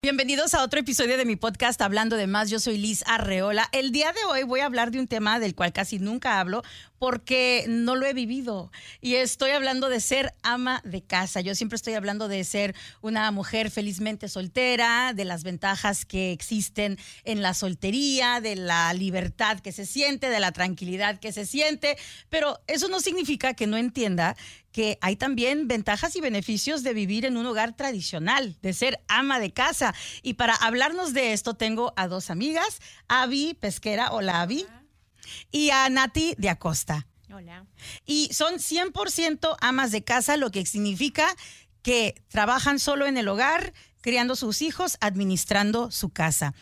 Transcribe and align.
Bienvenidos 0.00 0.54
a 0.54 0.62
otro 0.62 0.78
episodio 0.78 1.16
de 1.16 1.24
mi 1.24 1.34
podcast 1.34 1.82
Hablando 1.82 2.14
de 2.14 2.28
Más. 2.28 2.50
Yo 2.50 2.60
soy 2.60 2.78
Liz 2.78 3.02
Arreola. 3.08 3.68
El 3.72 3.90
día 3.90 4.12
de 4.12 4.20
hoy 4.30 4.44
voy 4.44 4.60
a 4.60 4.66
hablar 4.66 4.92
de 4.92 5.00
un 5.00 5.08
tema 5.08 5.40
del 5.40 5.56
cual 5.56 5.72
casi 5.72 5.98
nunca 5.98 6.38
hablo 6.38 6.62
porque 6.98 7.64
no 7.68 7.96
lo 7.96 8.06
he 8.06 8.12
vivido. 8.12 8.70
Y 9.00 9.14
estoy 9.14 9.50
hablando 9.50 9.88
de 9.88 10.00
ser 10.00 10.34
ama 10.42 10.80
de 10.84 11.02
casa. 11.02 11.40
Yo 11.40 11.54
siempre 11.54 11.76
estoy 11.76 11.94
hablando 11.94 12.28
de 12.28 12.44
ser 12.44 12.74
una 13.00 13.30
mujer 13.30 13.70
felizmente 13.70 14.28
soltera, 14.28 15.12
de 15.14 15.24
las 15.24 15.44
ventajas 15.44 16.04
que 16.04 16.32
existen 16.32 16.98
en 17.24 17.42
la 17.42 17.54
soltería, 17.54 18.40
de 18.40 18.56
la 18.56 18.92
libertad 18.94 19.60
que 19.60 19.72
se 19.72 19.86
siente, 19.86 20.28
de 20.28 20.40
la 20.40 20.52
tranquilidad 20.52 21.20
que 21.20 21.32
se 21.32 21.46
siente. 21.46 21.96
Pero 22.28 22.60
eso 22.66 22.88
no 22.88 23.00
significa 23.00 23.54
que 23.54 23.66
no 23.66 23.76
entienda 23.76 24.36
que 24.72 24.98
hay 25.00 25.16
también 25.16 25.66
ventajas 25.66 26.14
y 26.16 26.20
beneficios 26.20 26.82
de 26.82 26.94
vivir 26.94 27.24
en 27.24 27.36
un 27.36 27.46
hogar 27.46 27.74
tradicional, 27.74 28.56
de 28.62 28.72
ser 28.72 29.00
ama 29.08 29.40
de 29.40 29.52
casa. 29.52 29.94
Y 30.22 30.34
para 30.34 30.54
hablarnos 30.54 31.14
de 31.14 31.32
esto 31.32 31.54
tengo 31.54 31.92
a 31.96 32.06
dos 32.06 32.30
amigas, 32.30 32.80
Avi 33.08 33.54
Pesquera, 33.54 34.12
hola 34.12 34.42
Avi, 34.42 34.66
y 35.50 35.70
a 35.70 35.88
Nati 35.88 36.34
de 36.38 36.48
Acosta. 36.48 37.06
Hola. 37.32 37.66
Y 38.06 38.30
son 38.32 38.54
100% 38.54 39.56
amas 39.60 39.92
de 39.92 40.02
casa, 40.02 40.36
lo 40.36 40.50
que 40.50 40.64
significa 40.64 41.26
que 41.82 42.22
trabajan 42.28 42.78
solo 42.78 43.06
en 43.06 43.16
el 43.16 43.28
hogar, 43.28 43.72
criando 44.00 44.36
sus 44.36 44.62
hijos, 44.62 44.96
administrando 45.00 45.90
su 45.90 46.10
casa. 46.10 46.54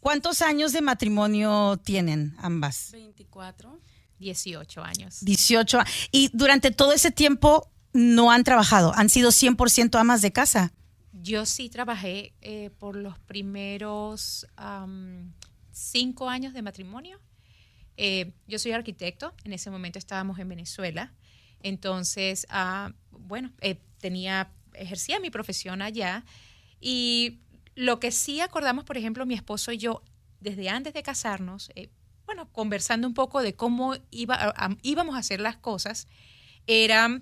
¿Cuántos 0.00 0.42
años 0.42 0.72
de 0.72 0.82
matrimonio 0.82 1.80
tienen 1.82 2.34
ambas? 2.38 2.90
24. 2.92 3.80
18 4.18 4.82
años. 4.82 5.18
18. 5.20 5.78
Y 6.10 6.30
durante 6.32 6.70
todo 6.70 6.92
ese 6.92 7.10
tiempo 7.10 7.70
no 7.92 8.30
han 8.30 8.44
trabajado, 8.44 8.92
han 8.94 9.08
sido 9.08 9.30
100% 9.30 9.98
amas 9.98 10.22
de 10.22 10.32
casa. 10.32 10.72
Yo 11.12 11.44
sí 11.46 11.68
trabajé 11.68 12.32
eh, 12.40 12.70
por 12.78 12.96
los 12.96 13.18
primeros 13.18 14.46
um, 14.58 15.30
cinco 15.70 16.28
años 16.28 16.54
de 16.54 16.62
matrimonio. 16.62 17.20
Eh, 18.04 18.32
yo 18.48 18.58
soy 18.58 18.72
arquitecto, 18.72 19.32
en 19.44 19.52
ese 19.52 19.70
momento 19.70 19.96
estábamos 19.96 20.40
en 20.40 20.48
Venezuela, 20.48 21.12
entonces, 21.62 22.48
uh, 22.50 22.92
bueno, 23.10 23.52
eh, 23.60 23.78
tenía, 23.98 24.50
ejercía 24.74 25.20
mi 25.20 25.30
profesión 25.30 25.82
allá 25.82 26.24
y 26.80 27.38
lo 27.76 28.00
que 28.00 28.10
sí 28.10 28.40
acordamos, 28.40 28.82
por 28.82 28.96
ejemplo, 28.96 29.24
mi 29.24 29.34
esposo 29.34 29.70
y 29.70 29.78
yo, 29.78 30.02
desde 30.40 30.68
antes 30.68 30.94
de 30.94 31.04
casarnos, 31.04 31.70
bueno, 32.26 32.50
conversando 32.50 33.06
un 33.06 33.14
poco 33.14 33.40
de 33.40 33.54
cómo 33.54 33.94
iba, 34.10 34.52
íbamos 34.82 35.14
a 35.14 35.18
hacer 35.18 35.40
las 35.40 35.56
cosas, 35.56 36.08
era, 36.66 37.20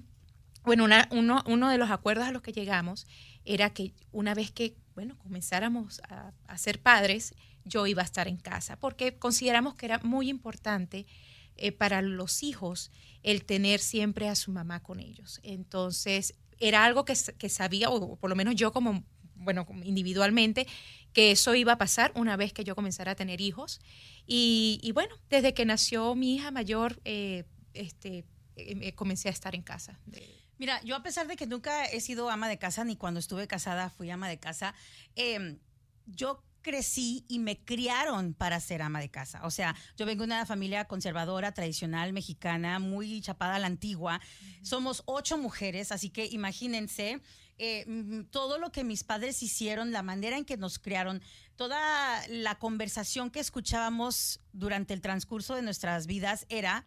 bueno, 0.64 0.86
uno, 1.10 1.44
uno 1.46 1.68
de 1.68 1.76
los 1.76 1.90
acuerdos 1.90 2.26
a 2.26 2.32
los 2.32 2.40
que 2.40 2.52
llegamos 2.52 3.06
era 3.44 3.68
que 3.74 3.92
una 4.12 4.32
vez 4.32 4.50
que, 4.50 4.76
bueno, 4.94 5.18
comenzáramos 5.18 6.00
a, 6.08 6.56
ser 6.56 6.80
padres, 6.80 7.34
yo 7.64 7.86
iba 7.86 8.02
a 8.02 8.04
estar 8.04 8.28
en 8.28 8.36
casa, 8.36 8.76
porque 8.76 9.18
consideramos 9.18 9.74
que 9.74 9.86
era 9.86 9.98
muy 9.98 10.28
importante 10.28 11.06
eh, 11.56 11.72
para 11.72 12.02
los 12.02 12.42
hijos 12.42 12.90
el 13.22 13.44
tener 13.44 13.80
siempre 13.80 14.28
a 14.28 14.34
su 14.34 14.50
mamá 14.50 14.82
con 14.82 15.00
ellos. 15.00 15.40
Entonces, 15.42 16.34
era 16.58 16.84
algo 16.84 17.04
que, 17.04 17.14
que 17.38 17.48
sabía, 17.48 17.90
o 17.90 18.16
por 18.16 18.30
lo 18.30 18.36
menos 18.36 18.54
yo 18.54 18.72
como, 18.72 19.04
bueno, 19.34 19.66
individualmente, 19.84 20.66
que 21.12 21.32
eso 21.32 21.54
iba 21.54 21.72
a 21.72 21.78
pasar 21.78 22.12
una 22.14 22.36
vez 22.36 22.52
que 22.52 22.64
yo 22.64 22.74
comenzara 22.74 23.12
a 23.12 23.14
tener 23.14 23.40
hijos. 23.40 23.80
Y, 24.26 24.90
bueno, 24.94 25.14
desde 25.28 25.54
que 25.54 25.64
nació 25.64 26.14
mi 26.14 26.36
hija 26.36 26.50
mayor, 26.50 27.00
eh, 27.04 27.44
este, 27.74 28.24
eh, 28.56 28.94
comencé 28.94 29.28
a 29.28 29.32
estar 29.32 29.54
en 29.54 29.62
casa. 29.62 29.98
Mira, 30.58 30.80
yo 30.82 30.94
a 30.94 31.02
pesar 31.02 31.26
de 31.26 31.36
que 31.36 31.46
nunca 31.46 31.86
he 31.86 32.00
sido 32.00 32.30
ama 32.30 32.48
de 32.48 32.58
casa, 32.58 32.84
ni 32.84 32.94
cuando 32.94 33.18
estuve 33.18 33.46
casada 33.46 33.90
fui 33.90 34.10
ama 34.10 34.28
de 34.28 34.38
casa, 34.38 34.74
em, 35.16 35.58
yo 36.06 36.42
crecí 36.62 37.24
y 37.28 37.38
me 37.38 37.58
criaron 37.58 38.34
para 38.34 38.60
ser 38.60 38.82
ama 38.82 39.00
de 39.00 39.10
casa. 39.10 39.40
O 39.44 39.50
sea, 39.50 39.74
yo 39.96 40.06
vengo 40.06 40.22
de 40.22 40.26
una 40.26 40.46
familia 40.46 40.86
conservadora, 40.86 41.52
tradicional, 41.52 42.12
mexicana, 42.12 42.78
muy 42.78 43.20
chapada 43.20 43.56
a 43.56 43.58
la 43.58 43.66
antigua. 43.66 44.20
Somos 44.62 45.02
ocho 45.06 45.38
mujeres, 45.38 45.92
así 45.92 46.10
que 46.10 46.26
imagínense 46.26 47.20
eh, 47.58 48.24
todo 48.30 48.58
lo 48.58 48.72
que 48.72 48.84
mis 48.84 49.04
padres 49.04 49.42
hicieron, 49.42 49.92
la 49.92 50.02
manera 50.02 50.38
en 50.38 50.44
que 50.44 50.56
nos 50.56 50.78
criaron, 50.78 51.20
toda 51.56 52.26
la 52.28 52.58
conversación 52.58 53.30
que 53.30 53.40
escuchábamos 53.40 54.40
durante 54.52 54.94
el 54.94 55.02
transcurso 55.02 55.54
de 55.54 55.62
nuestras 55.62 56.06
vidas 56.06 56.46
era 56.48 56.86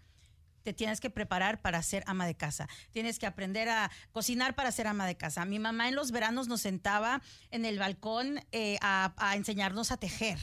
te 0.64 0.74
tienes 0.74 1.00
que 1.00 1.10
preparar 1.10 1.62
para 1.62 1.82
ser 1.84 2.04
ama 2.08 2.26
de 2.26 2.36
casa. 2.36 2.68
Tienes 2.92 3.20
que 3.20 3.28
aprender 3.28 3.70
a 3.70 3.92
cocinar 4.12 4.56
para 4.56 4.72
ser 4.72 4.88
ama 4.88 5.06
de 5.06 5.16
casa. 5.16 5.46
Mi 5.46 5.60
mamá 5.60 5.90
en 5.90 5.96
los 5.96 6.12
veranos 6.12 6.48
nos 6.48 6.62
sentaba 6.62 7.22
en 7.52 7.66
el 7.66 7.80
balcón 7.80 8.40
eh, 8.52 8.78
a, 8.82 9.14
a, 9.18 9.36
enseñarnos 9.36 9.92
a 9.92 9.98
tejer. 9.98 10.40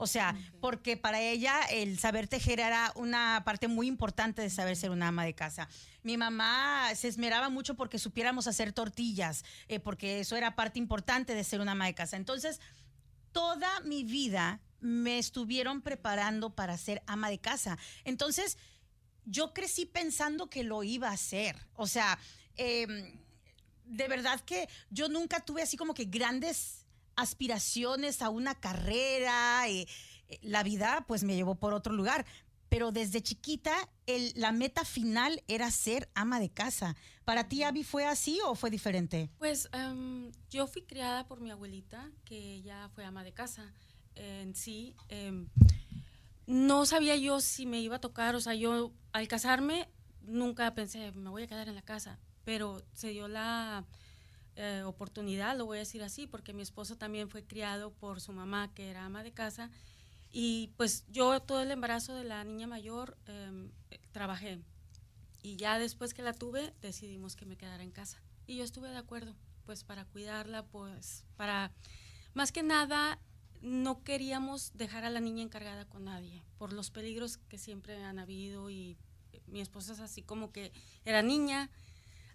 O 0.00 0.06
sea, 0.06 0.36
porque 0.60 0.96
para 0.96 1.20
ella 1.20 1.60
el 1.70 1.98
saber 1.98 2.28
tejer 2.28 2.60
era 2.60 2.92
una 2.94 3.42
parte 3.44 3.66
muy 3.66 3.88
importante 3.88 4.42
de 4.42 4.48
saber 4.48 4.76
ser 4.76 4.90
una 4.90 5.08
ama 5.08 5.24
de 5.24 5.34
casa. 5.34 5.68
Mi 6.04 6.16
mamá 6.16 6.94
se 6.94 7.08
esmeraba 7.08 7.48
mucho 7.48 7.74
porque 7.74 7.98
supiéramos 7.98 8.46
hacer 8.46 8.72
tortillas, 8.72 9.44
eh, 9.66 9.80
porque 9.80 10.20
eso 10.20 10.36
era 10.36 10.54
parte 10.54 10.78
importante 10.78 11.34
de 11.34 11.42
ser 11.42 11.60
una 11.60 11.72
ama 11.72 11.86
de 11.86 11.94
casa. 11.94 12.16
Entonces, 12.16 12.60
toda 13.32 13.80
mi 13.80 14.04
vida 14.04 14.60
me 14.80 15.18
estuvieron 15.18 15.82
preparando 15.82 16.54
para 16.54 16.78
ser 16.78 17.02
ama 17.06 17.28
de 17.28 17.40
casa. 17.40 17.76
Entonces, 18.04 18.56
yo 19.28 19.52
crecí 19.52 19.86
pensando 19.86 20.48
que 20.48 20.64
lo 20.64 20.82
iba 20.82 21.08
a 21.08 21.12
hacer. 21.12 21.56
O 21.74 21.86
sea, 21.86 22.18
em, 22.56 23.12
de 23.84 24.08
verdad 24.08 24.40
que 24.40 24.68
yo 24.90 25.08
nunca 25.08 25.40
tuve 25.40 25.62
así 25.62 25.76
como 25.76 25.94
que 25.94 26.06
grandes 26.06 26.86
aspiraciones 27.16 28.22
a 28.22 28.30
una 28.30 28.54
carrera. 28.54 29.68
Eh, 29.68 29.86
eh, 30.28 30.38
la 30.42 30.62
vida 30.62 31.04
pues 31.06 31.24
me 31.24 31.34
llevó 31.36 31.54
por 31.56 31.74
otro 31.74 31.92
lugar. 31.92 32.24
Pero 32.68 32.92
desde 32.92 33.22
chiquita 33.22 33.74
el, 34.06 34.32
la 34.36 34.52
meta 34.52 34.84
final 34.84 35.42
era 35.48 35.70
ser 35.70 36.10
ama 36.14 36.38
de 36.38 36.50
casa. 36.50 36.96
¿Para 37.24 37.48
ti, 37.48 37.62
Abby, 37.62 37.82
fue 37.82 38.04
así 38.04 38.40
o 38.44 38.54
fue 38.54 38.70
diferente? 38.70 39.30
Pues 39.38 39.70
em, 39.72 40.30
yo 40.50 40.66
fui 40.66 40.82
criada 40.82 41.26
por 41.26 41.40
mi 41.40 41.50
abuelita, 41.50 42.10
que 42.24 42.56
ella 42.56 42.90
fue 42.94 43.06
ama 43.06 43.24
de 43.24 43.32
casa. 43.32 43.72
En 44.14 44.54
sí, 44.54 44.94
em, 45.08 45.48
no 46.48 46.86
sabía 46.86 47.14
yo 47.14 47.40
si 47.40 47.66
me 47.66 47.78
iba 47.78 47.96
a 47.96 48.00
tocar, 48.00 48.34
o 48.34 48.40
sea, 48.40 48.54
yo 48.54 48.90
al 49.12 49.28
casarme 49.28 49.90
nunca 50.22 50.74
pensé, 50.74 51.12
me 51.12 51.28
voy 51.28 51.42
a 51.42 51.46
quedar 51.46 51.68
en 51.68 51.74
la 51.74 51.82
casa, 51.82 52.18
pero 52.44 52.82
se 52.94 53.10
dio 53.10 53.28
la, 53.28 53.84
eh, 54.56 54.82
oportunidad, 54.84 55.56
lo 55.56 55.66
voy 55.66 55.76
a 55.76 55.80
decir 55.80 56.02
así, 56.02 56.26
porque 56.26 56.52
mi 56.52 56.62
esposo 56.62 56.96
también 56.96 57.28
fue 57.28 57.44
criado 57.44 57.92
por 57.92 58.20
su 58.20 58.32
mamá, 58.32 58.74
que 58.74 58.88
era 58.88 59.04
ama 59.04 59.22
de 59.22 59.30
casa, 59.30 59.70
y 60.32 60.72
pues 60.76 61.04
yo 61.08 61.38
todo 61.40 61.60
el 61.60 61.70
embarazo 61.70 62.14
de 62.14 62.24
la 62.24 62.42
niña 62.44 62.66
mayor 62.66 63.16
em, 63.26 63.70
trabajé. 64.10 64.58
Y 65.42 65.56
ya 65.56 65.78
después 65.78 66.12
que 66.12 66.22
la 66.22 66.32
tuve, 66.32 66.74
decidimos 66.80 67.36
que 67.36 67.46
me 67.46 67.56
quedara 67.56 67.84
en 67.84 67.92
casa. 67.92 68.20
Y 68.46 68.56
yo 68.56 68.64
estuve 68.64 68.88
de 68.88 68.96
acuerdo, 68.96 69.36
pues 69.64 69.84
para 69.84 70.06
cuidarla, 70.06 70.64
pues 70.64 71.24
para, 71.36 71.72
más 72.34 72.50
que 72.50 72.64
nada, 72.64 73.20
no 73.62 74.02
queríamos 74.04 74.72
dejar 74.74 75.04
a 75.04 75.10
la 75.10 75.20
niña 75.20 75.42
encargada 75.42 75.84
con 75.84 76.04
nadie, 76.04 76.42
por 76.58 76.72
los 76.72 76.90
peligros 76.90 77.38
que 77.38 77.58
siempre 77.58 78.02
han 78.02 78.18
habido 78.18 78.70
y 78.70 78.96
mi 79.46 79.60
esposa 79.60 79.92
es 79.92 80.00
así 80.00 80.22
como 80.22 80.52
que 80.52 80.72
era 81.04 81.22
niña, 81.22 81.70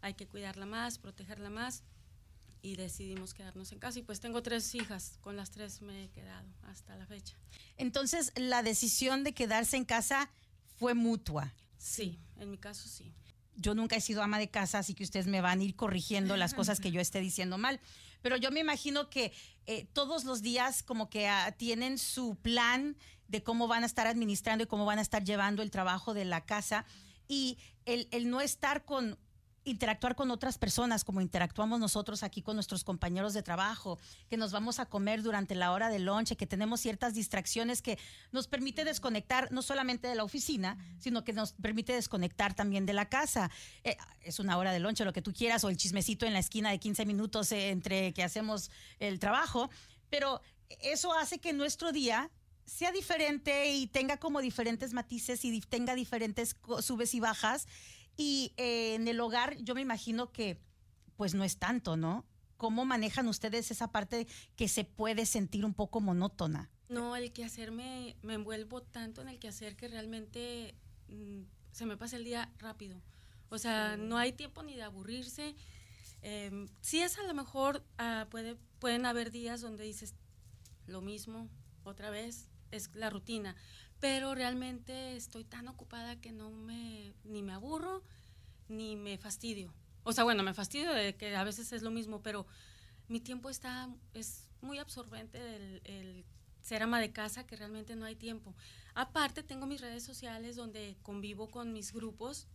hay 0.01 0.15
que 0.15 0.27
cuidarla 0.27 0.65
más, 0.65 0.97
protegerla 0.99 1.49
más 1.49 1.83
y 2.61 2.75
decidimos 2.75 3.33
quedarnos 3.33 3.71
en 3.71 3.79
casa. 3.79 3.99
Y 3.99 4.03
pues 4.03 4.19
tengo 4.19 4.41
tres 4.41 4.73
hijas, 4.73 5.17
con 5.21 5.35
las 5.35 5.51
tres 5.51 5.81
me 5.81 6.05
he 6.05 6.09
quedado 6.09 6.47
hasta 6.63 6.95
la 6.95 7.05
fecha. 7.05 7.35
Entonces, 7.77 8.31
la 8.35 8.63
decisión 8.63 9.23
de 9.23 9.33
quedarse 9.33 9.77
en 9.77 9.85
casa 9.85 10.31
fue 10.77 10.93
mutua. 10.93 11.53
Sí, 11.77 12.19
en 12.37 12.49
mi 12.49 12.57
caso 12.57 12.87
sí. 12.87 13.13
Yo 13.55 13.75
nunca 13.75 13.95
he 13.95 14.01
sido 14.01 14.23
ama 14.23 14.39
de 14.39 14.49
casa, 14.49 14.79
así 14.79 14.95
que 14.95 15.03
ustedes 15.03 15.27
me 15.27 15.41
van 15.41 15.59
a 15.59 15.63
ir 15.63 15.75
corrigiendo 15.75 16.35
las 16.37 16.53
cosas 16.53 16.79
que 16.79 16.91
yo 16.91 16.99
esté 16.99 17.19
diciendo 17.19 17.57
mal. 17.57 17.79
Pero 18.23 18.37
yo 18.37 18.49
me 18.49 18.61
imagino 18.61 19.11
que 19.11 19.31
eh, 19.67 19.85
todos 19.93 20.23
los 20.23 20.41
días 20.41 20.81
como 20.81 21.09
que 21.09 21.27
ah, 21.27 21.53
tienen 21.55 21.99
su 21.99 22.35
plan 22.37 22.97
de 23.27 23.43
cómo 23.43 23.67
van 23.67 23.83
a 23.83 23.85
estar 23.85 24.07
administrando 24.07 24.63
y 24.63 24.67
cómo 24.67 24.85
van 24.85 24.97
a 24.97 25.03
estar 25.03 25.23
llevando 25.23 25.61
el 25.61 25.69
trabajo 25.69 26.15
de 26.15 26.25
la 26.25 26.45
casa. 26.45 26.85
Y 27.27 27.59
el, 27.85 28.07
el 28.11 28.29
no 28.29 28.41
estar 28.41 28.85
con 28.85 29.19
interactuar 29.65 30.15
con 30.15 30.31
otras 30.31 30.57
personas, 30.57 31.03
como 31.03 31.21
interactuamos 31.21 31.79
nosotros 31.79 32.23
aquí 32.23 32.41
con 32.41 32.55
nuestros 32.55 32.83
compañeros 32.83 33.33
de 33.33 33.43
trabajo, 33.43 33.99
que 34.29 34.37
nos 34.37 34.51
vamos 34.51 34.79
a 34.79 34.85
comer 34.85 35.21
durante 35.21 35.55
la 35.55 35.71
hora 35.71 35.89
de 35.89 35.99
lonche, 35.99 36.35
que 36.35 36.47
tenemos 36.47 36.81
ciertas 36.81 37.13
distracciones 37.13 37.81
que 37.81 37.97
nos 38.31 38.47
permite 38.47 38.83
desconectar 38.83 39.51
no 39.51 39.61
solamente 39.61 40.07
de 40.07 40.15
la 40.15 40.23
oficina, 40.23 40.77
sino 40.99 41.23
que 41.23 41.33
nos 41.33 41.53
permite 41.53 41.93
desconectar 41.93 42.53
también 42.53 42.85
de 42.85 42.93
la 42.93 43.09
casa. 43.09 43.51
Eh, 43.83 43.97
es 44.21 44.39
una 44.39 44.57
hora 44.57 44.71
de 44.71 44.79
lonche, 44.79 45.05
lo 45.05 45.13
que 45.13 45.21
tú 45.21 45.33
quieras, 45.33 45.63
o 45.63 45.69
el 45.69 45.77
chismecito 45.77 46.25
en 46.25 46.33
la 46.33 46.39
esquina 46.39 46.71
de 46.71 46.79
15 46.79 47.05
minutos 47.05 47.51
eh, 47.51 47.69
entre 47.69 48.13
que 48.13 48.23
hacemos 48.23 48.71
el 48.99 49.19
trabajo, 49.19 49.69
pero 50.09 50.41
eso 50.81 51.13
hace 51.13 51.39
que 51.39 51.53
nuestro 51.53 51.91
día 51.91 52.29
sea 52.65 52.91
diferente 52.91 53.71
y 53.71 53.87
tenga 53.87 54.17
como 54.17 54.41
diferentes 54.41 54.93
matices 54.93 55.43
y 55.43 55.61
tenga 55.61 55.95
diferentes 55.95 56.55
subes 56.81 57.13
y 57.13 57.19
bajas 57.19 57.67
y 58.17 58.53
eh, 58.57 58.95
en 58.95 59.07
el 59.07 59.19
hogar 59.19 59.57
yo 59.57 59.75
me 59.75 59.81
imagino 59.81 60.31
que 60.31 60.59
pues 61.15 61.33
no 61.33 61.43
es 61.43 61.57
tanto, 61.57 61.95
¿no? 61.95 62.25
¿cómo 62.63 62.85
manejan 62.85 63.27
ustedes 63.27 63.71
esa 63.71 63.91
parte 63.91 64.25
que 64.55 64.69
se 64.69 64.85
puede 64.85 65.25
sentir 65.25 65.65
un 65.65 65.73
poco 65.73 65.99
monótona? 65.99 66.69
No, 66.87 67.17
el 67.17 67.33
quehacer 67.33 67.71
me, 67.73 68.15
me 68.21 68.35
envuelvo 68.35 68.81
tanto 68.81 69.21
en 69.21 69.27
el 69.27 69.37
quehacer 69.37 69.75
que 69.75 69.89
realmente 69.89 70.73
mm, 71.09 71.41
se 71.73 71.85
me 71.85 71.97
pasa 71.97 72.15
el 72.15 72.23
día 72.23 72.53
rápido. 72.59 73.01
O 73.49 73.57
sea, 73.57 73.97
no 73.97 74.17
hay 74.17 74.31
tiempo 74.31 74.63
ni 74.63 74.75
de 74.75 74.83
aburrirse. 74.83 75.57
Eh, 76.21 76.67
sí 76.79 77.01
es 77.01 77.17
a 77.17 77.23
lo 77.23 77.33
mejor, 77.33 77.83
ah, 77.97 78.27
puede, 78.31 78.55
pueden 78.79 79.05
haber 79.05 79.31
días 79.31 79.59
donde 79.59 79.83
dices 79.83 80.15
lo 80.87 81.01
mismo 81.01 81.49
otra 81.83 82.11
vez, 82.11 82.49
es 82.71 82.95
la 82.95 83.09
rutina, 83.09 83.57
pero 84.03 84.35
realmente 84.35 85.15
estoy 85.15 85.45
tan 85.45 85.69
ocupada 85.69 86.19
que 86.19 86.33
no 86.33 86.51
me, 86.51 87.13
ni 87.23 87.41
me 87.41 87.53
aburro, 87.53 88.03
ni 88.67 88.97
me 88.97 89.17
fastidio. 89.17 89.73
O 90.03 90.11
sea, 90.11 90.25
bueno, 90.25 90.43
me 90.43 90.53
fastidio 90.53 90.91
de 90.91 91.15
que 91.15 91.33
a 91.37 91.45
veces 91.45 91.71
es 91.71 91.83
lo 91.83 91.89
mismo, 91.89 92.21
pero 92.21 92.45
mi 93.07 93.21
tiempo 93.21 93.49
está, 93.49 93.87
es 94.13 94.49
muy 94.59 94.77
absorbente 94.77 95.37
el, 95.55 95.81
el 95.85 96.25
ser 96.61 96.83
ama 96.83 96.99
de 96.99 97.13
casa 97.13 97.47
que 97.47 97.55
realmente 97.55 97.95
no 97.95 98.03
hay 98.03 98.17
tiempo. 98.17 98.53
Aparte, 98.93 99.41
tengo 99.41 99.67
mis 99.67 99.79
redes 99.79 100.03
sociales 100.03 100.57
donde 100.57 100.97
convivo 101.01 101.49
con 101.49 101.71
mis 101.71 101.93
grupos 101.93 102.49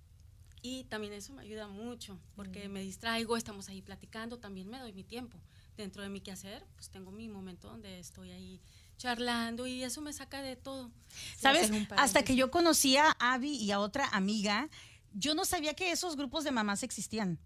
y 0.61 0.85
también 0.85 1.15
eso 1.15 1.33
me 1.33 1.41
ayuda 1.41 1.67
mucho 1.67 2.21
porque 2.37 2.69
me 2.69 2.83
distraigo, 2.83 3.39
estamos 3.39 3.71
ahí 3.71 3.81
platicando, 3.81 4.39
también 4.39 4.69
me 4.69 4.81
doy 4.81 4.93
mi 4.93 5.03
tiempo. 5.03 5.39
Dentro 5.79 6.03
de 6.03 6.11
mi 6.11 6.21
quehacer, 6.21 6.67
pues 6.75 6.91
tengo 6.91 7.11
mi 7.11 7.27
momento 7.31 7.69
donde 7.69 8.01
estoy 8.01 8.33
ahí 8.33 8.61
charlando 8.99 9.67
y 9.67 9.83
eso 9.83 10.03
me 10.03 10.13
saca 10.13 10.43
de 10.43 10.57
todo. 10.57 10.91
¿Sabes? 11.39 11.71
Hasta 11.97 12.23
que 12.23 12.37
yo 12.37 12.51
conocí 12.51 12.97
a 12.97 13.13
Abby 13.19 13.57
y 13.57 13.71
a 13.71 13.81
otra 13.81 14.07
amiga, 14.09 14.69
yo 15.15 15.35
no 15.35 15.45
sabía 15.45 15.75
que 15.75 15.91
esos 15.91 16.17
grupos 16.17 16.45
de 16.45 16.51
mamás 16.51 16.83
existían. 16.83 17.39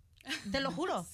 Te 0.50 0.60
lo 0.60 0.72
juro. 0.72 1.06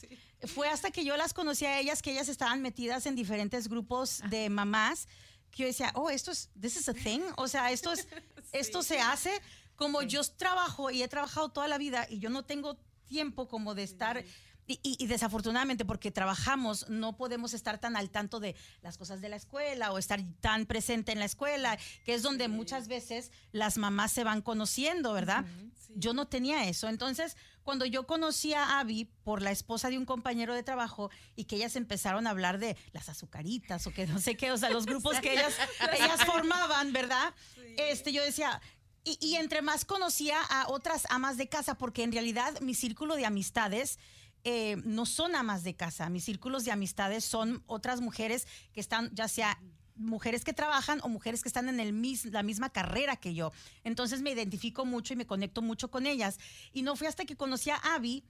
Fue 0.47 0.69
hasta 0.69 0.91
que 0.91 1.05
yo 1.05 1.17
las 1.17 1.35
conocí 1.35 1.67
a 1.67 1.79
ellas 1.79 2.01
que 2.01 2.13
ellas 2.13 2.29
estaban 2.29 2.63
metidas 2.63 3.07
en 3.07 3.17
diferentes 3.17 3.69
grupos 3.69 4.23
de 4.31 4.49
mamás 4.49 5.09
que 5.51 5.63
yo 5.63 5.67
decía, 5.67 5.91
oh, 5.95 6.11
esto 6.11 6.31
es, 6.31 6.51
this 6.61 6.77
is 6.77 6.89
a 6.89 6.95
thing. 6.95 7.21
O 7.37 7.49
sea, 7.49 7.71
esto 7.73 7.93
es, 7.93 8.07
esto 8.53 8.83
se 8.83 9.01
hace. 9.01 9.33
Como 9.77 10.03
yo 10.03 10.23
trabajo 10.25 10.91
y 10.91 11.03
he 11.03 11.09
trabajado 11.09 11.51
toda 11.51 11.69
la 11.69 11.79
vida 11.79 12.07
y 12.09 12.19
yo 12.19 12.31
no 12.31 12.45
tengo 12.45 12.79
tiempo 13.07 13.49
como 13.49 13.75
de 13.75 13.85
estar 13.85 14.25
y, 14.69 15.07
desafortunadamente, 15.07 15.87
porque 15.87 16.11
trabajamos, 16.11 16.89
no 16.91 17.17
podemos 17.17 17.55
estar 17.55 17.79
tan 17.79 17.97
al 17.97 18.11
tanto 18.11 18.39
de 18.39 18.55
las 18.83 18.99
cosas 18.99 19.23
de 19.23 19.31
la 19.31 19.37
escuela 19.37 19.93
o 19.93 19.99
estar 19.99 20.23
tan 20.41 20.67
presente 20.67 21.11
en 21.13 21.19
la 21.19 21.25
escuela, 21.25 21.79
que 22.05 22.13
es 22.13 22.23
donde 22.23 22.49
muchas 22.49 22.87
veces 22.87 23.33
las 23.53 23.79
mamás 23.79 24.13
se 24.13 24.25
van 24.25 24.43
conociendo, 24.43 25.15
¿verdad? 25.15 25.47
Yo 25.95 26.13
no 26.13 26.29
tenía 26.29 26.69
eso. 26.69 26.89
Entonces, 26.89 27.35
cuando 27.63 27.87
yo 27.87 28.07
conocí 28.07 28.53
a 28.53 28.79
Abby 28.79 29.07
por 29.25 29.41
la 29.41 29.53
esposa 29.53 29.89
de 29.89 29.97
un 29.97 30.05
compañero 30.05 30.55
de 30.55 30.63
trabajo 30.63 31.11
y 31.35 31.45
que 31.45 31.57
ellas 31.57 31.75
empezaron 31.75 32.27
a 32.27 32.31
hablar 32.31 32.59
de 32.59 32.77
las 32.93 33.09
azucaritas 33.09 33.87
o 33.87 33.93
que 33.93 34.07
no 34.07 34.21
sé 34.21 34.37
qué, 34.37 34.53
o 34.53 34.59
sea, 34.59 34.69
los 34.69 34.85
grupos 34.85 35.19
que 35.21 35.33
ellas, 35.33 35.55
ellas 35.99 36.25
formaban, 36.27 36.93
¿verdad? 36.93 37.35
Este, 37.79 38.13
yo 38.13 38.23
decía, 38.23 38.61
y, 39.05 39.19
y, 39.21 39.37
entre 39.37 39.63
más 39.63 39.87
conocía 39.87 40.41
a 40.43 40.69
otras 40.69 41.07
amas 41.09 41.39
de 41.39 41.49
casa, 41.49 41.77
porque 41.77 42.03
en 42.03 42.13
realidad 42.13 42.61
mi 42.61 42.75
círculo 42.75 43.17
de 43.17 43.25
amistades 43.25 43.99
eh, 44.45 44.77
no 44.85 45.07
son 45.07 45.35
amas 45.35 45.65
de 45.65 45.75
casa. 45.75 46.09
Mis 46.09 46.25
círculos 46.25 46.65
de 46.65 46.73
amistades 46.73 47.25
son 47.25 47.63
otras 47.67 48.01
mujeres 48.01 48.47
que 48.73 48.81
están, 48.81 49.11
ya 49.15 49.29
sea 49.29 49.59
mujeres 49.99 50.45
que 50.45 50.53
trabajan 50.53 51.01
o 51.03 51.09
mujeres 51.09 51.43
que 51.43 51.49
están 51.49 51.69
en 51.69 51.81
el 51.81 51.95
la 52.31 52.43
misma 52.43 52.71
carrera 52.71 53.17
que 53.17 53.35
yo. 53.35 53.53
Entonces 53.85 54.23
me 54.23 54.31
identifico 54.31 54.85
mucho 54.85 55.13
y 55.13 55.17
me 55.17 55.27
conecto 55.27 55.61
mucho 55.61 55.91
con 55.91 56.07
ellas. 56.07 56.39
Y 56.73 56.83
no 56.83 56.97
fui 56.97 57.07
hasta 57.07 57.25
que 57.25 57.37
conocí 57.37 57.71
a 57.71 57.77
Abby 57.77 58.25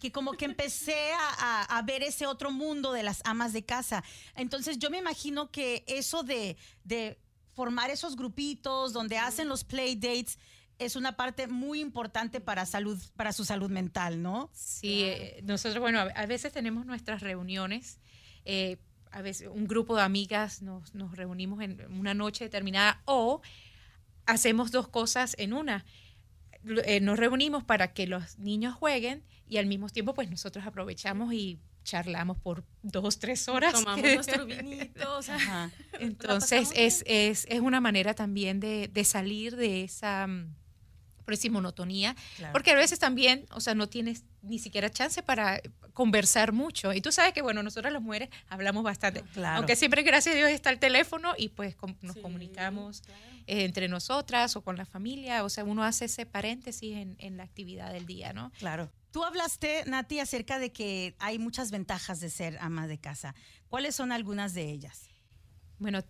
que 0.00 0.12
como 0.12 0.32
que 0.32 0.44
empecé 0.44 1.12
a, 1.40 1.82
ver 1.86 2.02
ese 2.02 2.26
otro 2.26 2.50
mundo 2.50 2.92
de 2.92 3.02
las 3.02 3.22
amas 3.24 3.52
de 3.52 3.64
casa. 3.64 4.04
Entonces 4.34 4.78
yo 4.78 4.90
me 4.90 4.98
imagino 4.98 5.50
que 5.50 5.84
eso 5.86 6.22
de, 6.22 6.56
de 6.82 7.18
formar 7.54 7.90
esos 7.90 8.16
grupitos 8.16 8.92
donde 8.92 9.16
hacen 9.16 9.48
los 9.48 9.64
play 9.64 9.94
dates, 9.94 10.38
es 10.78 10.96
una 10.96 11.16
parte 11.16 11.46
muy 11.46 11.80
importante 11.80 12.40
para 12.40 12.66
salud, 12.66 13.00
para 13.16 13.32
su 13.32 13.44
salud 13.44 13.70
mental, 13.70 14.22
¿no? 14.22 14.50
Sí, 14.52 15.02
eh, 15.02 15.40
nosotros, 15.44 15.80
bueno, 15.80 16.00
a 16.00 16.26
veces 16.26 16.52
tenemos 16.52 16.86
nuestras 16.86 17.22
reuniones, 17.22 17.98
eh, 18.44 18.78
a 19.10 19.22
veces 19.22 19.48
un 19.52 19.66
grupo 19.66 19.96
de 19.96 20.02
amigas 20.02 20.62
nos, 20.62 20.92
reunimos 21.12 21.62
en 21.62 21.80
una 21.92 22.14
noche 22.14 22.44
determinada 22.44 23.00
o 23.04 23.40
hacemos 24.26 24.72
dos 24.72 24.88
cosas 24.88 25.36
en 25.38 25.52
una. 25.52 25.84
Eh, 26.84 27.00
nos 27.00 27.18
reunimos 27.18 27.62
para 27.62 27.92
que 27.92 28.06
los 28.06 28.38
niños 28.38 28.74
jueguen 28.74 29.22
y 29.46 29.58
al 29.58 29.66
mismo 29.66 29.88
tiempo 29.88 30.14
pues 30.14 30.30
nosotros 30.30 30.66
aprovechamos 30.66 31.32
y 31.32 31.60
charlamos 31.84 32.38
por 32.38 32.64
dos, 32.82 33.18
tres 33.18 33.48
horas. 33.48 33.74
Tomamos 33.74 34.02
nuestro 34.02 34.46
vinito. 34.46 35.20
Entonces 36.00 36.72
es, 36.74 37.04
es, 37.06 37.46
es, 37.48 37.60
una 37.60 37.80
manera 37.80 38.14
también 38.14 38.58
de, 38.58 38.88
de 38.88 39.04
salir 39.04 39.54
de 39.54 39.84
esa 39.84 40.26
mm, 40.26 40.54
por 41.24 41.34
decir 41.34 41.50
monotonía, 41.50 42.14
porque 42.52 42.72
a 42.72 42.74
veces 42.74 42.98
también, 42.98 43.46
o 43.50 43.60
sea, 43.60 43.74
no 43.74 43.88
tienes 43.88 44.24
ni 44.42 44.58
siquiera 44.58 44.90
chance 44.90 45.22
para 45.22 45.60
conversar 45.92 46.52
mucho. 46.52 46.92
Y 46.92 47.00
tú 47.00 47.12
sabes 47.12 47.32
que, 47.32 47.42
bueno, 47.42 47.62
nosotras 47.62 47.92
las 47.92 48.02
mujeres 48.02 48.28
hablamos 48.48 48.82
bastante, 48.84 49.22
claro. 49.32 49.58
aunque 49.58 49.76
siempre, 49.76 50.02
gracias 50.02 50.34
a 50.34 50.38
Dios, 50.38 50.50
está 50.50 50.70
el 50.70 50.78
teléfono 50.78 51.32
y 51.36 51.48
pues 51.48 51.76
nos 52.02 52.16
comunicamos 52.16 53.02
eh, 53.46 53.64
entre 53.64 53.88
nosotras 53.88 54.56
o 54.56 54.62
con 54.62 54.76
la 54.76 54.84
familia, 54.84 55.44
o 55.44 55.48
sea, 55.48 55.64
uno 55.64 55.82
hace 55.82 56.06
ese 56.06 56.26
paréntesis 56.26 56.96
en, 56.96 57.16
en 57.18 57.36
la 57.36 57.44
actividad 57.44 57.92
del 57.92 58.06
día, 58.06 58.32
¿no? 58.32 58.52
Claro. 58.58 58.90
Tú 59.14 59.22
hablaste, 59.22 59.84
Nati, 59.86 60.18
acerca 60.18 60.58
de 60.58 60.72
que 60.72 61.14
hay 61.20 61.38
muchas 61.38 61.70
ventajas 61.70 62.18
de 62.18 62.30
ser 62.30 62.58
ama 62.60 62.88
de 62.88 62.98
casa. 62.98 63.36
¿Cuáles 63.68 63.94
son 63.94 64.10
algunas 64.10 64.54
de 64.54 64.68
ellas? 64.68 65.08
Bueno, 65.78 66.00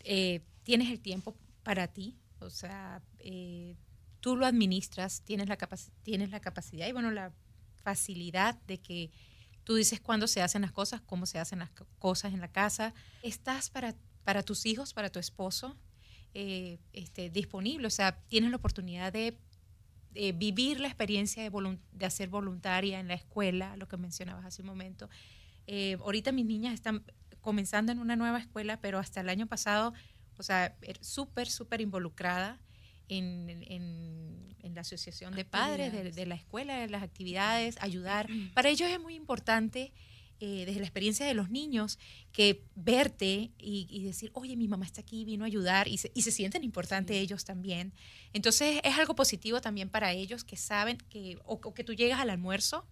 eh, 0.00 0.42
tienes 0.62 0.90
el 0.90 1.00
tiempo 1.00 1.34
para 1.62 1.88
ti, 1.88 2.18
o 2.40 2.50
sea, 2.50 3.00
eh, 3.20 3.76
tú 4.22 4.36
lo 4.36 4.46
administras, 4.46 5.22
tienes 5.22 5.48
la, 5.48 5.58
tienes 6.04 6.30
la 6.30 6.40
capacidad 6.40 6.86
y 6.86 6.92
bueno, 6.92 7.10
la 7.10 7.32
facilidad 7.82 8.54
de 8.68 8.78
que 8.78 9.10
tú 9.64 9.74
dices 9.74 10.00
cuándo 10.00 10.28
se 10.28 10.40
hacen 10.40 10.62
las 10.62 10.70
cosas, 10.70 11.00
cómo 11.00 11.26
se 11.26 11.40
hacen 11.40 11.58
las 11.58 11.70
cosas 11.98 12.32
en 12.32 12.40
la 12.40 12.46
casa. 12.48 12.94
Estás 13.22 13.68
para, 13.68 13.96
para 14.22 14.44
tus 14.44 14.64
hijos, 14.64 14.94
para 14.94 15.10
tu 15.10 15.18
esposo, 15.18 15.76
eh, 16.34 16.78
este, 16.92 17.30
disponible, 17.30 17.88
o 17.88 17.90
sea, 17.90 18.22
tienes 18.28 18.50
la 18.50 18.56
oportunidad 18.56 19.12
de 19.12 19.36
vivir 20.34 20.78
la 20.78 20.88
experiencia 20.88 21.42
de, 21.42 21.78
de, 21.92 22.06
hacer 22.06 22.28
voluntaria 22.28 23.00
en 23.00 23.08
la 23.08 23.14
escuela, 23.14 23.76
lo 23.76 23.88
que 23.88 23.96
mencionabas 23.96 24.44
hace 24.44 24.62
un 24.62 24.68
momento. 24.68 25.08
Eh, 25.66 25.96
ahorita 26.00 26.32
mis 26.32 26.46
niñas 26.46 26.74
están 26.74 27.02
comenzando 27.40 27.90
en 27.90 27.98
una 27.98 28.14
nueva 28.14 28.38
escuela, 28.38 28.80
pero 28.80 28.98
hasta 28.98 29.20
el 29.20 29.28
año 29.28 29.46
pasado, 29.46 29.94
o 30.36 30.42
sea, 30.42 30.76
er, 30.82 31.02
súper, 31.02 31.50
súper 31.50 31.80
involucrada 31.80 32.60
en, 33.08 33.48
en, 33.68 34.74
la 34.74 34.80
asociación 34.80 35.34
de 35.34 35.44
padres 35.44 35.92
de, 35.92 36.26
la 36.26 36.34
escuela, 36.34 36.78
de 36.78 36.88
las 36.88 37.02
actividades, 37.02 37.76
ayudar. 37.80 38.26
Para 38.54 38.70
ellos 38.70 38.88
es 38.88 38.98
muy 38.98 39.14
importante, 39.14 39.92
eh, 40.40 40.64
desde 40.66 40.80
la 40.80 40.86
experiencia 40.86 41.24
de 41.24 41.34
los 41.34 41.50
niños, 41.50 41.98
que 42.32 42.64
verte 42.74 43.52
y, 43.58 44.02
decir, 44.02 44.30
oye, 44.34 44.56
mi 44.56 44.66
mamá 44.66 44.84
está 44.84 45.02
aquí, 45.02 45.24
vino 45.24 45.44
a 45.44 45.46
ayudar, 45.46 45.86
y 45.86 45.98
se, 45.98 46.10
y 46.14 46.22
se 46.22 46.32
sienten 46.32 46.64
importantes 46.64 47.16
ellos 47.16 47.44
también. 47.44 47.92
Entonces 48.32 48.80
es 48.82 48.98
algo 48.98 49.14
positivo 49.14 49.60
también 49.60 49.88
para 49.88 50.12
ellos 50.12 50.42
que 50.42 50.56
saben 50.56 50.98
que, 51.10 51.38
o, 51.44 51.60
que 51.74 51.84
tú 51.84 51.92
llegas 51.92 52.18
al 52.18 52.30
almuerzo 52.30 52.84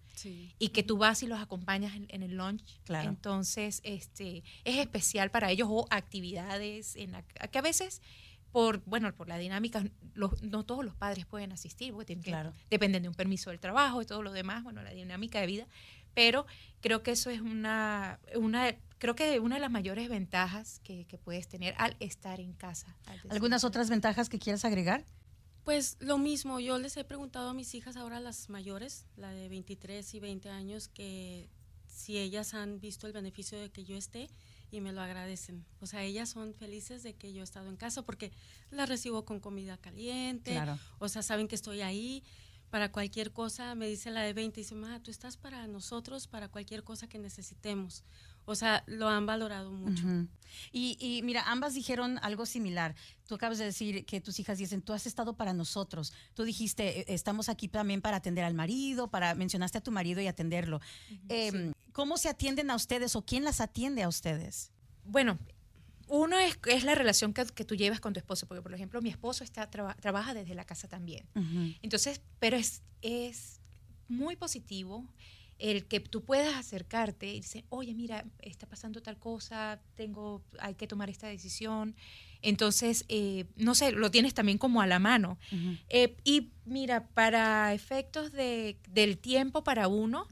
y 0.59 0.69
que 0.69 0.83
tú 0.83 0.97
vas 0.97 1.23
y 1.23 1.27
los 1.27 1.41
acompañas 1.41 1.93
en, 1.95 2.23
el 2.23 2.37
lunch. 2.37 2.63
Claro. 2.85 3.09
Entonces, 3.09 3.81
este, 3.83 4.43
es 4.63 4.77
especial 4.77 5.31
para 5.31 5.51
ellos 5.51 5.67
o 5.69 5.87
actividades 5.89 6.95
en 6.95 7.11
la, 7.11 7.23
que 7.23 7.57
a 7.57 7.61
veces 7.61 8.01
por 8.51 8.83
bueno 8.85 9.13
por 9.13 9.27
la 9.27 9.37
dinámica 9.37 9.83
no 10.15 10.63
todos 10.63 10.83
los 10.83 10.95
padres 10.95 11.25
pueden 11.25 11.51
asistir 11.51 11.93
porque 11.93 12.15
tienen 12.15 12.51
dependen 12.69 13.03
de 13.03 13.09
un 13.09 13.15
permiso 13.15 13.49
del 13.49 13.59
trabajo 13.59 14.01
y 14.01 14.05
todo 14.05 14.21
lo 14.21 14.31
demás 14.31 14.63
bueno 14.63 14.81
la 14.83 14.91
dinámica 14.91 15.39
de 15.39 15.47
vida 15.47 15.67
pero 16.13 16.45
creo 16.81 17.03
que 17.03 17.11
eso 17.11 17.29
es 17.29 17.41
una 17.41 18.19
una 18.35 18.75
creo 18.97 19.15
que 19.15 19.39
una 19.39 19.55
de 19.55 19.61
las 19.61 19.71
mayores 19.71 20.09
ventajas 20.09 20.79
que, 20.83 21.05
puedes 21.23 21.47
tener 21.47 21.73
al 21.77 21.95
estar 21.99 22.39
en 22.39 22.53
casa 22.53 22.95
algunas 23.29 23.63
otras 23.63 23.89
ventajas 23.89 24.29
que 24.29 24.39
quieras 24.39 24.65
agregar 24.65 25.05
pues 25.63 25.97
lo 25.99 26.17
mismo 26.17 26.59
yo 26.59 26.77
les 26.77 26.97
he 26.97 27.03
preguntado 27.03 27.49
a 27.49 27.53
mis 27.53 27.73
hijas 27.73 27.95
ahora 27.95 28.19
las 28.19 28.49
mayores 28.49 29.05
la 29.15 29.31
de 29.31 29.47
23 29.47 30.13
y 30.13 30.19
20 30.19 30.49
años 30.49 30.87
que 30.89 31.49
si 31.87 32.17
ellas 32.17 32.53
han 32.53 32.79
visto 32.79 33.07
el 33.07 33.13
beneficio 33.13 33.59
de 33.59 33.69
que 33.69 33.83
yo 33.83 33.95
esté 33.95 34.29
y 34.71 34.81
me 34.81 34.93
lo 34.93 35.01
agradecen. 35.01 35.65
O 35.81 35.85
sea, 35.85 36.03
ellas 36.03 36.29
son 36.29 36.53
felices 36.53 37.03
de 37.03 37.13
que 37.13 37.33
yo 37.33 37.41
he 37.41 37.43
estado 37.43 37.69
en 37.69 37.75
casa 37.75 38.01
porque 38.03 38.31
las 38.71 38.87
recibo 38.89 39.25
con 39.25 39.39
comida 39.39 39.77
caliente, 39.77 40.59
o 40.99 41.09
sea, 41.09 41.21
saben 41.21 41.47
que 41.47 41.55
estoy 41.55 41.81
ahí 41.81 42.23
para 42.69 42.91
cualquier 42.91 43.31
cosa. 43.31 43.75
Me 43.75 43.87
dice 43.87 44.09
la 44.09 44.21
de 44.21 44.33
20, 44.33 44.61
dice, 44.61 44.75
ma, 44.75 44.99
tú 45.03 45.11
estás 45.11 45.37
para 45.37 45.67
nosotros, 45.67 46.27
para 46.27 46.47
cualquier 46.47 46.83
cosa 46.83 47.07
que 47.07 47.19
necesitemos. 47.19 48.03
O 48.45 48.55
sea, 48.55 48.83
lo 48.87 49.07
han 49.07 49.25
valorado 49.25 49.71
mucho. 49.71 50.03
Ujú. 50.05 50.27
y, 50.73 50.97
y 50.99 51.21
mira, 51.23 51.43
ambas 51.49 51.73
dijeron 51.73 52.19
algo 52.21 52.45
similar. 52.45 52.95
Tú 53.27 53.35
acabas 53.35 53.57
de 53.59 53.65
decir 53.65 54.05
que 54.05 54.19
tus 54.19 54.39
hijas 54.39 54.57
dicen, 54.57 54.81
tú 54.81 54.93
has 54.93 55.05
estado 55.05 55.37
para 55.37 55.53
nosotros. 55.53 56.11
Tú 56.33 56.43
dijiste, 56.43 57.01
"Eh, 57.01 57.05
estamos 57.07 57.47
aquí 57.49 57.67
también 57.67 58.01
para 58.01 58.17
atender 58.17 58.43
al 58.43 58.53
marido, 58.53 59.09
para 59.09 59.33
mencionaste 59.35 59.77
a 59.77 59.81
tu 59.81 59.91
marido 59.91 60.19
y 60.21 60.27
atenderlo. 60.27 60.81
Em, 61.29 61.71
¿Cómo 61.93 62.17
se 62.17 62.29
atienden 62.29 62.69
a 62.71 62.75
ustedes 62.75 63.15
o 63.15 63.25
quién 63.25 63.43
las 63.43 63.61
atiende 63.61 64.03
a 64.03 64.07
ustedes? 64.09 64.71
Bueno, 65.05 65.37
uno 66.07 66.37
es, 66.37 66.57
es 66.67 66.83
la 66.83 66.95
relación 66.95 67.33
que, 67.33 67.45
que 67.45 67.63
tú 67.63 67.75
llevas 67.75 67.99
con 68.01 68.11
tu 68.13 68.19
esposo, 68.19 68.45
porque 68.47 68.61
por 68.61 68.73
ejemplo 68.73 69.01
mi 69.01 69.09
esposo 69.09 69.43
está, 69.45 69.69
traba- 69.69 69.95
trabaja 69.95 70.33
desde 70.33 70.55
la 70.55 70.65
casa 70.65 70.87
también. 70.89 71.25
Entonces, 71.81 72.21
pero 72.39 72.57
es, 72.57 72.81
es 73.01 73.59
muy 74.09 74.35
positivo 74.35 75.07
el 75.61 75.85
que 75.85 75.99
tú 75.99 76.23
puedas 76.23 76.55
acercarte 76.55 77.31
y 77.31 77.41
decir, 77.41 77.65
oye, 77.69 77.93
mira, 77.93 78.25
está 78.39 78.67
pasando 78.67 79.01
tal 79.01 79.17
cosa, 79.17 79.79
tengo, 79.95 80.43
hay 80.59 80.73
que 80.73 80.87
tomar 80.87 81.09
esta 81.09 81.27
decisión. 81.27 81.95
Entonces, 82.41 83.05
eh, 83.09 83.45
no 83.55 83.75
sé, 83.75 83.91
lo 83.91 84.09
tienes 84.09 84.33
también 84.33 84.57
como 84.57 84.81
a 84.81 84.87
la 84.87 84.97
mano. 84.97 85.37
Eh, 85.87 86.17
y 86.23 86.49
mira, 86.65 87.07
para 87.09 87.73
efectos 87.75 88.31
de, 88.31 88.77
del 88.89 89.19
tiempo 89.19 89.63
para 89.63 89.87
uno. 89.87 90.27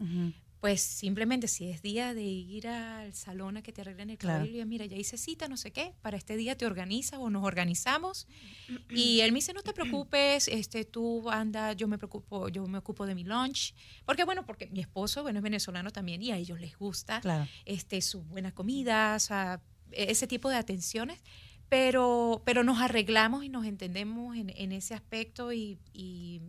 Pues 0.59 0.81
simplemente 0.81 1.47
si 1.47 1.69
es 1.69 1.81
día 1.81 2.13
de 2.13 2.23
ir 2.23 2.67
al 2.67 3.13
salón 3.13 3.55
a 3.57 3.61
que 3.61 3.71
te 3.71 3.81
arreglen 3.81 4.09
el 4.09 4.17
Claro. 4.17 4.39
cabello, 4.39 4.61
y 4.61 4.65
mira, 4.65 4.85
ya 4.85 4.97
hice 4.97 5.17
cita, 5.17 5.47
no 5.47 5.55
sé 5.55 5.71
qué, 5.71 5.93
para 6.01 6.17
este 6.17 6.35
día 6.35 6.57
te 6.57 6.65
organizas 6.65 7.19
o 7.21 7.29
nos 7.29 7.43
organizamos. 7.45 8.27
Y 8.89 9.21
él 9.21 9.31
me 9.31 9.37
dice, 9.37 9.53
no 9.53 9.61
te 9.63 9.71
preocupes, 9.73 10.47
este, 10.49 10.83
tú 10.83 11.29
anda, 11.29 11.71
yo 11.73 11.87
me 11.87 11.97
preocupo, 11.97 12.49
yo 12.49 12.67
me 12.67 12.77
ocupo 12.79 13.05
de 13.05 13.15
mi 13.15 13.23
lunch. 13.23 13.73
Porque 14.05 14.25
bueno, 14.25 14.45
porque 14.45 14.67
mi 14.67 14.81
esposo, 14.81 15.23
bueno, 15.23 15.39
es 15.39 15.43
venezolano 15.43 15.91
también 15.91 16.21
y 16.21 16.31
a 16.31 16.37
ellos 16.37 16.59
les 16.59 16.77
gusta 16.77 17.21
Claro. 17.21 17.47
este, 17.65 18.01
su 18.01 18.21
buena 18.23 18.51
comida, 18.53 19.15
o 19.15 19.19
sea, 19.19 19.61
ese 19.91 20.27
tipo 20.27 20.49
de 20.49 20.57
atenciones. 20.57 21.19
Pero, 21.69 22.41
pero 22.45 22.63
nos 22.63 22.81
arreglamos 22.81 23.43
y 23.43 23.49
nos 23.49 23.63
entendemos 23.65 24.35
en, 24.35 24.49
en 24.55 24.71
ese 24.71 24.95
aspecto 24.95 25.53
y, 25.53 25.77
y, 25.93 26.41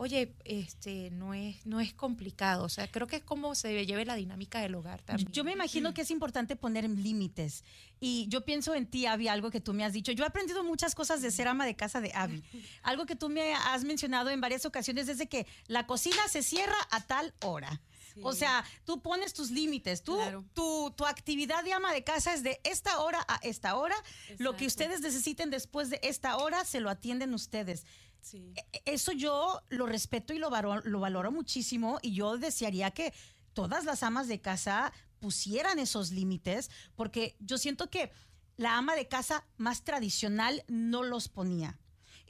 oye, 0.00 0.32
este, 0.44 1.10
no 1.10 1.34
es, 1.34 1.66
no 1.66 1.80
es 1.80 1.92
complicado. 1.92 2.64
O 2.64 2.68
sea, 2.68 2.88
creo 2.90 3.08
que 3.08 3.16
es 3.16 3.22
como 3.24 3.54
se 3.56 3.84
lleve 3.84 4.04
la 4.04 4.14
dinámica 4.14 4.60
del 4.60 4.76
hogar 4.76 5.02
también. 5.02 5.30
Yo 5.32 5.42
me 5.42 5.52
imagino 5.52 5.92
que 5.92 6.02
es 6.02 6.10
importante 6.12 6.54
poner 6.54 6.88
límites. 6.88 7.64
Y 7.98 8.26
yo 8.28 8.44
pienso 8.44 8.74
en 8.74 8.86
ti, 8.86 9.06
Abby, 9.06 9.26
algo 9.26 9.50
que 9.50 9.60
tú 9.60 9.74
me 9.74 9.84
has 9.84 9.92
dicho. 9.92 10.12
Yo 10.12 10.22
he 10.22 10.28
aprendido 10.28 10.62
muchas 10.62 10.94
cosas 10.94 11.20
de 11.20 11.32
ser 11.32 11.48
ama 11.48 11.66
de 11.66 11.74
casa 11.74 12.00
de 12.00 12.12
Abby. 12.14 12.42
Algo 12.84 13.06
que 13.06 13.16
tú 13.16 13.28
me 13.28 13.54
has 13.54 13.82
mencionado 13.82 14.30
en 14.30 14.40
varias 14.40 14.64
ocasiones 14.64 15.08
desde 15.08 15.26
que 15.26 15.46
la 15.66 15.86
cocina 15.86 16.28
se 16.28 16.44
cierra 16.44 16.76
a 16.90 17.00
tal 17.04 17.34
hora. 17.42 17.80
Sí. 18.14 18.20
O 18.22 18.32
sea, 18.32 18.64
tú 18.84 19.02
pones 19.02 19.34
tus 19.34 19.50
límites. 19.50 20.02
Tú, 20.02 20.14
Claro. 20.16 20.44
tu, 20.54 20.92
tu 20.96 21.06
actividad 21.06 21.64
de 21.64 21.72
ama 21.72 21.92
de 21.92 22.04
casa 22.04 22.32
es 22.34 22.42
de 22.44 22.60
esta 22.64 23.00
hora 23.00 23.24
a 23.28 23.40
esta 23.42 23.74
hora. 23.76 23.96
Lo 24.38 24.56
que 24.56 24.66
ustedes 24.66 25.00
necesiten 25.00 25.50
después 25.50 25.90
de 25.90 25.98
esta 26.02 26.36
hora 26.36 26.64
se 26.64 26.80
lo 26.80 26.90
atienden 26.90 27.34
ustedes. 27.34 27.84
Sí. 28.20 28.52
E- 28.72 28.82
Eso 28.84 29.12
yo 29.12 29.62
lo 29.68 29.86
respeto 29.86 30.32
y 30.32 30.38
lo 30.38 30.50
valoro, 30.50 30.82
lo 30.84 31.00
valoro 31.00 31.30
muchísimo 31.32 31.98
y 32.02 32.12
yo 32.14 32.38
desearía 32.38 32.90
que 32.90 33.12
todas 33.52 33.84
las 33.84 34.02
amas 34.02 34.28
de 34.28 34.40
casa 34.40 34.92
pusieran 35.18 35.78
esos 35.78 36.10
límites 36.12 36.70
porque 36.94 37.36
yo 37.40 37.58
siento 37.58 37.90
que 37.90 38.12
la 38.56 38.76
ama 38.76 38.94
de 38.96 39.08
casa 39.08 39.46
más 39.56 39.82
tradicional 39.84 40.64
no 40.68 41.02
los 41.02 41.28
ponía. 41.28 41.78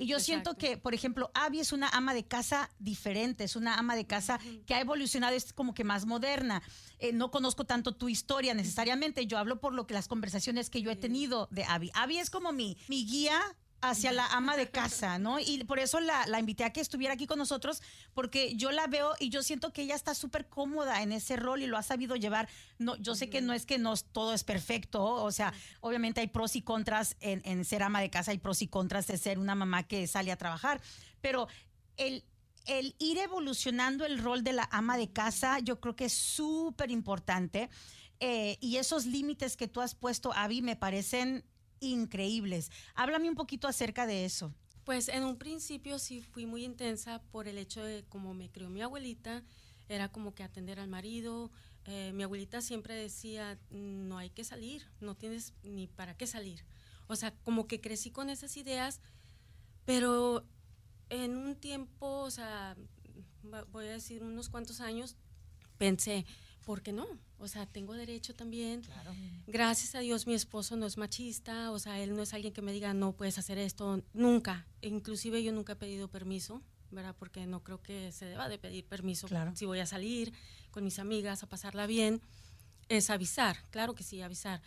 Y 0.00 0.06
yo 0.06 0.20
siento 0.20 0.56
que, 0.56 0.76
por 0.76 0.94
ejemplo, 0.94 1.28
Abby 1.34 1.58
es 1.58 1.72
una 1.72 1.88
ama 1.88 2.14
de 2.14 2.24
casa 2.24 2.70
diferente, 2.78 3.42
es 3.42 3.56
una 3.56 3.74
ama 3.78 3.96
de 3.96 4.06
casa 4.06 4.38
que 4.64 4.74
ha 4.74 4.80
evolucionado, 4.80 5.34
es 5.34 5.52
como 5.52 5.74
que 5.74 5.82
más 5.82 6.06
moderna. 6.06 6.62
Eh, 7.00 7.12
no 7.12 7.32
conozco 7.32 7.64
tanto 7.64 7.96
tu 7.96 8.08
historia 8.08 8.54
necesariamente, 8.54 9.26
yo 9.26 9.38
hablo 9.38 9.58
por 9.60 9.72
lo 9.72 9.88
que 9.88 9.94
las 9.94 10.06
conversaciones 10.06 10.70
que 10.70 10.82
yo 10.82 10.92
he 10.92 10.96
tenido 10.96 11.48
de 11.50 11.64
Abby. 11.64 11.90
Abby 11.94 12.18
es 12.18 12.30
como 12.30 12.52
mi, 12.52 12.76
mi 12.86 13.06
guía 13.06 13.40
hacia 13.80 14.12
la 14.12 14.26
ama 14.26 14.56
de 14.56 14.70
casa, 14.70 15.18
¿no? 15.18 15.38
Y 15.38 15.62
por 15.64 15.78
eso 15.78 16.00
la, 16.00 16.26
la 16.26 16.40
invité 16.40 16.64
a 16.64 16.72
que 16.72 16.80
estuviera 16.80 17.14
aquí 17.14 17.26
con 17.26 17.38
nosotros, 17.38 17.80
porque 18.12 18.56
yo 18.56 18.72
la 18.72 18.86
veo 18.86 19.14
y 19.20 19.28
yo 19.28 19.42
siento 19.42 19.72
que 19.72 19.82
ella 19.82 19.94
está 19.94 20.14
súper 20.14 20.48
cómoda 20.48 21.02
en 21.02 21.12
ese 21.12 21.36
rol 21.36 21.62
y 21.62 21.66
lo 21.66 21.76
ha 21.76 21.82
sabido 21.82 22.16
llevar. 22.16 22.48
No, 22.78 22.96
yo 22.96 23.14
sé 23.14 23.30
que 23.30 23.40
no 23.40 23.52
es 23.52 23.66
que 23.66 23.78
no 23.78 23.96
todo 23.96 24.34
es 24.34 24.42
perfecto, 24.42 25.04
o 25.04 25.30
sea, 25.30 25.52
obviamente 25.80 26.20
hay 26.20 26.26
pros 26.26 26.56
y 26.56 26.62
contras 26.62 27.16
en, 27.20 27.40
en 27.44 27.64
ser 27.64 27.82
ama 27.82 28.00
de 28.00 28.10
casa, 28.10 28.32
hay 28.32 28.38
pros 28.38 28.62
y 28.62 28.68
contras 28.68 29.06
de 29.06 29.16
ser 29.16 29.38
una 29.38 29.54
mamá 29.54 29.84
que 29.84 30.06
sale 30.06 30.32
a 30.32 30.36
trabajar, 30.36 30.80
pero 31.20 31.46
el, 31.96 32.24
el 32.66 32.96
ir 32.98 33.18
evolucionando 33.18 34.04
el 34.04 34.18
rol 34.18 34.42
de 34.42 34.54
la 34.54 34.68
ama 34.72 34.96
de 34.96 35.12
casa, 35.12 35.60
yo 35.60 35.80
creo 35.80 35.94
que 35.94 36.06
es 36.06 36.12
súper 36.12 36.90
importante. 36.90 37.70
Eh, 38.20 38.58
y 38.60 38.78
esos 38.78 39.06
límites 39.06 39.56
que 39.56 39.68
tú 39.68 39.80
has 39.80 39.94
puesto, 39.94 40.32
Avi, 40.32 40.60
me 40.62 40.74
parecen 40.74 41.44
increíbles. 41.80 42.70
Háblame 42.94 43.28
un 43.28 43.34
poquito 43.34 43.68
acerca 43.68 44.06
de 44.06 44.24
eso. 44.24 44.54
Pues 44.84 45.08
en 45.08 45.24
un 45.24 45.36
principio 45.36 45.98
sí 45.98 46.22
fui 46.22 46.46
muy 46.46 46.64
intensa 46.64 47.22
por 47.30 47.46
el 47.46 47.58
hecho 47.58 47.82
de 47.82 48.04
como 48.08 48.32
me 48.34 48.50
crió 48.50 48.70
mi 48.70 48.80
abuelita, 48.80 49.44
era 49.88 50.08
como 50.08 50.34
que 50.34 50.42
atender 50.42 50.80
al 50.80 50.88
marido. 50.88 51.50
Eh, 51.84 52.12
mi 52.14 52.22
abuelita 52.22 52.60
siempre 52.60 52.94
decía, 52.94 53.58
no 53.70 54.18
hay 54.18 54.30
que 54.30 54.44
salir, 54.44 54.86
no 55.00 55.14
tienes 55.14 55.54
ni 55.62 55.88
para 55.88 56.16
qué 56.16 56.26
salir. 56.26 56.64
O 57.06 57.16
sea, 57.16 57.34
como 57.44 57.66
que 57.66 57.80
crecí 57.80 58.10
con 58.10 58.30
esas 58.30 58.56
ideas, 58.56 59.00
pero 59.84 60.44
en 61.08 61.36
un 61.36 61.56
tiempo, 61.56 62.20
o 62.20 62.30
sea, 62.30 62.76
voy 63.70 63.86
a 63.86 63.92
decir 63.92 64.22
unos 64.22 64.48
cuantos 64.48 64.80
años, 64.80 65.16
pensé, 65.78 66.26
¿por 66.68 66.82
qué 66.82 66.92
no? 66.92 67.06
O 67.38 67.48
sea, 67.48 67.64
tengo 67.64 67.94
derecho 67.94 68.34
también. 68.34 68.82
Gracias 69.46 69.94
a 69.94 70.00
Dios 70.00 70.26
mi 70.26 70.34
esposo 70.34 70.76
no 70.76 70.84
es 70.84 70.98
machista, 70.98 71.70
o 71.70 71.78
sea, 71.78 71.98
él 71.98 72.14
no 72.14 72.22
es 72.22 72.34
alguien 72.34 72.52
que 72.52 72.60
me 72.60 72.72
diga, 72.74 72.92
no 72.92 73.12
puedes 73.12 73.38
hacer 73.38 73.56
esto, 73.56 74.02
nunca. 74.12 74.66
Inclusive 74.82 75.42
yo 75.42 75.50
nunca 75.50 75.72
he 75.72 75.76
pedido 75.76 76.08
permiso, 76.08 76.60
¿verdad? 76.90 77.16
Porque 77.18 77.46
no 77.46 77.64
creo 77.64 77.80
que 77.80 78.12
se 78.12 78.26
deba 78.26 78.50
de 78.50 78.58
pedir 78.58 78.84
permiso 78.84 79.28
Claro. 79.28 79.56
si 79.56 79.64
voy 79.64 79.78
a 79.78 79.86
salir 79.86 80.34
con 80.70 80.84
mis 80.84 80.98
amigas 80.98 81.42
a 81.42 81.46
pasarla 81.48 81.86
bien. 81.86 82.20
Es 82.90 83.08
avisar, 83.08 83.56
claro 83.70 83.94
que 83.94 84.02
sí, 84.04 84.20
avisar. 84.20 84.60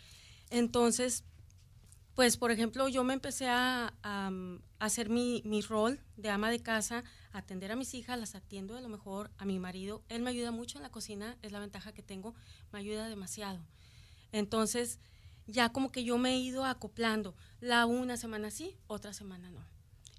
Entonces, 0.50 1.22
pues, 2.14 2.36
por 2.36 2.50
ejemplo, 2.50 2.88
yo 2.88 3.04
me 3.04 3.14
empecé 3.14 3.48
a, 3.48 3.94
a, 4.02 4.30
hacer 4.78 5.08
mi, 5.08 5.42
mi 5.44 5.62
rol 5.62 6.00
de 6.16 6.28
ama 6.30 6.50
de 6.50 6.60
casa, 6.60 7.04
atender 7.32 7.72
a 7.72 7.76
mis 7.76 7.94
hijas, 7.94 8.18
las 8.18 8.34
atiendo 8.34 8.76
a 8.76 8.80
lo 8.80 8.88
mejor 8.88 9.30
a 9.38 9.44
mi 9.44 9.58
marido. 9.58 10.02
Él 10.08 10.22
me 10.22 10.30
ayuda 10.30 10.50
mucho 10.50 10.78
en 10.78 10.82
la 10.82 10.90
cocina, 10.90 11.38
es 11.42 11.52
la 11.52 11.60
ventaja 11.60 11.92
que 11.92 12.02
tengo, 12.02 12.34
me 12.72 12.78
ayuda 12.78 13.08
demasiado. 13.08 13.64
Entonces, 14.32 14.98
ya 15.46 15.72
como 15.72 15.90
que 15.90 16.04
yo 16.04 16.18
me 16.18 16.34
he 16.34 16.38
ido 16.38 16.64
acoplando, 16.64 17.34
la 17.60 17.86
una 17.86 18.16
semana 18.16 18.50
sí, 18.50 18.76
otra 18.86 19.12
semana 19.12 19.50
no. 19.50 19.64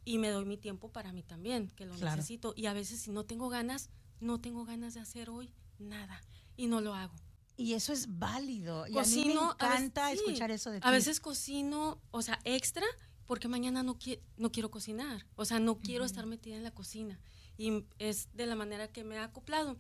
Y 0.06 0.18
me 0.18 0.30
doy 0.30 0.46
mi 0.46 0.58
tiempo 0.58 0.92
para 0.92 1.14
mí 1.14 1.24
también, 1.24 1.70
que 1.76 1.86
lo 1.86 1.96
Claro. 1.96 2.18
necesito. 2.18 2.54
Y 2.58 2.66
a 2.66 2.74
veces 2.74 3.00
si 3.00 3.12
no 3.12 3.24
tengo 3.24 3.50
ganas, 3.50 3.90
no 4.20 4.40
tengo 4.42 4.66
ganas 4.66 4.94
de 4.94 5.00
hacer 5.00 5.30
hoy 5.30 5.54
nada. 5.80 6.22
Y 6.58 6.68
no 6.68 6.82
lo 6.82 6.94
hago. 6.94 7.16
Y 7.56 7.74
eso 7.74 7.94
es 7.94 8.18
válido. 8.20 8.88
Y 8.88 8.98
a 8.98 9.04
mí 9.04 9.16
me 9.26 9.34
veces- 9.36 9.42
encanta 9.52 10.10
sí, 10.12 10.16
escuchar 10.18 10.52
eso 10.52 10.72
de 10.72 10.80
ti. 10.80 10.88
A 10.88 10.92
veces 10.92 11.20
cocino, 11.20 12.02
o 12.12 12.22
sea, 12.22 12.40
extra, 12.46 12.86
porque 13.28 13.48
mañana 13.48 13.84
no, 13.84 13.96
qui- 14.00 14.20
no 14.38 14.52
quiero 14.52 14.72
cocinar. 14.72 15.26
O 15.36 15.46
sea, 15.46 15.60
no 15.60 15.78
quiero 15.80 16.04
estar 16.06 16.26
metida 16.26 16.56
en 16.56 16.64
la 16.64 16.72
cocina. 16.72 17.20
Y 17.58 17.86
es 18.00 18.30
de 18.34 18.46
la 18.48 18.56
manera 18.56 18.88
que 18.88 19.04
me 19.04 19.18
ha 19.20 19.26
acoplado. 19.26 19.78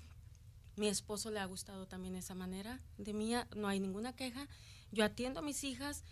Mi 0.76 0.88
esposo 0.88 1.30
le 1.32 1.40
ha 1.40 1.46
gustado 1.46 1.88
también 1.88 2.16
esa 2.16 2.36
manera 2.36 2.82
de 2.98 3.14
mía, 3.14 3.48
no 3.56 3.68
hay 3.68 3.80
ninguna 3.80 4.16
queja. 4.16 4.48
Yo 4.92 5.04
atiendo 5.06 5.40
a 5.40 5.44
mis 5.44 5.64
hijas, 5.64 6.04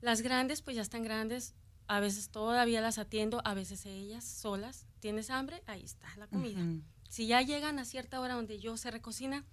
las 0.00 0.22
grandes 0.22 0.62
pues 0.62 0.76
ya 0.76 0.82
están 0.82 1.02
grandes, 1.02 1.54
a 1.86 1.98
veces 2.00 2.28
todavía 2.30 2.80
las 2.80 2.98
atiendo, 2.98 3.40
a 3.44 3.54
veces 3.54 3.84
ellas 3.86 4.24
solas. 4.24 4.86
¿Tienes 5.00 5.30
hambre? 5.30 5.62
Ahí 5.66 5.82
está 5.84 6.08
la 6.16 6.26
comida. 6.28 6.60
Si 7.08 7.26
ya 7.26 7.42
llegan 7.42 7.78
a 7.80 7.84
cierta 7.84 8.20
hora 8.20 8.34
donde 8.34 8.58
yo 8.60 8.76
se 8.76 8.90
recocina, 8.90 9.44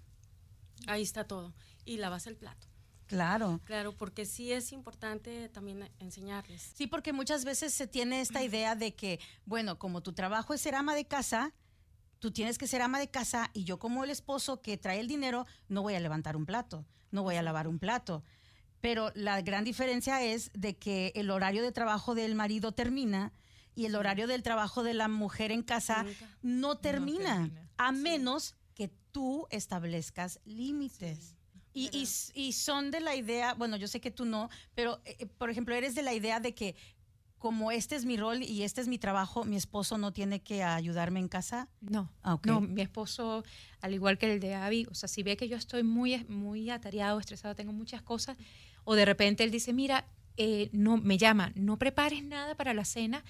ahí 0.85 1.01
está 1.01 1.25
todo. 1.25 1.53
Y 1.85 1.97
lavas 1.97 2.27
el 2.27 2.35
plato. 2.35 2.67
Claro. 3.07 3.61
Claro, 3.63 3.95
porque 3.95 4.25
sí 4.25 4.51
es 4.51 4.73
importante 4.73 5.47
también 5.49 5.89
enseñarles. 5.99 6.61
Sí, 6.75 6.87
porque 6.87 7.13
muchas 7.13 7.45
veces 7.45 7.73
se 7.73 7.87
tiene 7.87 8.19
esta 8.19 8.43
idea 8.43 8.75
de 8.75 8.95
que, 8.95 9.19
bueno, 9.45 9.79
como 9.79 10.01
tu 10.03 10.11
trabajo 10.13 10.53
es 10.53 10.59
ser 10.61 10.75
ama 10.75 10.93
de 10.93 11.05
casa, 11.05 11.53
tú 12.19 12.31
tienes 12.31 12.57
que 12.57 12.67
ser 12.67 12.81
ama 12.81 12.99
de 12.99 13.09
casa 13.09 13.49
y 13.53 13.63
yo 13.63 13.79
como 13.79 14.03
el 14.03 14.09
esposo 14.09 14.61
que 14.61 14.77
trae 14.77 14.99
el 14.99 15.07
dinero 15.07 15.45
no 15.69 15.83
voy 15.83 15.95
a 15.95 15.99
levantar 16.01 16.35
un 16.35 16.45
plato, 16.45 16.85
no 17.11 17.23
voy 17.23 17.35
a 17.37 17.41
lavar 17.41 17.69
un 17.69 17.79
plato. 17.79 18.23
Pero 18.81 19.11
la 19.15 19.41
gran 19.41 19.63
diferencia 19.63 20.21
es 20.23 20.51
de 20.53 20.77
que 20.77 21.13
el 21.15 21.31
horario 21.31 21.63
de 21.63 21.71
trabajo 21.71 22.13
del 22.13 22.35
marido 22.35 22.73
termina 22.73 23.31
y 23.73 23.85
el 23.85 23.95
horario 23.95 24.27
del 24.27 24.43
trabajo 24.43 24.83
de 24.83 24.93
la 24.93 25.07
mujer 25.07 25.51
en 25.53 25.63
casa 25.63 26.05
no 26.41 26.77
termina, 26.77 27.43
termina. 27.43 27.69
a 27.77 27.91
Sí. 27.93 27.99
menos 28.01 28.55
que 28.77 28.91
tú 29.11 29.47
establezcas 29.49 30.39
límites. 30.45 31.33
Y, 31.73 31.89
y 32.35 32.51
son 32.53 32.91
de 32.91 32.99
la 32.99 33.15
idea, 33.15 33.55
bueno, 33.55 33.75
yo 33.75 33.87
sé 33.87 33.99
que 33.99 34.11
tú 34.11 34.23
no, 34.25 34.49
pero 34.75 34.99
eh, 35.03 35.15
eh, 35.19 35.25
por 35.25 35.49
ejemplo, 35.49 35.73
eres 35.73 35.95
de 35.95 36.03
la 36.03 36.13
idea 36.13 36.39
de 36.39 36.53
que 36.53 36.75
como 37.39 37.71
este 37.71 37.95
es 37.95 38.05
mi 38.05 38.17
rol 38.17 38.43
y 38.43 38.61
este 38.61 38.81
es 38.81 38.87
mi 38.87 38.99
trabajo, 38.99 39.45
mi 39.45 39.55
esposo 39.55 39.97
no 39.97 40.13
tiene 40.13 40.41
que 40.41 40.63
ayudarme 40.63 41.19
en 41.19 41.27
casa. 41.27 41.69
No, 41.81 42.11
Ah, 42.21 42.39
no, 42.45 42.61
mi 42.61 42.81
esposo, 42.81 43.43
al 43.81 43.95
igual 43.95 44.19
que 44.19 44.31
el 44.31 44.39
de 44.39 44.53
Abby, 44.53 44.87
o 44.91 44.93
sea, 44.93 45.09
si 45.09 45.23
ve 45.23 45.37
que 45.37 45.47
yo 45.47 45.57
estoy 45.57 45.81
muy, 45.81 46.23
muy 46.25 46.69
atareado, 46.69 47.19
estresado, 47.19 47.55
tengo 47.55 47.73
muchas 47.73 48.03
cosas, 48.03 48.37
o 48.83 48.93
de 48.93 49.05
repente 49.05 49.43
él 49.43 49.49
dice, 49.49 49.73
mira, 49.73 50.05
eh, 50.37 50.69
no, 50.71 50.97
me 50.97 51.17
llama, 51.17 51.51
no 51.55 51.77
prepares 51.77 52.23
nada 52.23 52.55
para 52.55 52.73
la 52.73 52.85
cena, 52.85 53.23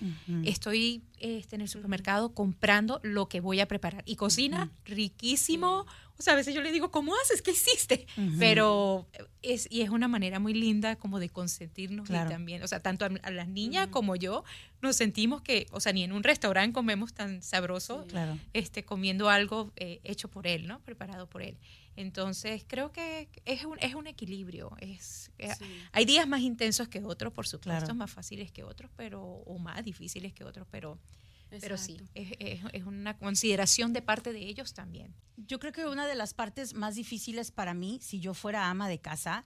estoy 0.43 1.03
este, 1.19 1.55
en 1.55 1.61
el 1.61 1.69
supermercado 1.69 2.33
comprando 2.33 2.99
lo 3.01 3.29
que 3.29 3.39
voy 3.39 3.61
a 3.61 3.67
preparar. 3.67 4.03
Y 4.05 4.17
cocina 4.17 4.71
riquísimo. 4.85 5.85
O 6.19 6.23
sea, 6.23 6.33
a 6.33 6.35
veces 6.35 6.55
yo 6.55 6.61
le 6.61 6.71
digo, 6.71 6.89
¿cómo 6.91 7.13
haces? 7.23 7.41
¿Qué 7.41 7.51
hiciste? 7.51 8.07
Ujú. 8.17 8.37
Pero 8.39 9.07
es, 9.43 9.67
y 9.71 9.81
es 9.81 9.89
una 9.89 10.07
manera 10.07 10.39
muy 10.39 10.53
linda 10.53 10.95
como 10.95 11.19
de 11.19 11.29
consentirnos 11.29 12.07
Claro. 12.07 12.29
y 12.29 12.33
también, 12.33 12.63
o 12.63 12.67
sea, 12.67 12.79
tanto 12.81 13.05
a, 13.05 13.09
a 13.23 13.31
las 13.31 13.47
niñas 13.47 13.87
como 13.89 14.15
yo 14.15 14.43
nos 14.81 14.95
sentimos 14.95 15.41
que, 15.41 15.67
o 15.71 15.79
sea, 15.79 15.93
ni 15.93 16.03
en 16.03 16.11
un 16.13 16.23
restaurante 16.23 16.73
comemos 16.73 17.13
tan 17.13 17.41
sabroso, 17.43 18.05
Claro. 18.07 18.37
este, 18.53 18.83
comiendo 18.83 19.29
algo 19.29 19.71
eh, 19.75 19.99
hecho 20.03 20.27
por 20.29 20.47
él, 20.47 20.67
¿no? 20.67 20.79
Preparado 20.81 21.27
por 21.29 21.41
él. 21.43 21.57
Entonces, 21.95 22.63
creo 22.67 22.91
que 22.91 23.27
es 23.45 23.65
un, 23.65 23.77
es 23.79 23.95
un 23.95 24.05
equilibrio. 24.07 24.71
Es, 24.79 25.31
eh, 25.39 25.49
Sí. 25.57 25.65
Hay 25.91 26.05
días 26.05 26.27
más 26.27 26.41
intensos 26.41 26.87
que 26.87 27.03
otros, 27.03 27.33
por 27.33 27.47
supuesto, 27.47 27.79
Claro. 27.85 27.95
más 27.95 28.11
fáciles 28.11 28.51
que 28.51 28.63
otros, 28.63 28.91
pero 28.95 29.21
o 29.23 29.57
más 29.57 29.83
difíciles 29.83 30.31
que 30.33 30.43
otros, 30.43 30.67
pero, 30.69 30.99
pero 31.49 31.77
sí, 31.77 31.97
es, 32.13 32.31
es- 32.39 32.61
es 32.73 32.83
una 32.85 33.17
consideración 33.17 33.93
de 33.93 34.01
parte 34.01 34.33
de 34.33 34.39
ellos 34.47 34.73
también. 34.73 35.13
Yo 35.37 35.59
creo 35.59 35.71
que 35.71 35.85
una 35.85 36.07
de 36.07 36.15
las 36.15 36.33
partes 36.33 36.73
más 36.73 36.95
difíciles 36.95 37.51
para 37.51 37.73
mí, 37.73 37.99
si 38.01 38.19
yo 38.19 38.33
fuera 38.33 38.69
ama 38.69 38.89
de 38.89 38.99
casa, 38.99 39.45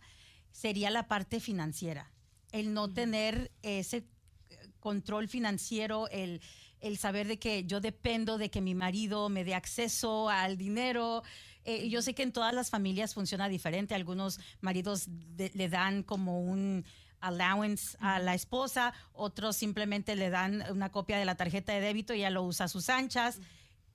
sería 0.52 0.90
la 0.90 1.08
parte 1.08 1.40
financiera. 1.40 2.12
El 2.52 2.74
no 2.74 2.92
tener 2.94 3.52
ese 3.62 3.98
eh, 4.50 4.58
control 4.80 5.28
financiero, 5.28 6.08
el, 6.10 6.42
el 6.80 6.98
saber 6.98 7.28
de 7.28 7.40
que 7.40 7.64
yo 7.66 7.80
dependo 7.82 8.38
de 8.38 8.50
que 8.50 8.62
mi 8.62 8.74
marido 8.76 9.30
me 9.30 9.44
dé 9.44 9.54
acceso 9.54 10.30
al 10.30 10.58
dinero. 10.58 11.24
Eh, 11.64 11.90
yo 11.90 12.02
sé 12.02 12.16
que 12.16 12.24
en 12.24 12.32
todas 12.34 12.54
las 12.54 12.70
familias 12.70 13.14
funciona 13.14 13.48
diferente. 13.48 13.94
Algunos 13.96 14.40
maridos 14.62 15.06
de- 15.08 15.52
le 15.54 15.70
dan 15.70 16.04
como 16.04 16.42
un 16.42 16.84
allowance 17.22 17.98
a 18.00 18.20
la 18.20 18.34
esposa, 18.34 18.94
otros 19.14 19.56
simplemente 19.56 20.16
le 20.16 20.30
dan 20.30 20.64
una 20.72 20.92
copia 20.92 21.18
de 21.18 21.26
la 21.26 21.36
tarjeta 21.36 21.74
de 21.74 21.82
débito 21.82 22.14
y 22.14 22.18
ella 22.18 22.30
lo 22.30 22.44
usa 22.44 22.66
a 22.66 22.70
sus 22.70 22.90
anchas. 22.90 23.40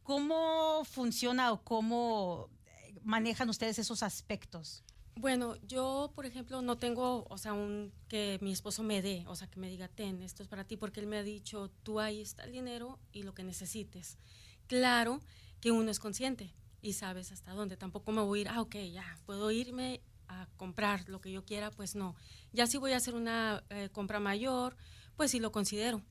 ¿Cómo 0.02 0.84
funciona 0.84 1.52
o 1.52 1.62
cómo 1.62 2.48
eh, 2.66 2.98
manejan 3.02 3.48
ustedes 3.50 3.78
esos 3.78 4.02
aspectos? 4.02 4.84
Bueno, 5.18 5.56
yo, 5.66 6.12
por 6.14 6.26
ejemplo, 6.26 6.60
no 6.60 6.76
tengo, 6.76 7.26
o 7.30 7.38
sea, 7.38 7.54
un 7.54 7.90
que 8.06 8.38
mi 8.42 8.52
esposo 8.52 8.82
me 8.82 9.00
dé, 9.00 9.24
o 9.26 9.34
sea, 9.34 9.48
que 9.48 9.58
me 9.58 9.68
diga, 9.68 9.88
ten, 9.88 10.22
esto 10.22 10.42
es 10.42 10.48
para 10.48 10.64
ti, 10.64 10.76
porque 10.76 11.00
él 11.00 11.06
me 11.06 11.16
ha 11.16 11.22
dicho, 11.22 11.70
tú 11.82 12.00
ahí 12.00 12.20
está 12.20 12.44
el 12.44 12.52
dinero 12.52 12.98
y 13.12 13.22
lo 13.22 13.34
que 13.34 13.42
necesites. 13.42 14.18
Claro 14.66 15.20
que 15.60 15.70
uno 15.70 15.90
es 15.90 16.00
consciente 16.00 16.52
y 16.82 16.92
sabes 16.92 17.32
hasta 17.32 17.52
dónde. 17.52 17.78
Tampoco 17.78 18.12
me 18.12 18.20
voy 18.20 18.40
a 18.40 18.42
ir, 18.42 18.48
ah, 18.50 18.60
ok, 18.60 18.76
ya, 18.92 19.18
puedo 19.24 19.50
irme 19.50 20.02
a 20.28 20.46
comprar 20.56 21.08
lo 21.08 21.20
que 21.20 21.30
yo 21.32 21.44
quiera, 21.44 21.70
pues 21.70 21.94
no. 21.94 22.14
Ya 22.52 22.66
si 22.66 22.78
voy 22.78 22.92
a 22.92 22.96
hacer 22.96 23.14
una 23.14 23.62
eh, 23.70 23.88
compra 23.92 24.20
mayor, 24.20 24.76
pues 25.16 25.30
sí 25.30 25.38
lo 25.40 25.52
considero, 25.52 26.02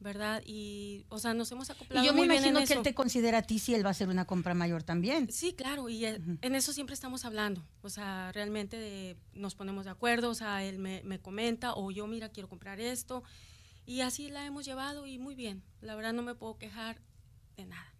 ¿verdad? 0.00 0.42
Y, 0.46 1.06
o 1.08 1.18
sea, 1.18 1.34
nos 1.34 1.50
hemos 1.52 1.70
acoplado 1.70 2.02
Y 2.02 2.06
yo 2.06 2.12
me 2.12 2.20
muy 2.20 2.28
bien 2.28 2.38
imagino 2.40 2.60
en 2.60 2.66
que 2.66 2.72
él 2.72 2.78
eso. 2.78 2.82
te 2.84 2.94
considera 2.94 3.38
a 3.38 3.42
ti 3.42 3.58
si 3.58 3.74
él 3.74 3.84
va 3.84 3.88
a 3.88 3.92
hacer 3.92 4.08
una 4.08 4.24
compra 4.26 4.54
mayor 4.54 4.82
también. 4.82 5.30
Sí, 5.30 5.52
claro, 5.52 5.88
y 5.88 6.04
eh, 6.04 6.18
Ujú. 6.20 6.38
en 6.40 6.54
eso 6.54 6.72
siempre 6.72 6.94
estamos 6.94 7.24
hablando. 7.24 7.64
O 7.82 7.90
sea, 7.90 8.32
realmente 8.32 8.78
de- 8.78 9.16
nos 9.34 9.54
ponemos 9.54 9.84
de 9.84 9.90
acuerdo, 9.90 10.30
o 10.30 10.34
sea, 10.34 10.64
él 10.64 10.78
me, 10.78 11.02
me 11.04 11.18
comenta 11.20 11.74
o 11.74 11.90
yo, 11.90 12.06
mira, 12.06 12.28
quiero 12.30 12.48
comprar 12.48 12.80
esto. 12.80 13.22
Y 13.86 14.02
así 14.02 14.28
la 14.30 14.46
hemos 14.46 14.64
llevado 14.64 15.06
y 15.06 15.18
muy 15.18 15.34
bien. 15.34 15.62
La 15.80 15.94
verdad 15.96 16.12
no 16.12 16.22
me 16.22 16.34
puedo 16.34 16.58
quejar 16.58 17.00
de 17.56 17.66
nada. 17.66 17.92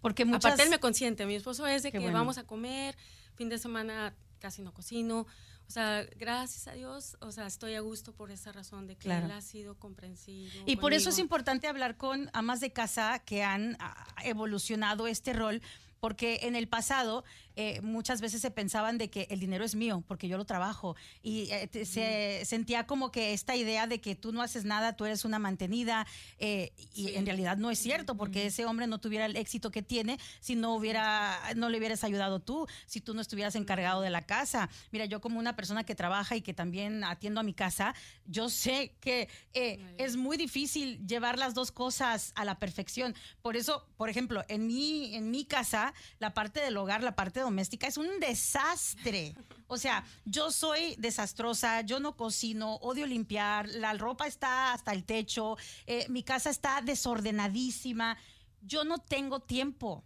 Porque 0.00 0.24
muchas... 0.24 0.44
Aparte 0.44 0.62
él 0.62 0.70
me 0.70 0.78
consiente, 0.78 1.26
mi 1.26 1.34
esposo 1.34 1.66
es 1.66 1.82
de 1.82 1.90
Qué 1.90 1.98
que 1.98 2.04
bueno. 2.04 2.18
vamos 2.18 2.38
a 2.38 2.44
comer, 2.46 2.96
fin 3.34 3.48
de 3.48 3.58
semana 3.58 4.14
casi 4.42 4.60
no 4.60 4.74
cocino. 4.74 5.20
O 5.68 5.70
sea, 5.70 6.04
gracias 6.18 6.66
a 6.66 6.72
Dios, 6.72 7.16
o 7.20 7.30
sea, 7.32 7.46
estoy 7.46 7.76
a 7.76 7.80
gusto 7.80 8.12
por 8.12 8.30
esa 8.32 8.50
razón 8.52 8.86
de 8.88 8.96
que 8.96 9.04
Claro. 9.04 9.26
él 9.26 9.32
ha 9.32 9.40
sido 9.40 9.76
comprensivo. 9.78 10.50
Y 10.66 10.76
por 10.76 10.92
eso 10.92 11.08
es 11.08 11.14
conmigo. 11.14 11.24
importante 11.26 11.68
hablar 11.68 11.96
con 11.96 12.28
amas 12.34 12.60
de 12.60 12.72
casa 12.72 13.20
que 13.20 13.42
han 13.44 13.76
ah, 13.78 14.04
evolucionado 14.24 15.06
este 15.06 15.32
rol, 15.32 15.62
porque 16.00 16.40
en 16.42 16.56
el 16.56 16.66
pasado 16.68 17.24
eh, 17.56 17.80
muchas 17.82 18.20
veces 18.20 18.40
se 18.40 18.50
pensaban 18.50 18.98
de 18.98 19.10
que 19.10 19.26
el 19.30 19.40
dinero 19.40 19.64
es 19.64 19.74
mío, 19.74 20.02
porque 20.06 20.28
yo 20.28 20.36
lo 20.36 20.44
trabajo, 20.44 20.96
y 21.22 21.48
eh, 21.50 21.68
se 21.84 22.42
sentía 22.44 22.86
como 22.86 23.10
que 23.10 23.32
esta 23.32 23.56
idea 23.56 23.86
de 23.86 24.00
que 24.00 24.14
tú 24.14 24.32
no 24.32 24.42
haces 24.42 24.64
nada, 24.64 24.96
tú 24.96 25.04
eres 25.04 25.24
una 25.24 25.38
mantenida, 25.38 26.06
eh, 26.38 26.72
y 26.94 27.08
Sí. 27.08 27.14
en 27.16 27.26
realidad 27.26 27.56
no 27.56 27.70
es 27.70 27.78
cierto, 27.78 28.16
porque 28.16 28.46
ese 28.46 28.64
hombre 28.64 28.86
no 28.86 28.98
tuviera 28.98 29.26
el 29.26 29.36
éxito 29.36 29.70
que 29.70 29.82
tiene 29.82 30.18
si 30.40 30.54
no 30.56 30.74
hubiera, 30.74 31.38
no 31.56 31.68
le 31.68 31.78
hubieras 31.78 32.04
ayudado 32.04 32.40
tú, 32.40 32.66
si 32.86 33.00
tú 33.00 33.14
no 33.14 33.20
estuvieras 33.20 33.54
encargado 33.56 34.02
de 34.02 34.10
la 34.10 34.22
casa. 34.22 34.68
Mira, 34.90 35.04
yo 35.06 35.20
como 35.20 35.38
una 35.38 35.56
persona 35.56 35.84
que 35.84 35.94
trabaja 35.94 36.36
y 36.36 36.42
que 36.42 36.54
también 36.54 37.04
atiendo 37.04 37.40
a 37.40 37.42
mi 37.42 37.54
casa, 37.54 37.94
yo 38.26 38.48
sé 38.48 38.94
que 39.00 39.28
eh, 39.54 39.94
es 39.98 40.16
muy 40.16 40.36
difícil 40.36 41.04
llevar 41.06 41.38
las 41.38 41.54
dos 41.54 41.72
cosas 41.72 42.32
a 42.34 42.44
la 42.44 42.58
perfección. 42.58 43.14
Por 43.42 43.56
eso, 43.56 43.86
por 43.96 44.08
ejemplo, 44.08 44.44
en 44.48 44.66
mi, 44.66 45.14
en 45.14 45.30
mi 45.30 45.44
casa, 45.44 45.92
la 46.18 46.34
parte 46.34 46.60
del 46.60 46.76
hogar, 46.76 47.02
la 47.02 47.14
parte 47.14 47.40
doméstica 47.42 47.86
es 47.86 47.96
un 47.96 48.20
desastre. 48.20 49.34
O 49.66 49.76
sea, 49.76 50.04
yo 50.24 50.50
soy 50.50 50.96
desastrosa, 50.96 51.82
yo 51.82 52.00
no 52.00 52.16
cocino, 52.16 52.76
odio 52.76 53.06
limpiar, 53.06 53.68
la 53.68 53.92
ropa 53.94 54.26
está 54.26 54.72
hasta 54.72 54.92
el 54.92 55.04
techo, 55.04 55.56
eh, 55.86 56.06
mi 56.08 56.22
casa 56.22 56.50
está 56.50 56.80
desordenadísima. 56.80 58.16
Yo 58.60 58.84
no 58.84 58.98
tengo 58.98 59.40
tiempo 59.40 60.04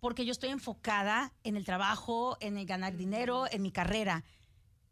porque 0.00 0.24
yo 0.24 0.32
estoy 0.32 0.50
enfocada 0.50 1.32
en 1.44 1.56
el 1.56 1.64
trabajo, 1.64 2.36
en 2.40 2.58
el 2.58 2.66
ganar 2.66 2.96
dinero, 2.96 3.46
en 3.50 3.62
mi 3.62 3.70
carrera. 3.70 4.24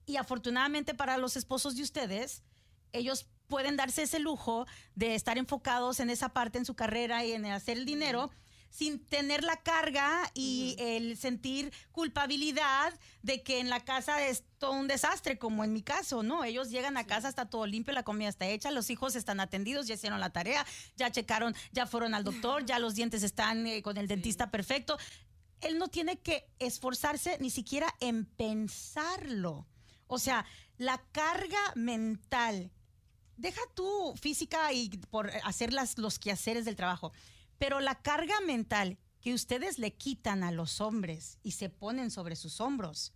Y 0.06 0.16
afortunadamente 0.16 0.94
para 0.94 1.18
los 1.18 1.36
esposos 1.36 1.74
de 1.76 1.82
ustedes, 1.82 2.42
ellos 2.92 3.26
pueden 3.48 3.76
darse 3.76 4.02
ese 4.02 4.20
lujo 4.20 4.66
de 4.94 5.14
estar 5.14 5.36
enfocados 5.36 6.00
en 6.00 6.10
esa 6.10 6.30
parte 6.30 6.58
en 6.58 6.64
su 6.64 6.74
carrera 6.74 7.24
y 7.24 7.32
en 7.32 7.44
hacer 7.46 7.76
el 7.76 7.84
dinero 7.84 8.30
sin 8.70 9.04
tener 9.04 9.42
la 9.42 9.56
carga 9.56 10.30
y 10.32 10.76
el 10.78 11.18
sentir 11.18 11.72
culpabilidad 11.92 12.94
de 13.22 13.42
que 13.42 13.58
en 13.58 13.68
la 13.68 13.84
casa 13.84 14.26
es 14.26 14.44
todo 14.58 14.72
un 14.72 14.86
desastre, 14.86 15.38
como 15.38 15.64
en 15.64 15.72
mi 15.72 15.82
caso, 15.82 16.22
¿no? 16.22 16.44
Ellos 16.44 16.70
llegan 16.70 16.96
a 16.96 17.04
casa, 17.04 17.28
está 17.28 17.50
todo 17.50 17.66
limpio, 17.66 17.92
la 17.92 18.04
comida 18.04 18.28
está 18.28 18.46
hecha, 18.46 18.70
los 18.70 18.88
hijos 18.88 19.16
están 19.16 19.40
atendidos, 19.40 19.86
ya 19.86 19.94
hicieron 19.94 20.20
la 20.20 20.30
tarea, 20.30 20.64
ya 20.96 21.10
checaron, 21.10 21.54
ya 21.72 21.86
fueron 21.86 22.14
al 22.14 22.24
doctor, 22.24 22.64
ya 22.64 22.78
los 22.78 22.94
dientes 22.94 23.22
están 23.24 23.66
eh, 23.66 23.82
con 23.82 23.96
el 23.96 24.06
dentista 24.06 24.50
perfecto. 24.50 24.98
Él 25.60 25.76
no 25.76 25.88
tiene 25.88 26.18
que 26.18 26.48
esforzarse 26.58 27.36
ni 27.40 27.50
siquiera 27.50 27.94
en 28.00 28.24
pensarlo. 28.24 29.66
O 30.06 30.18
sea, 30.18 30.46
la 30.78 31.02
carga 31.12 31.58
mental, 31.74 32.70
deja 33.36 33.60
tú 33.74 34.14
física 34.20 34.72
y 34.72 34.88
por 35.10 35.30
hacer 35.44 35.72
las, 35.72 35.98
los 35.98 36.18
quehaceres 36.18 36.64
del 36.64 36.76
trabajo, 36.76 37.12
pero 37.60 37.78
la 37.78 38.00
carga 38.00 38.40
mental 38.40 38.96
que 39.20 39.34
ustedes 39.34 39.78
le 39.78 39.92
quitan 39.92 40.42
a 40.42 40.50
los 40.50 40.80
hombres 40.80 41.38
y 41.42 41.52
se 41.52 41.68
ponen 41.68 42.10
sobre 42.10 42.34
sus 42.34 42.58
hombros, 42.58 43.12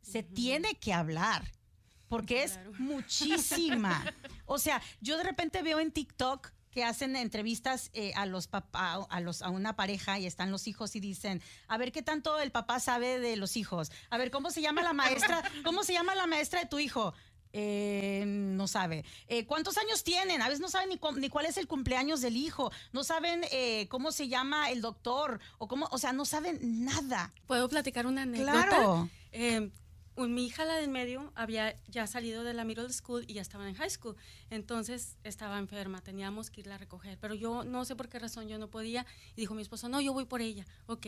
se 0.00 0.22
tiene 0.22 0.76
que 0.76 0.94
hablar. 0.94 1.52
Porque 2.08 2.44
es 2.44 2.58
muchísima. 2.78 4.02
O 4.46 4.58
sea, 4.58 4.80
yo 5.02 5.18
de 5.18 5.24
repente 5.24 5.60
veo 5.62 5.80
en 5.80 5.92
TikTok 5.92 6.50
que 6.70 6.82
hacen 6.82 7.14
entrevistas 7.14 7.90
eh, 7.92 8.12
a 8.14 8.24
los 8.24 8.46
papá, 8.46 9.06
a 9.10 9.20
los 9.20 9.42
a 9.42 9.50
una 9.50 9.76
pareja 9.76 10.18
y 10.18 10.24
están 10.24 10.50
los 10.50 10.66
hijos 10.66 10.96
y 10.96 11.00
dicen, 11.00 11.42
a 11.66 11.76
ver 11.76 11.92
qué 11.92 12.02
tanto 12.02 12.40
el 12.40 12.50
papá 12.50 12.80
sabe 12.80 13.18
de 13.18 13.36
los 13.36 13.58
hijos. 13.58 13.92
A 14.08 14.16
ver 14.16 14.30
cómo 14.30 14.50
se 14.50 14.62
llama 14.62 14.82
la 14.82 14.94
maestra, 14.94 15.42
cómo 15.62 15.84
se 15.84 15.92
llama 15.92 16.14
la 16.14 16.26
maestra 16.26 16.60
de 16.60 16.66
tu 16.66 16.78
hijo. 16.78 17.12
Eh, 17.52 18.24
no 18.26 18.68
sabe. 18.68 19.04
Eh, 19.26 19.44
¿Cuántos 19.46 19.78
años 19.78 20.04
tienen? 20.04 20.42
A 20.42 20.48
veces 20.48 20.60
no 20.60 20.68
saben 20.68 20.88
ni, 20.90 21.00
ni 21.20 21.28
cuál 21.28 21.46
es 21.46 21.56
el 21.56 21.66
cumpleaños 21.66 22.20
del 22.20 22.36
hijo. 22.36 22.70
No 22.92 23.04
saben 23.04 23.42
eh, 23.50 23.86
cómo 23.88 24.12
se 24.12 24.28
llama 24.28 24.70
el 24.70 24.80
doctor 24.80 25.40
o 25.58 25.68
cómo, 25.68 25.88
o 25.90 25.98
sea, 25.98 26.12
no 26.12 26.24
saben 26.24 26.84
nada. 26.84 27.32
¿Puedo 27.46 27.68
platicar 27.68 28.06
una 28.06 28.22
anécdota? 28.22 28.66
Claro. 28.68 29.08
Un- 30.16 30.34
mi 30.34 30.46
hija, 30.46 30.64
la 30.64 30.74
del 30.74 30.88
medio, 30.90 31.32
había 31.36 31.80
ya 31.86 32.08
salido 32.08 32.42
de 32.42 32.52
la 32.52 32.64
middle 32.64 32.92
school 32.92 33.24
y 33.28 33.34
ya 33.34 33.40
estaba 33.42 33.68
en 33.68 33.76
high 33.76 33.88
school. 33.90 34.16
Entonces 34.50 35.16
estaba 35.22 35.60
enferma, 35.60 36.00
teníamos 36.00 36.50
que 36.50 36.62
irla 36.62 36.74
a 36.74 36.78
recoger. 36.78 37.18
Pero 37.20 37.34
yo 37.36 37.62
no 37.62 37.84
sé 37.84 37.94
por 37.94 38.08
qué 38.08 38.18
razón 38.18 38.48
yo 38.48 38.58
no 38.58 38.68
podía. 38.68 39.06
Y 39.36 39.42
dijo 39.42 39.54
mi 39.54 39.62
esposo, 39.62 39.88
no, 39.88 40.00
yo 40.00 40.12
voy 40.12 40.24
por 40.24 40.40
ella. 40.40 40.66
Ok, 40.86 41.06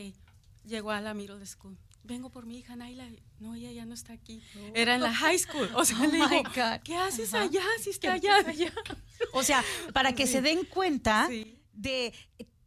llegó 0.65 0.91
a 0.91 1.01
la 1.01 1.13
middle 1.13 1.45
school. 1.45 1.77
Vengo 2.03 2.31
por 2.31 2.45
mi 2.47 2.57
hija, 2.59 2.75
Naila. 2.75 3.07
No, 3.39 3.53
ella 3.53 3.71
ya 3.71 3.85
no 3.85 3.93
está 3.93 4.13
aquí. 4.13 4.41
Era 4.73 4.95
en 4.95 5.01
la 5.01 5.13
high 5.13 5.37
school. 5.37 5.69
O 5.75 5.85
sea, 5.85 5.97
Oh 6.01 6.07
le 6.07 6.13
digo. 6.17 6.43
¿qué 6.83 6.95
haces 6.95 7.33
Ajá. 7.33 7.43
allá 7.43 7.63
si 7.81 7.91
está 7.91 8.13
allá? 8.13 8.33
O 9.33 9.43
sea, 9.43 9.63
para 9.93 10.13
que 10.15 10.25
se 10.25 10.41
den 10.41 10.65
cuenta 10.65 11.27
Sí. 11.29 11.59
de 11.73 12.11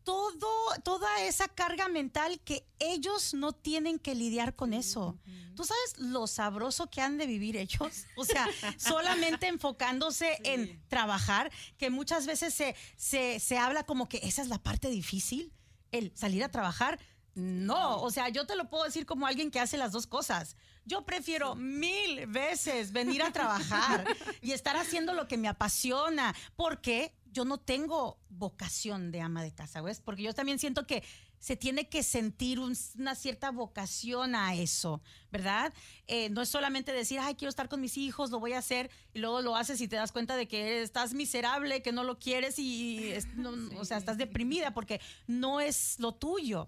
todo, 0.05 0.47
toda 0.85 1.23
esa 1.25 1.49
carga 1.49 1.89
mental 1.89 2.39
que 2.45 2.67
ellos 2.79 3.35
no 3.35 3.53
tienen 3.53 3.99
que 3.99 4.15
lidiar 4.15 4.55
con 4.55 4.73
eso. 4.73 5.19
¿Tú 5.57 5.65
sabes 5.65 5.99
lo 5.99 6.27
sabroso 6.27 6.89
que 6.91 7.01
han 7.01 7.17
de 7.19 7.27
vivir 7.27 7.57
ellos? 7.57 8.05
O 8.17 8.25
sea, 8.25 8.47
solamente 8.77 9.47
enfocándose 9.49 10.39
en 10.45 10.81
trabajar, 10.89 11.51
que 11.79 11.91
muchas 11.91 12.27
veces 12.27 12.55
se, 12.55 12.77
se, 12.97 13.41
se 13.41 13.59
habla 13.59 13.85
como 13.85 14.09
que 14.09 14.19
esa 14.23 14.43
es 14.43 14.49
la 14.49 14.59
parte 14.63 14.91
difícil, 14.91 15.53
el 15.91 16.13
salir 16.15 16.45
a 16.45 16.51
trabajar. 16.51 17.01
No, 17.35 18.01
o 18.01 18.11
sea, 18.11 18.29
yo 18.29 18.47
te 18.47 18.55
lo 18.55 18.69
puedo 18.69 18.85
decir 18.85 19.07
como 19.07 19.27
alguien 19.27 19.51
que 19.51 19.61
hace 19.61 19.77
las 19.77 19.93
dos 19.93 20.07
cosas. 20.07 20.57
Yo 20.85 21.05
prefiero 21.05 21.55
mil 21.57 22.27
veces 22.27 22.93
venir 22.93 23.23
a 23.23 23.33
trabajar 23.33 24.05
y 24.43 24.53
estar 24.53 24.77
haciendo 24.77 25.15
lo 25.15 25.27
que 25.27 25.37
me 25.37 25.49
apasiona, 25.49 26.35
porque 26.57 27.13
yo 27.33 27.45
no 27.45 27.59
tengo 27.59 28.21
vocación 28.29 29.11
de 29.11 29.21
ama 29.21 29.43
de 29.43 29.53
casa, 29.53 29.83
¿ves? 29.83 30.01
Porque 30.01 30.23
yo 30.23 30.35
también 30.35 30.59
siento 30.59 30.87
que 30.87 31.03
se 31.45 31.57
tiene 31.57 31.91
que 31.91 32.03
sentir 32.03 32.59
una 32.59 33.15
cierta 33.15 33.51
vocación 33.51 34.35
a 34.35 34.55
eso, 34.55 35.03
¿verdad? 35.31 35.75
Eh, 36.07 36.31
no 36.31 36.41
es 36.41 36.49
solamente 36.49 36.91
decir, 36.91 37.19
ay, 37.21 37.35
quiero 37.35 37.51
estar 37.51 37.69
con 37.69 37.83
mis 37.83 37.99
hijos, 37.99 38.31
lo 38.31 38.41
voy 38.41 38.55
a 38.55 38.59
hacer, 38.59 38.91
y 39.13 39.19
luego 39.19 39.43
lo 39.43 39.55
haces 39.55 39.79
y 39.83 39.89
te 39.89 39.97
das 39.97 40.11
cuenta 40.11 40.37
de 40.37 40.49
que 40.49 40.81
estás 40.81 41.13
miserable, 41.13 41.83
que 41.83 41.93
no 41.93 42.03
lo 42.03 42.19
quieres 42.19 42.59
y, 42.59 43.13
o 43.79 43.85
sea, 43.85 43.99
estás 43.99 44.17
deprimida 44.17 44.73
porque 44.73 45.03
no 45.27 45.61
es 45.61 45.97
lo 45.99 46.15
tuyo. 46.15 46.67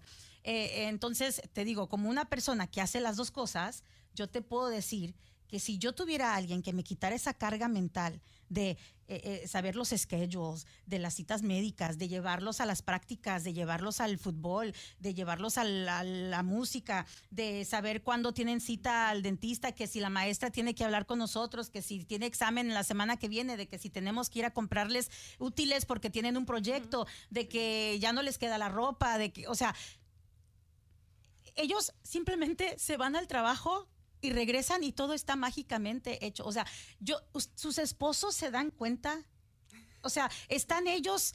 Eh, 0.49 0.87
entonces, 0.87 1.41
te 1.51 1.65
digo, 1.65 1.89
como 1.89 2.09
una 2.09 2.29
persona 2.29 2.67
que 2.67 2.79
hace 2.79 3.01
las 3.01 3.17
dos 3.17 3.31
cosas, 3.31 3.83
yo 4.15 4.29
te 4.29 4.41
puedo 4.41 4.69
decir 4.69 5.13
que 5.49 5.59
si 5.59 5.77
yo 5.77 5.93
tuviera 5.93 6.31
a 6.31 6.35
alguien 6.37 6.63
que 6.63 6.71
me 6.71 6.85
quitara 6.85 7.15
esa 7.15 7.33
carga 7.33 7.67
mental 7.67 8.21
de 8.47 8.77
eh, 9.09 9.41
eh, 9.43 9.47
saber 9.47 9.77
los 9.77 9.89
schedules, 9.89 10.67
de 10.85 10.99
las 10.99 11.13
citas 11.13 11.41
médicas, 11.41 11.97
de 11.97 12.09
llevarlos 12.09 12.59
a 12.59 12.65
las 12.65 12.81
prácticas, 12.81 13.45
de 13.45 13.53
llevarlos 13.53 14.01
al 14.01 14.17
fútbol, 14.17 14.73
de 14.99 15.13
llevarlos 15.13 15.57
a 15.57 15.63
la, 15.63 16.43
música, 16.43 17.05
de 17.29 17.63
saber 17.63 18.03
cuándo 18.03 18.33
tienen 18.33 18.59
cita 18.59 19.09
al 19.09 19.21
dentista, 19.21 19.71
que 19.71 19.87
si 19.87 20.01
la 20.01 20.09
maestra 20.09 20.51
tiene 20.51 20.75
que 20.75 20.83
hablar 20.83 21.05
con 21.05 21.19
nosotros, 21.19 21.69
que 21.69 21.81
si 21.81 22.03
tiene 22.03 22.25
examen 22.25 22.73
la 22.73 22.83
semana 22.83 23.15
que 23.15 23.29
viene, 23.29 23.55
de 23.55 23.67
que 23.67 23.79
si 23.79 23.89
tenemos 23.89 24.29
que 24.29 24.39
ir 24.39 24.45
a 24.45 24.51
comprarles 24.51 25.09
útiles 25.39 25.85
porque 25.85 26.09
tienen 26.09 26.35
un 26.35 26.45
proyecto, 26.45 27.07
de 27.29 27.47
que 27.47 27.97
ya 28.01 28.11
no 28.11 28.21
les 28.23 28.37
queda 28.37 28.57
la 28.57 28.67
ropa, 28.67 29.17
de 29.17 29.31
que, 29.31 29.47
o 29.47 29.55
sea, 29.55 29.73
ellos 31.57 31.93
simplemente 32.03 32.77
se 32.79 32.97
van 32.97 33.15
al 33.15 33.27
trabajo 33.27 33.89
y 34.21 34.31
regresan 34.31 34.83
y 34.83 34.91
todo 34.91 35.13
está 35.13 35.35
mágicamente 35.35 36.25
hecho. 36.25 36.45
O 36.45 36.51
sea, 36.51 36.65
yo, 36.99 37.19
sus 37.55 37.77
esposos 37.77 38.35
se 38.35 38.51
dan 38.51 38.71
cuenta. 38.71 39.25
O 40.01 40.09
sea, 40.09 40.31
están 40.47 40.87
ellos 40.87 41.33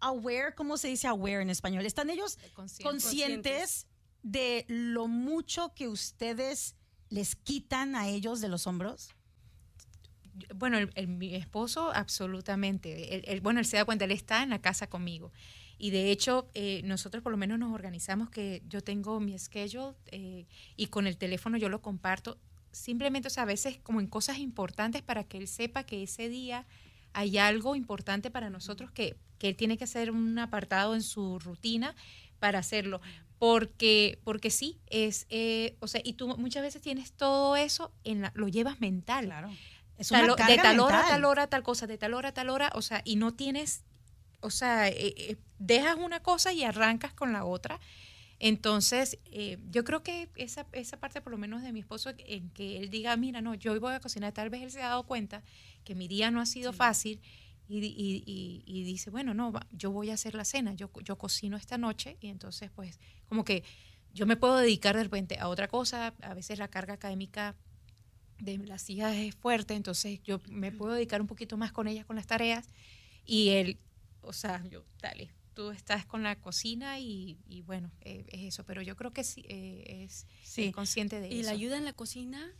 aware, 0.00 0.54
¿cómo 0.54 0.76
se 0.76 0.88
dice 0.88 1.06
aware 1.08 1.42
en 1.42 1.50
español? 1.50 1.86
Están 1.86 2.10
ellos 2.10 2.38
conscientes, 2.82 3.86
de 4.22 4.64
lo 4.68 5.08
mucho 5.08 5.74
que 5.74 5.88
ustedes 5.88 6.76
les 7.08 7.34
quitan 7.34 7.96
a 7.96 8.08
ellos 8.08 8.40
de 8.40 8.48
los 8.48 8.66
hombros. 8.66 9.10
Bueno, 10.54 10.78
mi 11.08 11.34
esposo 11.34 11.92
absolutamente. 11.92 13.40
bueno, 13.42 13.60
él 13.60 13.66
se 13.66 13.76
da 13.76 13.84
cuenta, 13.84 14.04
él 14.04 14.12
está 14.12 14.42
en 14.42 14.50
la 14.50 14.60
casa 14.60 14.88
conmigo. 14.88 15.32
Y 15.82 15.90
de 15.90 16.12
hecho, 16.12 16.48
eh, 16.54 16.80
nosotros 16.84 17.24
por 17.24 17.32
lo 17.32 17.36
menos 17.36 17.58
nos 17.58 17.74
organizamos 17.74 18.30
que 18.30 18.62
yo 18.68 18.82
tengo 18.82 19.18
mi 19.18 19.36
schedule 19.36 19.96
eh, 20.12 20.46
y 20.76 20.86
con 20.86 21.08
el 21.08 21.16
teléfono 21.16 21.56
yo 21.56 21.68
lo 21.68 21.82
comparto. 21.82 22.38
Simplemente, 22.70 23.26
o 23.26 23.30
sea, 23.32 23.42
a 23.42 23.46
veces 23.46 23.80
como 23.82 23.98
en 23.98 24.06
cosas 24.06 24.38
importantes 24.38 25.02
para 25.02 25.24
que 25.24 25.38
él 25.38 25.48
sepa 25.48 25.82
que 25.82 26.04
ese 26.04 26.28
día 26.28 26.68
hay 27.14 27.36
algo 27.36 27.74
importante 27.74 28.30
para 28.30 28.48
nosotros 28.48 28.92
que, 28.92 29.16
que 29.38 29.48
él 29.48 29.56
tiene 29.56 29.76
que 29.76 29.82
hacer 29.82 30.12
un 30.12 30.38
apartado 30.38 30.94
en 30.94 31.02
su 31.02 31.40
rutina 31.40 31.96
para 32.38 32.60
hacerlo. 32.60 33.00
Porque, 33.40 34.20
porque 34.22 34.50
sí, 34.50 34.78
es, 34.86 35.26
eh, 35.30 35.74
o 35.80 35.88
sea, 35.88 36.00
y 36.04 36.12
tú 36.12 36.28
muchas 36.38 36.62
veces 36.62 36.80
tienes 36.80 37.12
todo 37.12 37.56
eso, 37.56 37.90
en 38.04 38.30
lo 38.34 38.46
llevas 38.46 38.80
mental. 38.80 39.24
Claro. 39.24 39.50
Es 39.98 40.10
de 40.10 40.56
tal 40.62 40.78
hora 40.78 41.06
a 41.06 41.08
tal 41.08 41.24
hora, 41.24 41.46
tal 41.48 41.64
cosa, 41.64 41.88
de 41.88 41.98
tal 41.98 42.14
hora 42.14 42.28
a 42.28 42.34
tal 42.34 42.50
hora, 42.50 42.70
o 42.76 42.82
sea, 42.82 43.02
y 43.04 43.16
no 43.16 43.34
tienes 43.34 43.82
o 44.42 44.50
sea, 44.50 44.88
eh, 44.88 45.14
eh, 45.16 45.36
dejas 45.58 45.96
una 45.96 46.20
cosa 46.20 46.52
y 46.52 46.64
arrancas 46.64 47.14
con 47.14 47.32
la 47.32 47.44
otra. 47.44 47.80
Entonces, 48.38 49.18
eh, 49.26 49.58
yo 49.70 49.84
creo 49.84 50.02
que 50.02 50.28
esa, 50.34 50.66
esa 50.72 50.98
parte, 50.98 51.20
por 51.20 51.30
lo 51.30 51.38
menos 51.38 51.62
de 51.62 51.72
mi 51.72 51.80
esposo, 51.80 52.10
en 52.18 52.50
que 52.50 52.78
él 52.78 52.90
diga, 52.90 53.16
mira, 53.16 53.40
no, 53.40 53.54
yo 53.54 53.72
hoy 53.72 53.78
voy 53.78 53.94
a 53.94 54.00
cocinar, 54.00 54.32
tal 54.32 54.50
vez 54.50 54.62
él 54.62 54.70
se 54.72 54.82
ha 54.82 54.88
dado 54.88 55.04
cuenta 55.04 55.44
que 55.84 55.94
mi 55.94 56.08
día 56.08 56.30
no 56.30 56.40
ha 56.40 56.46
sido 56.46 56.72
fácil 56.72 57.20
y, 57.68 57.78
y, 57.78 58.62
y, 58.66 58.84
dice, 58.84 59.10
bueno, 59.10 59.32
no, 59.32 59.52
yo 59.70 59.92
voy 59.92 60.10
a 60.10 60.14
hacer 60.14 60.34
la 60.34 60.44
cena, 60.44 60.74
yo, 60.74 60.90
yo 61.04 61.16
cocino 61.16 61.56
esta 61.56 61.78
noche 61.78 62.16
y 62.20 62.28
entonces, 62.28 62.70
pues, 62.74 62.98
como 63.28 63.44
que 63.44 63.62
yo 64.12 64.26
me 64.26 64.36
puedo 64.36 64.56
dedicar 64.56 64.96
de 64.96 65.04
repente 65.04 65.38
a 65.38 65.48
otra 65.48 65.68
cosa, 65.68 66.12
a 66.20 66.34
veces 66.34 66.58
la 66.58 66.68
carga 66.68 66.94
académica 66.94 67.54
de 68.38 68.58
las 68.58 68.90
hijas 68.90 69.14
es 69.14 69.36
fuerte, 69.36 69.74
entonces 69.74 70.20
yo 70.24 70.40
me 70.50 70.72
puedo 70.72 70.94
dedicar 70.94 71.20
un 71.20 71.28
poquito 71.28 71.56
más 71.56 71.70
con 71.70 71.86
ellas, 71.86 72.04
con 72.04 72.16
las 72.16 72.26
tareas, 72.26 72.68
y 73.24 73.50
él 73.50 73.78
o 74.22 74.32
sea, 74.32 74.64
yo, 74.68 74.84
dale, 75.00 75.30
tú 75.54 75.70
estás 75.70 76.06
con 76.06 76.22
la 76.22 76.36
cocina 76.36 76.98
y, 76.98 77.62
bueno, 77.66 77.90
eh, 78.00 78.24
es 78.28 78.54
eso, 78.54 78.64
pero 78.64 78.82
yo 78.82 78.96
creo 78.96 79.12
que 79.12 79.24
sí, 79.24 79.44
eh, 79.48 80.04
es 80.04 80.26
sí. 80.42 80.72
consciente 80.72 81.20
de 81.20 81.28
eso. 81.28 81.36
Y 81.36 81.42
la 81.42 81.52
ayuda 81.52 81.76
en 81.76 81.84
la 81.84 81.92
cocina 81.92 82.50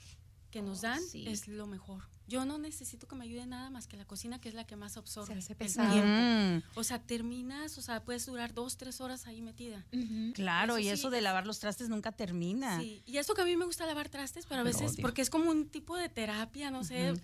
que 0.51 0.63
nos 0.63 0.81
oh, 0.81 0.83
dan 0.83 1.01
es 1.15 1.49
lo 1.49 1.67
mejor. 1.67 2.03
Yo 2.29 2.45
no 2.45 2.57
necesito 2.57 3.09
que 3.09 3.17
me 3.17 3.25
ayude 3.25 3.47
nada 3.47 3.69
más 3.69 3.87
que 3.87 3.97
la 3.97 4.05
cocina, 4.05 4.41
que 4.41 4.49
es 4.49 4.55
la 4.55 4.65
que 4.65 4.77
más 4.77 4.97
absorbe 4.97 5.35
el 5.35 5.45
tiempo. 5.45 6.67
O 6.75 6.85
sea, 6.85 7.03
terminas, 7.03 7.77
o 7.79 7.83
sea, 7.83 8.05
puedes 8.05 8.25
durar 8.27 8.55
dos, 8.55 8.77
tres 8.77 9.01
horas 9.01 9.27
ahí 9.27 9.43
metida. 9.43 9.85
Claro, 10.35 10.79
y 10.79 10.89
eso 10.89 11.11
de 11.11 11.21
lavar 11.21 11.47
los 11.47 11.59
trastes 11.59 11.89
nunca 11.89 12.13
termina. 12.13 12.81
Sí, 12.81 13.03
y 13.07 13.17
eso 13.17 13.35
que 13.35 13.43
a 13.43 13.45
mí 13.45 13.57
me 13.57 13.65
gusta 13.65 13.87
lavar 13.87 14.09
trastes, 14.09 14.47
pero 14.47 14.61
a 14.61 14.65
veces, 14.65 14.97
porque 15.01 15.21
es 15.21 15.31
como 15.31 15.51
un 15.51 15.69
tipo 15.69 15.97
de 15.97 16.09
terapia, 16.09 16.71
no 16.71 16.85
sé. 16.85 17.15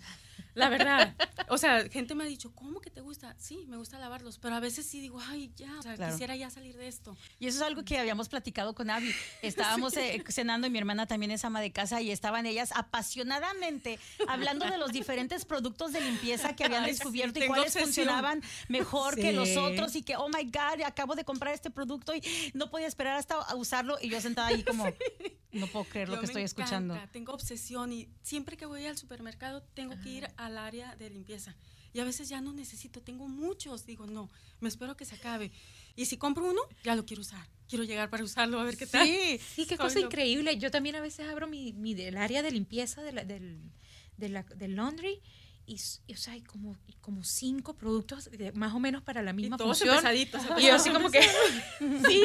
La 0.53 0.69
verdad. 0.69 1.15
O 1.47 1.57
sea, 1.57 1.87
gente 1.89 2.15
me 2.15 2.23
ha 2.23 2.27
dicho, 2.27 2.53
¿cómo 2.53 2.79
que 2.79 2.89
te 2.89 3.01
gusta? 3.01 3.35
Sí, 3.39 3.65
me 3.67 3.77
gusta 3.77 3.97
lavarlos, 3.97 4.37
pero 4.37 4.55
a 4.55 4.59
veces 4.59 4.85
sí 4.85 4.99
digo, 4.99 5.19
ay, 5.19 5.51
ya, 5.55 5.79
o 5.79 5.81
sea, 5.81 6.11
quisiera 6.11 6.35
ya 6.35 6.49
salir 6.49 6.77
de 6.77 6.87
esto. 6.87 7.17
Y 7.39 7.47
eso 7.47 7.57
es 7.57 7.63
algo 7.63 7.83
que 7.83 7.97
habíamos 7.97 8.29
platicado 8.29 8.73
con 8.75 8.89
Abby. 8.89 9.13
Estábamos 9.41 9.95
eh, 9.97 10.23
cenando 10.29 10.67
y 10.67 10.69
mi 10.69 10.77
hermana 10.77 11.07
también 11.07 11.31
es 11.31 11.43
ama 11.45 11.61
de 11.61 11.71
casa 11.71 12.01
y 12.01 12.11
estaban 12.11 12.45
ellas 12.45 12.71
apasionadamente 12.75 13.99
hablando 14.27 14.65
de 14.69 14.77
los 14.77 14.91
diferentes 14.91 15.45
productos 15.45 15.93
de 15.93 16.01
limpieza 16.01 16.55
que 16.55 16.65
habían 16.65 16.85
descubierto 16.85 17.39
y 17.39 17.47
cuáles 17.47 17.77
funcionaban 17.77 18.41
mejor 18.67 19.15
que 19.15 19.31
los 19.31 19.57
otros 19.57 19.95
y 19.95 20.03
que, 20.03 20.15
oh 20.17 20.29
my 20.29 20.43
God, 20.45 20.83
acabo 20.85 21.15
de 21.15 21.23
comprar 21.23 21.53
este 21.53 21.69
producto 21.69 22.15
y 22.15 22.21
no 22.53 22.69
podía 22.69 22.87
esperar 22.87 23.17
hasta 23.17 23.55
usarlo 23.55 23.97
y 24.01 24.09
yo 24.09 24.21
sentada 24.21 24.49
ahí 24.49 24.63
como, 24.63 24.85
no 25.51 25.67
puedo 25.67 25.85
creer 25.85 26.09
lo 26.09 26.19
que 26.19 26.25
estoy 26.25 26.43
escuchando. 26.43 26.99
Tengo 27.11 27.33
obsesión 27.33 27.91
y 27.91 28.09
siempre 28.21 28.57
que 28.57 28.65
voy 28.65 28.85
al 28.85 28.97
supermercado 28.97 29.63
tengo 29.73 29.95
que 30.01 30.09
ir 30.09 30.28
al 30.37 30.57
área 30.57 30.95
de 30.95 31.09
limpieza. 31.09 31.55
Y 31.93 31.99
a 31.99 32.05
veces 32.05 32.29
ya 32.29 32.39
no 32.41 32.53
necesito, 32.53 33.01
tengo 33.01 33.27
muchos. 33.27 33.85
Digo, 33.85 34.05
no, 34.05 34.29
me 34.59 34.69
espero 34.69 34.95
que 34.95 35.05
se 35.05 35.15
acabe. 35.15 35.51
Y 35.95 36.05
si 36.05 36.17
compro 36.17 36.49
uno, 36.49 36.61
ya 36.83 36.95
lo 36.95 37.05
quiero 37.05 37.21
usar. 37.21 37.47
Quiero 37.67 37.83
llegar 37.83 38.09
para 38.09 38.23
usarlo, 38.23 38.59
a 38.59 38.63
ver 38.63 38.77
qué 38.77 38.85
tal. 38.85 39.07
Sí, 39.07 39.39
sí 39.55 39.65
qué 39.65 39.77
cosa 39.77 39.99
increíble. 39.99 40.57
Yo 40.57 40.71
también 40.71 40.95
a 40.95 41.01
veces 41.01 41.27
abro 41.27 41.47
mi, 41.47 41.73
mi 41.73 41.93
el 41.93 42.17
área 42.17 42.43
de 42.43 42.51
limpieza 42.51 43.01
de 43.01 43.11
del, 43.25 43.59
de 44.17 44.29
la, 44.29 44.43
del 44.43 44.75
laundry 44.75 45.21
y, 45.69 46.13
o 46.13 46.17
sea, 46.17 46.33
hay 46.33 46.41
como, 46.41 46.75
como 46.99 47.23
cinco 47.23 47.75
productos 47.75 48.27
más 48.55 48.73
o 48.73 48.79
menos 48.79 49.03
para 49.03 49.21
la 49.21 49.33
misma 49.33 49.55
y 49.59 49.63
función. 49.63 49.97
Pesaditos, 49.97 50.41
y 50.57 50.65
yo 50.65 50.73
así 50.73 50.89
como 50.89 51.11
que, 51.11 51.21
sí, 52.07 52.23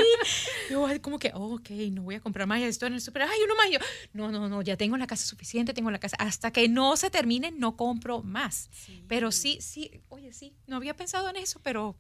yo 0.71 0.89
como 1.03 1.19
que, 1.19 1.31
oh, 1.35 1.57
ok, 1.57 1.69
no 1.93 2.05
voy 2.05 2.15
a 2.15 2.21
comprar 2.21 2.47
más 2.47 2.63
esto 2.63 2.87
en 2.87 2.95
el 2.95 3.03
super, 3.03 3.23
ay, 3.23 3.39
uno 3.45 3.55
más, 3.55 3.71
yo, 3.71 3.79
no, 4.15 4.33
no, 4.33 4.49
no, 4.49 4.63
ya 4.63 4.79
tengo 4.79 4.97
la 4.97 5.07
casa 5.07 5.27
suficiente, 5.27 5.75
tengo 5.75 5.91
la 5.91 6.01
casa, 6.01 6.17
hasta 6.19 6.53
que 6.53 6.71
no 6.71 6.97
se 6.97 7.11
termine, 7.11 7.51
no 7.51 7.77
compro 7.77 8.23
más. 8.23 8.71
Pero 9.09 9.31
sí, 9.31 9.59
sí, 9.61 9.91
oye, 10.09 10.33
sí, 10.33 10.55
no 10.67 10.77
había 10.77 10.97
pensado 10.97 11.29
en 11.29 11.37
eso, 11.37 11.61
pero... 11.63 11.97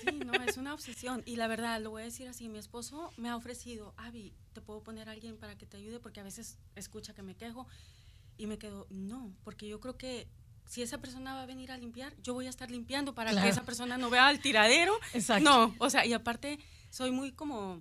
Sí, 0.00 0.18
no, 0.24 0.32
es 0.32 0.56
una 0.56 0.74
obsesión. 0.74 1.22
Y 1.26 1.36
la 1.36 1.46
verdad, 1.46 1.80
lo 1.80 1.90
voy 1.90 2.02
a 2.02 2.04
decir 2.06 2.26
así, 2.26 2.48
mi 2.48 2.58
esposo 2.58 3.12
me 3.18 3.28
ha 3.28 3.36
ofrecido, 3.36 3.94
Avi, 3.98 4.32
te 4.54 4.60
puedo 4.60 4.82
poner 4.82 5.08
a 5.10 5.12
alguien 5.12 5.36
para 5.36 5.56
que 5.56 5.66
te 5.66 5.76
ayude, 5.76 6.00
porque 6.00 6.20
a 6.20 6.24
veces 6.24 6.58
escucha 6.74 7.14
que 7.14 7.22
me 7.22 7.36
quejo 7.36 7.68
y 8.38 8.46
me 8.46 8.58
quedo, 8.58 8.86
no, 8.90 9.32
porque 9.44 9.68
yo 9.68 9.78
creo 9.78 9.96
que 9.96 10.26
si 10.68 10.82
esa 10.82 10.98
persona 10.98 11.34
va 11.34 11.42
a 11.42 11.46
venir 11.46 11.70
a 11.72 11.76
limpiar, 11.76 12.14
yo 12.22 12.34
voy 12.34 12.46
a 12.46 12.50
estar 12.50 12.70
limpiando 12.70 13.14
para 13.14 13.30
que 13.40 13.48
esa 13.48 13.62
persona 13.64 13.98
no 13.98 14.10
vea 14.10 14.30
el 14.30 14.40
tiradero. 14.40 14.94
Exacto. 15.14 15.44
No, 15.44 15.74
o 15.78 15.90
sea, 15.90 16.04
y 16.04 16.12
aparte 16.12 16.58
soy 16.90 17.10
muy 17.10 17.32
como 17.32 17.80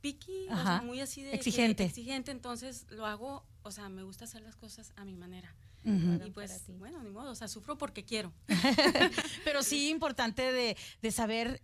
picky, 0.00 0.46
o 0.50 0.62
sea, 0.62 0.82
muy 0.82 1.00
así 1.00 1.22
de 1.22 1.34
exigente. 1.34 1.84
exigente, 1.84 2.30
entonces 2.30 2.86
lo 2.90 3.06
hago, 3.06 3.44
o 3.62 3.70
sea, 3.70 3.88
me 3.88 4.02
gusta 4.02 4.24
hacer 4.24 4.42
las 4.42 4.56
cosas 4.56 4.92
a 4.96 5.04
mi 5.04 5.16
manera. 5.16 5.54
Y 5.84 6.30
pues, 6.30 6.64
bueno, 6.78 7.00
ni 7.04 7.10
modo, 7.10 7.30
o 7.30 7.34
sea, 7.36 7.46
sufro 7.46 7.78
porque 7.78 8.04
quiero. 8.04 8.32
Pero 9.44 9.62
sí 9.62 9.88
importante 9.88 10.50
de, 10.50 10.76
de 11.00 11.10
saber 11.12 11.62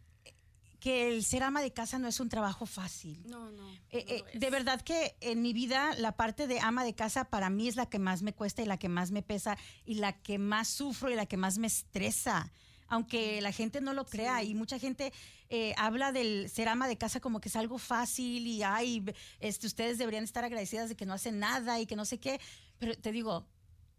que 0.83 1.07
el 1.07 1.23
ser 1.23 1.45
ama 1.45 1.63
de 1.63 1.73
casa 1.73 2.01
no 2.01 2.09
es 2.09 2.19
un 2.19 2.29
trabajo 2.29 2.67
fácil. 2.67 3.23
No, 3.29 3.53
no. 3.53 3.71
Eh, 3.91 4.05
eh, 4.09 4.25
de 4.37 4.51
verdad 4.51 4.83
que 4.83 5.15
en 5.21 5.41
mi 5.41 5.53
vida 5.53 5.95
la 5.97 6.17
parte 6.17 6.49
de 6.49 6.59
ama 6.59 6.83
de 6.83 6.93
casa 6.93 7.27
para 7.27 7.51
mí 7.51 7.69
es 7.69 7.77
la 7.77 7.87
que 7.87 8.01
más 8.01 8.23
me 8.23 8.33
cuesta 8.33 8.63
y 8.63 8.67
la 8.67 8.79
que 8.79 8.89
más 8.89 9.13
me 9.13 9.23
pesa 9.23 9.57
y 9.85 9.95
la 9.95 10.21
que 10.21 10.39
más 10.39 10.67
sufro 10.67 11.09
y 11.09 11.15
la 11.15 11.27
que 11.27 11.37
más 11.37 11.59
me 11.59 11.69
estresa. 11.69 12.51
aunque 12.89 13.41
la 13.41 13.53
gente 13.53 13.81
no 13.81 13.95
lo 13.95 14.07
crea 14.07 14.43
y 14.43 14.55
mucha 14.55 14.79
gente 14.81 15.13
eh, 15.51 15.73
habla 15.79 16.11
del 16.11 16.51
ser 16.51 16.69
ama 16.69 16.89
de 16.89 16.99
casa 16.99 17.21
como 17.21 17.41
que 17.41 17.49
es 17.49 17.55
algo 17.55 17.79
fácil 17.79 18.45
y 18.45 18.65
ay, 18.65 19.05
este, 19.39 19.69
ustedes 19.69 19.99
deberían 19.99 20.25
estar 20.25 20.45
agradecidas 20.45 20.89
de 20.89 20.97
que 20.97 21.07
no 21.07 21.15
hacen 21.15 21.39
nada 21.39 21.79
y 21.79 21.87
que 21.87 21.95
no 21.95 22.05
sé 22.05 22.19
qué, 22.19 22.41
pero 22.79 22.99
te 22.99 23.13
digo, 23.13 23.47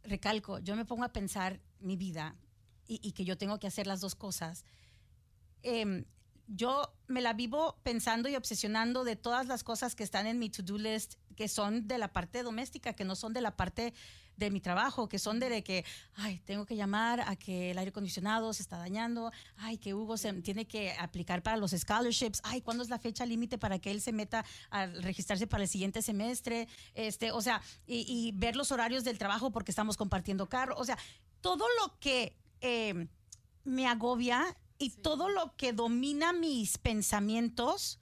recalco, 0.03 0.59
yo 0.59 0.75
me 0.75 0.83
pongo 0.83 1.05
a 1.05 1.13
pensar 1.13 1.61
mi 1.79 1.95
vida 1.95 2.35
y, 2.85 3.13
que 3.13 3.23
yo 3.23 3.37
tengo 3.37 3.57
que 3.57 3.67
hacer 3.67 3.87
las 3.87 4.01
dos 4.01 4.15
cosas. 4.15 4.65
Em, 5.63 6.03
yo 6.47 6.93
me 7.07 7.21
la 7.21 7.33
vivo 7.33 7.77
pensando 7.83 8.29
y 8.29 8.35
obsesionando 8.35 9.03
de 9.03 9.15
todas 9.15 9.47
las 9.47 9.63
cosas 9.63 9.95
que 9.95 10.03
están 10.03 10.27
en 10.27 10.39
mi 10.39 10.49
to-do 10.49 10.77
list, 10.77 11.15
que 11.35 11.47
son 11.47 11.87
de 11.87 11.97
la 11.97 12.11
parte 12.11 12.43
doméstica, 12.43 12.93
que 12.93 13.05
no 13.05 13.15
son 13.15 13.33
de 13.33 13.41
la 13.41 13.55
parte 13.55 13.93
de 14.37 14.49
mi 14.49 14.59
trabajo, 14.59 15.07
que 15.07 15.19
son 15.19 15.39
de, 15.39 15.63
que, 15.63 15.85
ay, 16.15 16.39
tengo 16.39 16.65
que 16.65 16.75
llamar 16.75 17.21
a 17.21 17.35
que 17.35 17.71
el 17.71 17.77
aire 17.77 17.89
acondicionado 17.89 18.51
se 18.53 18.63
está 18.63 18.77
dañando, 18.77 19.31
ay, 19.57 19.77
que 19.77 19.93
Hugo 19.93 20.17
se 20.17 20.33
tiene 20.41 20.65
que 20.65 20.93
aplicar 20.93 21.43
para 21.43 21.57
los 21.57 21.71
scholarships, 21.71 22.41
ay, 22.43 22.61
¿cuándo 22.61 22.83
es 22.83 22.89
la 22.89 22.99
fecha 22.99 23.25
límite 23.25 23.57
para 23.57 23.79
que 23.79 23.91
él 23.91 24.01
se 24.01 24.11
meta 24.11 24.43
a 24.69 24.87
registrarse 24.87 25.47
para 25.47 25.63
el 25.63 25.69
siguiente 25.69 26.01
semestre? 26.01 26.67
Este, 26.95 27.31
o 27.31 27.41
sea, 27.41 27.61
y, 27.85 28.31
ver 28.35 28.55
los 28.55 28.71
horarios 28.71 29.03
del 29.03 29.17
trabajo 29.17 29.51
porque 29.51 29.71
estamos 29.71 29.97
compartiendo 29.97 30.49
carro, 30.49 30.75
o 30.77 30.85
sea, 30.85 30.97
todo 31.41 31.65
lo 31.81 31.99
que 31.99 32.35
eh, 32.61 33.07
me 33.63 33.87
agobia 33.87 34.57
y 34.83 34.89
todo 34.89 35.29
lo 35.29 35.55
que 35.55 35.71
domina 35.71 36.33
mis 36.33 36.77
pensamientos 36.77 37.99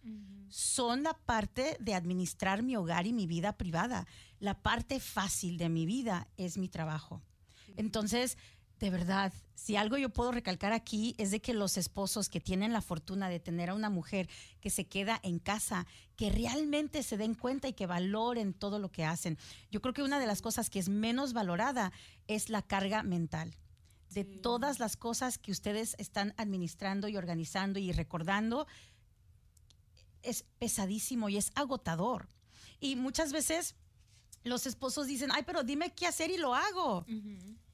son 0.50 1.04
la 1.04 1.14
parte 1.14 1.78
de 1.80 1.94
administrar 1.94 2.64
mi 2.64 2.76
hogar 2.76 3.06
y 3.06 3.14
mi 3.14 3.28
vida 3.28 3.54
privada. 3.54 4.08
La 4.40 4.64
parte 4.64 5.00
fácil 5.00 5.60
de 5.60 5.70
mi 5.70 5.86
vida 5.86 6.28
es 6.38 6.58
mi 6.58 6.70
trabajo. 6.70 7.22
Entonces, 7.78 8.36
de 8.80 8.90
verdad, 8.90 9.32
si 9.54 9.76
algo 9.76 9.96
yo 9.96 10.10
puedo 10.10 10.32
recalcar 10.32 10.74
aquí 10.74 11.14
es 11.20 11.30
de 11.30 11.40
que 11.40 11.54
los 11.54 11.78
esposos 11.78 12.30
que 12.30 12.42
tienen 12.42 12.74
la 12.74 12.82
fortuna 12.82 13.30
de 13.30 13.40
tener 13.40 13.70
a 13.70 13.76
una 13.76 13.92
mujer 13.92 14.28
que 14.60 14.72
se 14.72 14.88
queda 14.88 15.20
en 15.22 15.38
casa, 15.38 15.86
que 16.16 16.32
realmente 16.32 17.04
se 17.04 17.16
den 17.16 17.36
cuenta 17.36 17.68
y 17.68 17.74
que 17.74 17.86
valoren 17.86 18.56
todo 18.56 18.80
lo 18.80 18.92
que 18.92 19.06
hacen. 19.06 19.38
Yo 19.70 19.84
creo 19.84 19.94
que 19.94 20.02
una 20.02 20.20
de 20.20 20.26
las 20.26 20.42
cosas 20.42 20.72
que 20.72 20.80
es 20.80 20.90
menos 20.90 21.34
valorada 21.34 21.94
es 22.28 22.50
la 22.50 22.64
carga 22.64 23.04
mental 23.04 23.56
de 24.14 24.24
todas 24.26 24.80
las 24.80 24.98
cosas 24.98 25.38
que 25.38 25.52
ustedes 25.52 25.96
están 25.98 26.34
administrando 26.38 27.08
y 27.08 27.18
organizando 27.18 27.80
y 27.80 27.92
recordando, 27.92 28.68
es 30.22 30.46
pesadísimo 30.60 31.30
y 31.30 31.38
es 31.38 31.52
agotador. 31.56 32.28
Y 32.80 32.96
muchas 32.96 33.32
veces 33.32 33.76
los 34.44 34.66
esposos 34.66 35.08
dicen, 35.08 35.30
ay, 35.32 35.44
pero 35.46 35.64
dime 35.64 35.94
qué 35.94 36.08
hacer 36.08 36.32
y 36.32 36.38
lo 36.38 36.54
hago. 36.56 37.06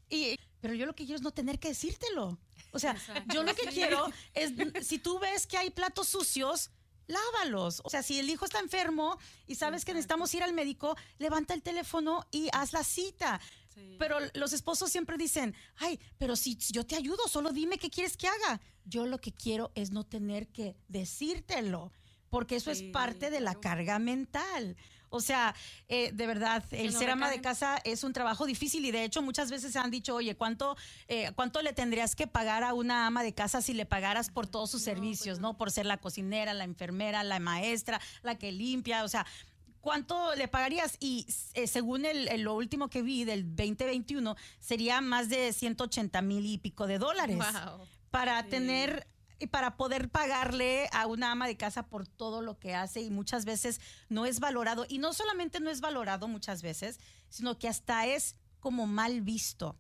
y, 0.10 0.38
pero 0.62 0.74
yo 0.74 0.86
lo 0.86 0.96
que 0.96 1.06
quiero 1.06 1.18
es 1.18 1.24
no 1.24 1.32
tener 1.32 1.60
que 1.60 1.70
decírtelo. 1.70 2.38
O 2.72 2.80
sea, 2.80 2.96
yo 3.34 3.44
lo 3.44 3.56
que 3.56 3.68
quiero 3.68 4.08
es, 4.34 4.54
si 4.86 5.00
tú 5.00 5.20
ves 5.20 5.48
que 5.48 5.58
hay 5.58 5.70
platos 5.70 6.10
sucios, 6.10 6.70
lávalos. 7.08 7.82
O 7.84 7.90
sea, 7.90 8.04
si 8.04 8.20
el 8.20 8.30
hijo 8.30 8.46
está 8.46 8.60
enfermo 8.60 9.18
y 9.48 9.56
sabes 9.56 9.86
que 9.86 9.94
necesitamos 9.94 10.34
ir 10.34 10.44
al 10.44 10.54
médico, 10.54 10.96
levanta 11.18 11.54
el 11.54 11.62
teléfono 11.62 12.26
y 12.32 12.50
haz 12.54 12.74
la 12.74 12.84
cita. 12.84 13.40
Pero 14.00 14.18
los 14.34 14.54
esposos 14.54 14.92
siempre 14.92 15.18
dicen, 15.18 15.56
ay, 15.78 16.00
pero 16.18 16.36
si 16.36 16.56
yo 16.56 16.86
te 16.86 16.96
ayudo, 16.96 17.28
solo 17.28 17.52
dime 17.52 17.78
qué 17.78 17.90
quieres 17.90 18.18
que 18.18 18.28
haga. 18.28 18.62
Yo 18.86 19.06
lo 19.06 19.20
que 19.20 19.34
quiero 19.34 19.72
es 19.76 19.92
no 19.92 20.06
tener 20.06 20.48
que 20.48 20.76
decírtelo, 20.88 21.92
porque 22.30 22.56
eso 22.56 22.72
es 22.72 22.84
parte 22.84 23.30
de 23.30 23.40
la 23.40 23.56
carga 23.56 24.00
mental. 24.00 24.78
O 25.10 25.22
sea, 25.22 25.56
eh, 25.88 26.12
de 26.12 26.28
verdad, 26.28 26.64
el 26.72 26.92
ser 26.92 27.10
ama 27.10 27.30
de 27.30 27.40
casa 27.40 27.80
es 27.86 28.04
un 28.04 28.12
trabajo 28.12 28.46
difícil 28.46 28.84
y 28.86 28.92
de 28.92 29.06
hecho 29.06 29.22
muchas 29.22 29.50
veces 29.50 29.72
se 29.72 29.80
han 29.80 29.90
dicho, 29.90 30.16
oye, 30.16 30.36
¿cuánto, 30.36 30.76
eh, 31.08 31.32
¿cuánto 31.36 31.62
le 31.62 31.72
tendrías 31.72 32.16
que 32.16 32.28
pagar 32.28 32.64
a 32.64 32.74
una 32.74 33.08
ama 33.08 33.24
de 33.24 33.34
casa 33.34 33.62
si 33.62 33.74
le 33.74 33.86
pagaras 33.86 34.30
por 34.30 34.48
todos 34.48 34.70
sus 34.70 34.84
pues 34.84 34.96
servicios, 34.96 35.40
¿no? 35.40 35.58
Por 35.58 35.72
ser 35.72 35.86
la 35.86 35.98
cocinera, 35.98 36.54
la 36.54 36.66
enfermera, 36.66 37.24
la 37.24 37.40
maestra, 37.40 38.02
la 38.22 38.38
que 38.38 38.52
limpia, 38.52 39.06
o 39.06 39.08
sea, 39.08 39.26
¿cuánto 39.88 40.36
le 40.36 40.50
pagarías? 40.50 40.98
Y 41.00 41.26
eh, 41.54 41.66
según 41.66 42.04
el, 42.04 42.42
lo 42.42 42.56
último 42.56 42.90
que 42.90 43.02
vi 43.02 43.24
del 43.24 43.56
2021, 43.56 44.36
sería 44.60 45.00
más 45.00 45.30
de 45.30 45.54
180 45.54 46.22
mil 46.24 46.46
y 46.46 46.58
pico 46.58 46.88
de 46.88 46.98
dólares 46.98 47.40
para 48.12 48.44
tener 48.48 49.08
y 49.40 49.48
para 49.48 49.78
poder 49.78 50.10
pagarle 50.10 50.90
a 50.92 51.08
una 51.08 51.32
ama 51.32 51.48
de 51.48 51.56
casa 51.56 51.88
por 51.88 52.06
todo 52.06 52.42
lo 52.42 52.60
que 52.60 52.76
hace 52.76 53.00
y 53.00 53.10
muchas 53.10 53.46
veces 53.46 53.80
no 54.10 54.26
es 54.26 54.42
valorado. 54.42 54.86
Y 54.90 54.98
no 54.98 55.14
solamente 55.14 55.62
no 55.62 55.70
es 55.70 55.80
valorado 55.80 56.28
muchas 56.28 56.62
veces, 56.62 57.00
sino 57.30 57.58
que 57.58 57.70
hasta 57.70 58.08
es 58.08 58.36
como 58.60 58.88
mal 58.88 59.22
visto. 59.22 59.78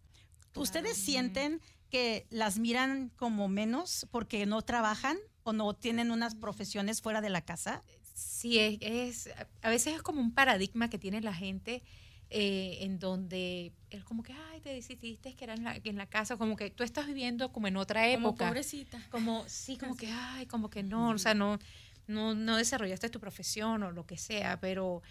¿Ustedes 0.55 0.95
sienten 0.95 1.61
que 1.89 2.27
las 2.29 2.59
miran 2.59 3.09
como 3.17 3.49
menos 3.49 4.07
porque 4.09 4.45
no 4.45 4.61
trabajan 4.61 5.17
o 5.43 5.51
no 5.51 5.75
tienen 5.75 6.11
unas 6.11 6.33
profesiones 6.33 7.01
fuera 7.01 7.19
de 7.19 7.29
la 7.29 7.41
casa? 7.41 7.83
Sí, 8.17 8.79
es, 8.81 9.29
a 9.61 9.69
veces 9.69 9.93
es 9.93 10.01
como 10.01 10.21
un 10.21 10.33
paradigma 10.33 10.89
que 10.89 10.97
tiene 10.97 11.21
la 11.21 11.35
gente 11.35 11.83
eh, 12.31 12.79
en 12.81 12.97
donde 12.97 13.73
él 13.91 14.03
como 14.05 14.23
que, 14.23 14.33
ay, 14.33 14.59
te 14.59 14.73
decidiste 14.73 15.35
que 15.35 15.43
era 15.43 15.53
en 15.53 15.63
la, 15.63 15.79
en 15.83 15.97
la, 15.97 16.07
casa, 16.07 16.35
como 16.35 16.55
que 16.55 16.71
tú 16.71 16.83
estás 16.83 17.05
viviendo 17.05 17.51
como 17.51 17.67
en 17.67 17.77
otra 17.77 18.09
época. 18.09 18.37
Como 18.45 18.49
pobrecita. 18.49 18.99
Como, 19.11 19.47
sí, 19.47 19.77
como 19.77 19.95
que, 19.95 20.07
ay, 20.11 20.47
como 20.47 20.71
que 20.71 20.81
no, 20.81 21.11
o 21.11 21.17
sea, 21.19 21.35
no, 21.35 21.59
no, 22.07 22.33
no 22.33 22.57
desarrollaste 22.57 23.09
tu 23.09 23.19
profesión 23.19 23.83
o 23.83 23.91
lo 23.91 24.07
que 24.07 24.17
sea, 24.17 24.59
pero 24.59 25.03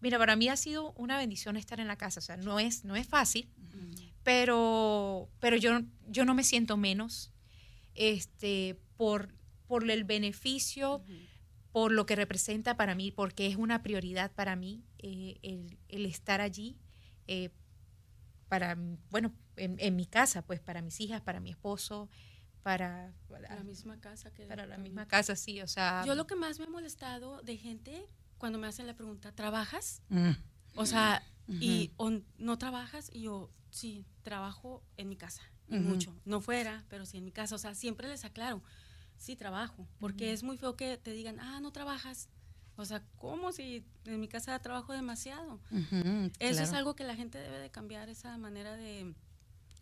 mira, 0.00 0.16
para 0.18 0.34
mí 0.34 0.48
ha 0.48 0.56
sido 0.56 0.92
una 0.92 1.18
bendición 1.18 1.58
estar 1.58 1.80
en 1.80 1.86
la 1.86 1.96
casa, 1.96 2.20
o 2.20 2.22
sea, 2.22 2.38
no 2.38 2.58
es, 2.58 2.86
no 2.86 2.96
es 2.96 3.06
fácil, 3.06 3.46
pero, 4.22 5.28
pero 5.38 5.58
yo, 5.58 5.82
yo 6.08 6.24
no 6.24 6.32
me 6.32 6.44
siento 6.44 6.78
menos 6.78 7.30
este, 7.94 8.80
por, 8.96 9.34
por 9.66 9.90
el 9.90 10.04
beneficio 10.04 11.04
por 11.74 11.90
lo 11.90 12.06
que 12.06 12.14
representa 12.14 12.76
para 12.76 12.94
mí, 12.94 13.10
porque 13.10 13.48
es 13.48 13.56
una 13.56 13.82
prioridad 13.82 14.30
para 14.30 14.54
mí 14.54 14.84
eh, 14.98 15.40
el, 15.88 16.06
estar 16.06 16.40
allí, 16.40 16.78
eh, 17.26 17.50
para, 18.48 18.78
bueno, 19.10 19.34
en, 19.56 19.96
mi 19.96 20.06
casa, 20.06 20.42
pues 20.42 20.60
para 20.60 20.82
mis 20.82 21.00
hijas, 21.00 21.20
para 21.20 21.40
mi 21.40 21.50
esposo, 21.50 22.08
para, 22.62 23.12
la 23.28 23.64
misma 23.64 24.00
casa. 24.00 24.30
Que 24.32 24.46
para 24.46 24.66
la 24.66 24.78
misma 24.78 25.08
casa, 25.08 25.34
sí, 25.34 25.62
o 25.62 25.66
sea. 25.66 26.04
Yo 26.06 26.14
lo 26.14 26.28
que 26.28 26.36
más 26.36 26.60
me 26.60 26.66
ha 26.66 26.70
molestado 26.70 27.42
de 27.42 27.56
gente 27.56 28.06
cuando 28.38 28.60
me 28.60 28.68
hacen 28.68 28.86
la 28.86 28.94
pregunta, 28.94 29.32
¿trabajas? 29.32 30.00
Mm. 30.10 30.30
O 30.76 30.86
sea, 30.86 31.24
y 31.48 31.90
no 32.38 32.56
trabajas, 32.56 33.10
y 33.12 33.22
yo, 33.22 33.50
sí, 33.70 34.06
trabajo 34.22 34.84
en 34.96 35.08
mi 35.08 35.16
casa, 35.16 35.42
y 35.66 35.80
mucho, 35.80 36.14
no 36.24 36.40
fuera, 36.40 36.84
pero 36.88 37.04
sí 37.04 37.18
en 37.18 37.24
mi 37.24 37.32
casa, 37.32 37.56
o 37.56 37.58
sea, 37.58 37.74
siempre 37.74 38.06
les 38.06 38.24
aclaro 38.24 38.62
sí 39.16 39.36
trabajo, 39.36 39.86
porque 39.98 40.32
es 40.32 40.42
muy 40.42 40.56
feo 40.56 40.76
que 40.76 40.96
te 40.96 41.12
digan, 41.12 41.40
ah, 41.40 41.60
no 41.60 41.72
trabajas. 41.72 42.28
O 42.76 42.84
sea, 42.84 43.02
¿cómo 43.18 43.52
si 43.52 43.84
en 44.04 44.20
mi 44.20 44.26
casa 44.28 44.58
trabajo 44.58 44.92
demasiado? 44.92 45.60
Eso 46.40 46.62
es 46.62 46.72
algo 46.72 46.94
que 46.96 47.04
la 47.04 47.14
gente 47.14 47.38
debe 47.38 47.58
de 47.58 47.70
cambiar, 47.70 48.08
esa 48.08 48.36
manera 48.36 48.76
de 48.76 49.14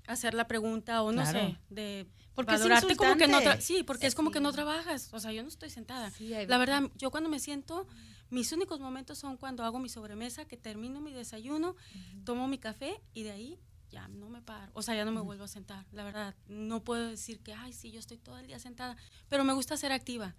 hacer 0.07 0.35
la 0.35 0.47
pregunta 0.47 1.03
o 1.03 1.12
no 1.12 1.25
sé, 1.25 1.57
de 1.71 2.07
porque 2.35 2.53
valorarte. 2.53 2.97
Como 2.97 3.16
que 3.16 3.29
no 3.29 3.40
sí, 3.61 3.83
porque 3.83 4.07
es 4.07 4.14
como 4.14 4.31
que 4.31 4.40
no 4.40 4.53
trabajas, 4.53 5.09
o 5.12 5.21
sea, 5.21 5.33
yo 5.33 5.42
no 5.42 5.49
estoy 5.49 5.71
sentada. 5.71 6.12
la 6.18 6.59
verdad, 6.59 6.83
yo 6.97 7.11
cuando 7.11 7.29
me 7.29 7.38
siento, 7.38 7.87
mis 8.31 8.53
únicos 8.53 8.81
momentos 8.81 9.18
son 9.18 9.37
cuando 9.37 9.64
hago 9.64 9.79
mi 9.79 9.88
sobremesa, 9.88 10.45
que 10.45 10.57
termino 10.57 11.01
mi 11.01 11.12
desayuno, 11.12 11.77
tomo 12.25 12.49
mi 12.49 12.59
café 12.59 13.01
y 13.14 13.23
de 13.23 13.33
ahí 13.33 13.59
ya 13.92 14.09
no 14.09 14.28
me 14.28 14.42
paro, 14.42 14.72
o 14.74 14.83
sea, 14.83 14.96
ya 14.96 15.05
no 15.05 15.12
me 15.12 15.20
vuelvo 15.20 15.44
a 15.44 15.48
sentar. 15.48 15.87
La 15.92 16.02
verdad, 16.02 16.35
no 16.48 16.83
puedo 16.83 17.09
decir 17.09 17.40
que, 17.40 17.52
ay, 17.52 17.72
sí, 17.72 17.92
yo 17.92 18.00
estoy 18.00 18.18
todo 18.18 18.38
el 18.38 18.46
día 18.46 18.59
sentada, 18.59 18.96
pero 19.28 19.44
me 19.44 19.52
gusta 19.52 19.76
ser 19.76 19.92
activa. 19.92 20.35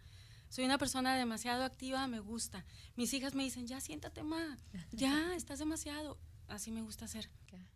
Soy 0.50 0.66
una 0.66 0.78
persona 0.78 1.16
demasiado 1.16 1.64
activa, 1.64 2.06
me 2.08 2.20
gusta. 2.20 2.66
Mis 2.96 3.14
hijas 3.14 3.34
me 3.36 3.44
dicen, 3.44 3.68
ya 3.68 3.80
siéntate 3.80 4.24
más, 4.24 4.60
ya 4.92 5.34
estás 5.36 5.60
demasiado. 5.60 6.18
Así 6.48 6.72
me 6.72 6.82
gusta 6.82 7.08
ser. 7.08 7.30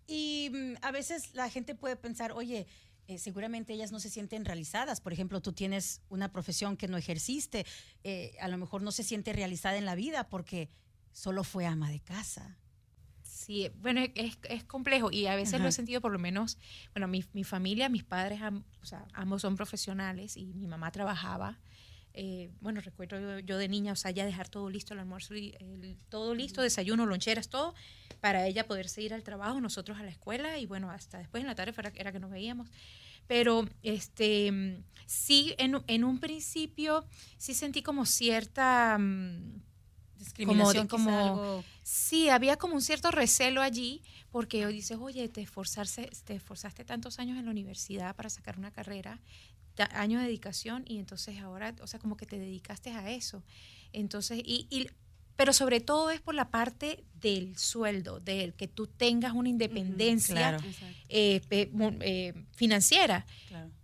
Y 0.08 0.50
mm, 0.52 0.74
a 0.82 0.92
veces 0.92 1.34
la 1.34 1.50
gente 1.50 1.74
puede 1.74 1.96
pensar, 1.96 2.34
oye, 2.34 2.68
eh, 3.08 3.18
seguramente 3.18 3.74
ellas 3.74 3.92
no 3.92 4.00
se 4.00 4.10
sienten 4.10 4.46
realizadas. 4.46 5.00
Por 5.00 5.14
ejemplo, 5.14 5.42
tú 5.42 5.54
tienes 5.54 6.02
una 6.10 6.32
profesión 6.32 6.76
que 6.76 6.88
no 6.88 6.98
ejerciste, 6.98 7.66
eh, 8.04 8.36
a 8.42 8.48
lo 8.48 8.58
mejor 8.58 8.82
no 8.82 8.92
se 8.92 9.04
siente 9.04 9.32
realizada 9.32 9.78
en 9.78 9.86
la 9.86 9.96
vida 9.96 10.28
porque 10.30 10.70
solo 11.14 11.44
fue 11.44 11.66
ama 11.66 11.90
de 11.90 12.02
casa. 12.02 12.58
Sí, 13.48 13.72
bueno, 13.80 14.02
es, 14.16 14.38
es 14.50 14.66
complejo 14.66 15.10
y 15.10 15.28
a 15.28 15.36
veces 15.38 15.62
lo 15.62 15.70
he 15.70 15.72
sentido 15.72 16.02
por 16.02 16.12
lo 16.12 16.20
menos, 16.20 16.58
bueno, 16.94 17.08
mi, 17.08 17.24
mi 17.32 17.46
familia, 17.46 17.88
mis 17.88 18.04
padres, 18.04 18.42
o 18.82 18.86
sea, 18.86 19.06
ambos 19.14 19.44
son 19.44 19.56
profesionales 19.56 20.36
y 20.36 20.48
mi 20.48 20.68
mamá 20.68 20.92
trabajaba. 20.92 21.58
Eh, 22.14 22.52
bueno, 22.60 22.82
recuerdo 22.82 23.40
yo, 23.40 23.58
de 23.58 23.70
niña, 23.70 23.94
o 23.94 23.96
sea, 23.96 24.12
ya 24.12 24.26
dejar 24.26 24.50
todo 24.50 24.70
listo, 24.70 24.94
el 24.94 25.00
almuerzo, 25.00 25.34
y 25.34 25.56
todo 26.10 26.36
listo, 26.36 26.62
desayuno, 26.62 27.06
loncheras, 27.06 27.48
todo, 27.48 27.74
para 28.20 28.46
ella 28.46 28.68
poderse 28.68 29.02
ir 29.02 29.14
al 29.14 29.24
trabajo, 29.24 29.62
nosotros 29.62 29.98
a 29.98 30.04
la 30.04 30.10
escuela 30.10 30.58
y 30.60 30.66
bueno, 30.66 30.92
hasta 30.92 31.18
después 31.18 31.40
en 31.40 31.48
la 31.48 31.56
tarde 31.56 31.74
era, 31.78 31.94
era 31.96 32.12
que 32.12 32.20
nos 32.20 32.32
veíamos. 32.32 32.68
Pero 33.28 33.66
este 33.82 34.84
sí, 35.06 35.56
en, 35.58 35.82
en, 35.88 36.04
un 36.04 36.20
principio 36.20 37.06
sí 37.38 37.54
sentí 37.54 37.82
como 37.82 38.06
cierta... 38.06 38.98
Mm, 39.00 39.62
discriminación 40.18 40.88
como, 40.88 41.64
sí 41.84 42.30
había 42.30 42.58
como 42.58 42.76
un 42.76 42.82
cierto 42.82 43.12
recelo 43.12 43.62
allí 43.62 44.02
porque 44.32 44.66
hoy 44.66 44.74
dices 44.74 44.98
oye 45.00 45.30
te 45.30 45.42
esforzaste 45.42 46.10
te 46.26 46.36
esforzaste 46.36 46.84
tantos 46.84 47.20
años 47.20 47.38
en 47.38 47.46
la 47.46 47.52
universidad 47.52 48.16
para 48.16 48.30
sacar 48.30 48.58
una 48.58 48.72
carrera 48.72 49.20
años 49.92 50.22
de 50.22 50.28
dedicación 50.28 50.84
y 50.88 50.98
entonces 51.00 51.40
ahora, 51.40 51.76
o 51.82 51.88
sea, 51.88 52.00
como 52.00 52.18
que 52.18 52.26
te 52.26 52.40
dedicaste 52.40 52.92
a 52.92 53.12
eso. 53.12 53.44
Entonces, 53.94 54.40
y, 54.44 54.68
y 54.70 54.90
pero 55.36 55.54
sobre 55.54 55.80
todo 55.82 56.10
es 56.10 56.20
por 56.20 56.34
la 56.34 56.50
parte 56.50 57.04
del 57.14 57.58
sueldo, 57.58 58.20
de 58.20 58.54
que 58.58 58.68
tú 58.68 58.88
tengas 58.88 59.34
una 59.34 59.50
independencia 59.50 60.58
eh, 61.10 61.42
eh, 61.52 62.34
financiera. 62.56 63.26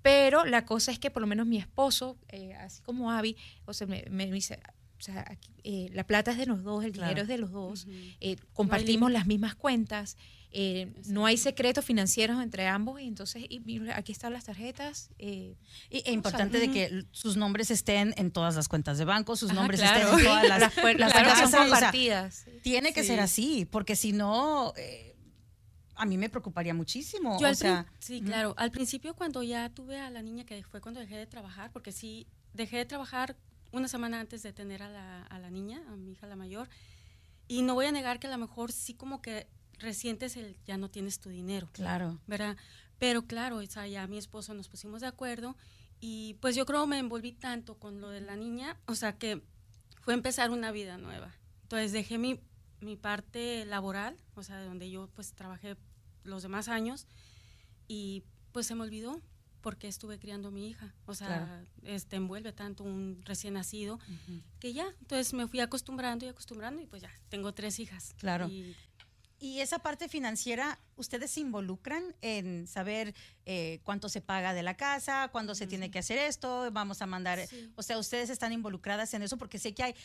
Pero 0.02 0.46
la 0.46 0.66
cosa 0.66 0.92
es 0.92 0.98
que 0.98 1.12
por 1.12 1.22
lo 1.22 1.28
menos 1.28 1.46
mi 1.46 1.58
esposo, 1.58 2.18
eh, 2.30 2.56
así 2.56 2.82
como 2.82 3.12
Avi, 3.12 3.38
o 3.66 3.74
sea, 3.74 3.86
me, 3.86 4.04
me 4.10 4.30
dice, 4.32 4.60
o 5.04 5.06
sea, 5.06 5.38
la 5.64 6.08
plata 6.08 6.32
es 6.32 6.38
de 6.38 6.46
los 6.46 6.64
dos, 6.64 6.86
el 6.86 6.94
dinero 6.94 7.24
es 7.24 7.28
de 7.28 7.38
los 7.38 7.52
dos, 7.52 7.88
compartimos 8.54 9.12
las 9.12 9.28
mismas 9.28 9.54
cuentas, 9.54 10.16
eh, 10.56 10.94
no 11.08 11.26
hay 11.26 11.36
secretos 11.36 11.84
financieros 11.84 12.42
entre 12.42 12.68
ambos 12.68 13.02
y 13.02 13.08
entonces 13.08 13.44
aquí 13.96 14.12
están 14.14 14.32
las 14.32 14.46
tarjetas. 14.46 15.10
Eh, 15.18 15.58
y 15.90 15.98
es 15.98 16.14
importante 16.14 16.58
de 16.58 16.72
que 16.72 17.06
sus 17.12 17.36
nombres 17.36 17.70
estén 17.72 18.14
en 18.18 18.32
todas 18.32 18.56
las 18.56 18.70
cuentas 18.70 18.98
de 18.98 19.04
banco, 19.06 19.36
sus 19.36 19.52
nombres 19.52 19.82
estén 19.82 20.08
en 20.08 20.24
todas 20.24 20.44
las, 20.48 20.60
las, 20.60 20.74
cuentas 20.74 21.12
compartidas. 21.52 22.46
tiene 22.62 22.94
que 22.94 23.04
ser 23.04 23.20
así, 23.20 23.66
porque 23.66 23.98
si 23.98 24.14
no... 24.14 24.74
Eh, 24.78 25.10
a 25.96 26.06
mí 26.06 26.18
me 26.18 26.30
preocuparía 26.30 26.74
muchísimo. 26.74 27.38
o 27.38 27.54
sea, 27.54 27.86
sí, 28.00 28.22
claro. 28.22 28.56
Al 28.58 28.72
principio 28.72 29.14
cuando 29.14 29.44
ya 29.44 29.70
tuve 29.70 30.00
a 30.00 30.10
la 30.10 30.24
niña, 30.24 30.44
que 30.44 30.64
fue 30.64 30.82
cuando 30.82 31.00
dejé 31.00 31.18
de 31.18 31.28
trabajar, 31.28 31.72
porque 31.72 31.92
sí, 31.92 32.26
dejé 32.54 32.78
de 32.78 32.86
trabajar 32.86 33.36
una 33.74 33.90
semana 33.90 34.22
antes 34.22 34.44
de 34.44 34.54
tener 34.54 34.82
a 34.84 34.90
la, 34.90 35.24
a 35.24 35.40
la 35.40 35.50
niña, 35.50 35.84
a 35.90 35.96
mi 35.98 36.14
hija 36.14 36.28
la 36.28 36.38
mayor, 36.38 36.70
y 37.48 37.64
no 37.64 37.74
voy 37.74 37.88
a 37.88 37.92
negar 37.92 38.20
que 38.20 38.28
a 38.28 38.30
lo 38.30 38.38
mejor 38.38 38.72
sí 38.72 38.94
como 38.94 39.22
que 39.22 39.48
recientes 39.80 40.38
el 40.38 40.56
ya 40.66 40.78
no 40.78 40.90
tienes 40.90 41.20
tu 41.20 41.30
dinero. 41.30 41.70
Claro. 41.74 42.20
¿Verdad? 42.28 42.56
Pero 43.00 43.26
claro, 43.26 43.58
o 43.58 43.66
sea, 43.66 43.88
ya 43.88 44.08
mi 44.08 44.18
esposo 44.18 44.54
nos 44.54 44.70
pusimos 44.70 45.02
de 45.02 45.08
acuerdo 45.08 45.58
y 46.00 46.36
pues 46.36 46.56
yo 46.56 46.66
creo 46.66 46.88
me 46.88 47.00
envolví 47.00 47.34
tanto 47.34 47.76
con 47.78 48.00
lo 48.00 48.10
de 48.10 48.22
la 48.22 48.36
niña, 48.36 48.80
o 48.86 48.96
sea, 48.96 49.18
que 49.18 49.42
fue 50.02 50.14
empezar 50.14 50.52
una 50.52 50.72
vida 50.72 50.98
nueva. 50.98 51.36
Entonces 51.64 51.92
dejé 51.92 52.18
mi, 52.18 52.40
mi 52.80 52.96
parte 52.96 53.66
laboral, 53.66 54.18
o 54.36 54.44
sea, 54.44 54.58
de 54.58 54.66
donde 54.66 54.90
yo 54.90 55.10
pues 55.16 55.34
trabajé 55.34 55.76
los 56.24 56.44
demás 56.44 56.68
años 56.68 57.08
y 57.88 58.24
pues 58.52 58.68
se 58.68 58.76
me 58.76 58.84
olvidó 58.84 59.22
porque 59.64 59.88
estuve 59.88 60.20
criando 60.20 60.50
a 60.50 60.52
mi 60.52 60.68
hija. 60.68 60.94
O 61.08 61.16
sea, 61.16 61.66
este 61.84 62.18
envuelve 62.18 62.52
tanto 62.52 62.84
un 62.84 63.22
recién 63.24 63.56
nacido 63.56 63.98
que 64.60 64.74
ya, 64.74 64.86
entonces 65.00 65.34
me 65.34 65.48
fui 65.48 65.62
acostumbrando 65.62 66.26
y 66.26 66.28
acostumbrando 66.28 66.82
y 66.82 66.86
pues 66.86 67.02
ya, 67.02 67.12
tengo 67.30 67.54
tres 67.54 67.80
hijas. 67.80 68.14
Claro. 68.20 68.50
Y 69.40 69.60
esa 69.60 69.80
parte 69.80 70.08
financiera, 70.08 70.80
¿ustedes 70.96 71.32
se 71.32 71.42
involucran 71.42 72.16
en 72.22 72.68
saber 72.68 73.14
eh, 73.46 73.82
cuánto 73.84 74.08
se 74.08 74.22
paga 74.22 74.54
de 74.54 74.64
la 74.64 74.78
casa, 74.78 75.30
cuándo 75.34 75.56
se 75.56 75.68
tiene 75.68 75.92
que 75.92 76.00
hacer 76.00 76.18
esto, 76.18 76.70
vamos 76.72 77.02
a 77.02 77.08
mandar, 77.08 77.40
o 77.76 77.84
sea, 77.84 77.98
ustedes 77.98 78.30
están 78.30 78.54
involucradas 78.54 79.14
en 79.14 79.22
eso 79.22 79.38
porque 79.38 79.60
sé 79.60 79.74
que 79.74 79.84
hay 79.84 79.96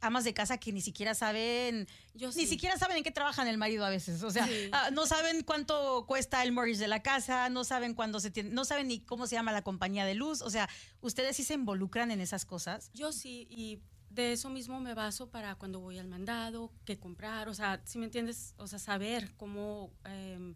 amas 0.00 0.24
de 0.24 0.34
casa 0.34 0.58
que 0.58 0.72
ni 0.72 0.80
siquiera 0.80 1.14
saben, 1.14 1.88
ni 2.14 2.46
siquiera 2.46 2.76
saben 2.78 2.98
en 2.98 3.04
qué 3.04 3.10
trabajan 3.10 3.48
el 3.48 3.58
marido 3.58 3.84
a 3.84 3.90
veces, 3.90 4.22
o 4.22 4.30
sea, 4.30 4.48
ah, 4.72 4.90
no 4.92 5.06
saben 5.06 5.42
cuánto 5.42 6.04
cuesta 6.06 6.42
el 6.42 6.52
mortgage 6.52 6.78
de 6.78 6.88
la 6.88 7.02
casa, 7.02 7.48
no 7.48 7.64
saben 7.64 7.94
cuándo 7.94 8.20
se 8.20 8.30
tiene, 8.30 8.50
no 8.50 8.64
saben 8.64 8.88
ni 8.88 9.00
cómo 9.00 9.26
se 9.26 9.36
llama 9.36 9.52
la 9.52 9.62
compañía 9.62 10.04
de 10.04 10.14
luz, 10.14 10.42
o 10.42 10.50
sea, 10.50 10.68
¿ustedes 11.00 11.36
sí 11.36 11.44
se 11.44 11.54
involucran 11.54 12.10
en 12.10 12.20
esas 12.20 12.44
cosas? 12.44 12.90
Yo 12.94 13.12
sí, 13.12 13.46
y 13.50 13.80
de 14.10 14.32
eso 14.32 14.50
mismo 14.50 14.80
me 14.80 14.94
baso 14.94 15.30
para 15.30 15.54
cuando 15.56 15.80
voy 15.80 15.98
al 15.98 16.08
mandado, 16.08 16.72
qué 16.84 16.98
comprar, 16.98 17.48
o 17.48 17.54
sea, 17.54 17.80
si 17.84 17.98
me 17.98 18.06
entiendes, 18.06 18.54
o 18.56 18.66
sea, 18.66 18.78
saber 18.78 19.34
cómo, 19.36 19.92
eh, 20.04 20.54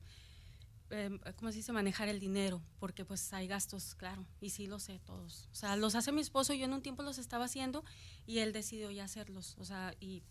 ¿cómo 1.37 1.51
se 1.51 1.59
dice? 1.59 1.73
Manejar 1.73 2.09
el 2.09 2.21
dinero, 2.21 2.63
porque 2.79 3.05
pues 3.05 3.33
hay 3.33 3.47
gastos, 3.47 3.95
claro, 3.95 4.27
y 4.41 4.51
sí 4.51 4.67
lo 4.67 4.79
sé 4.79 4.99
todos. 5.05 5.49
O 5.53 5.55
sea, 5.55 5.77
los 5.77 5.95
hace 5.95 6.13
mi 6.13 6.21
esposo, 6.21 6.53
yo 6.55 6.65
en 6.65 6.73
un 6.73 6.83
tiempo 6.83 7.03
los 7.03 7.19
estaba 7.19 7.47
haciendo 7.47 7.85
y 8.27 8.39
él 8.39 8.53
decidió 8.53 8.91
ya 8.91 9.05
hacerlos, 9.05 9.57
o 9.59 9.65
sea, 9.65 9.95
y 10.01 10.23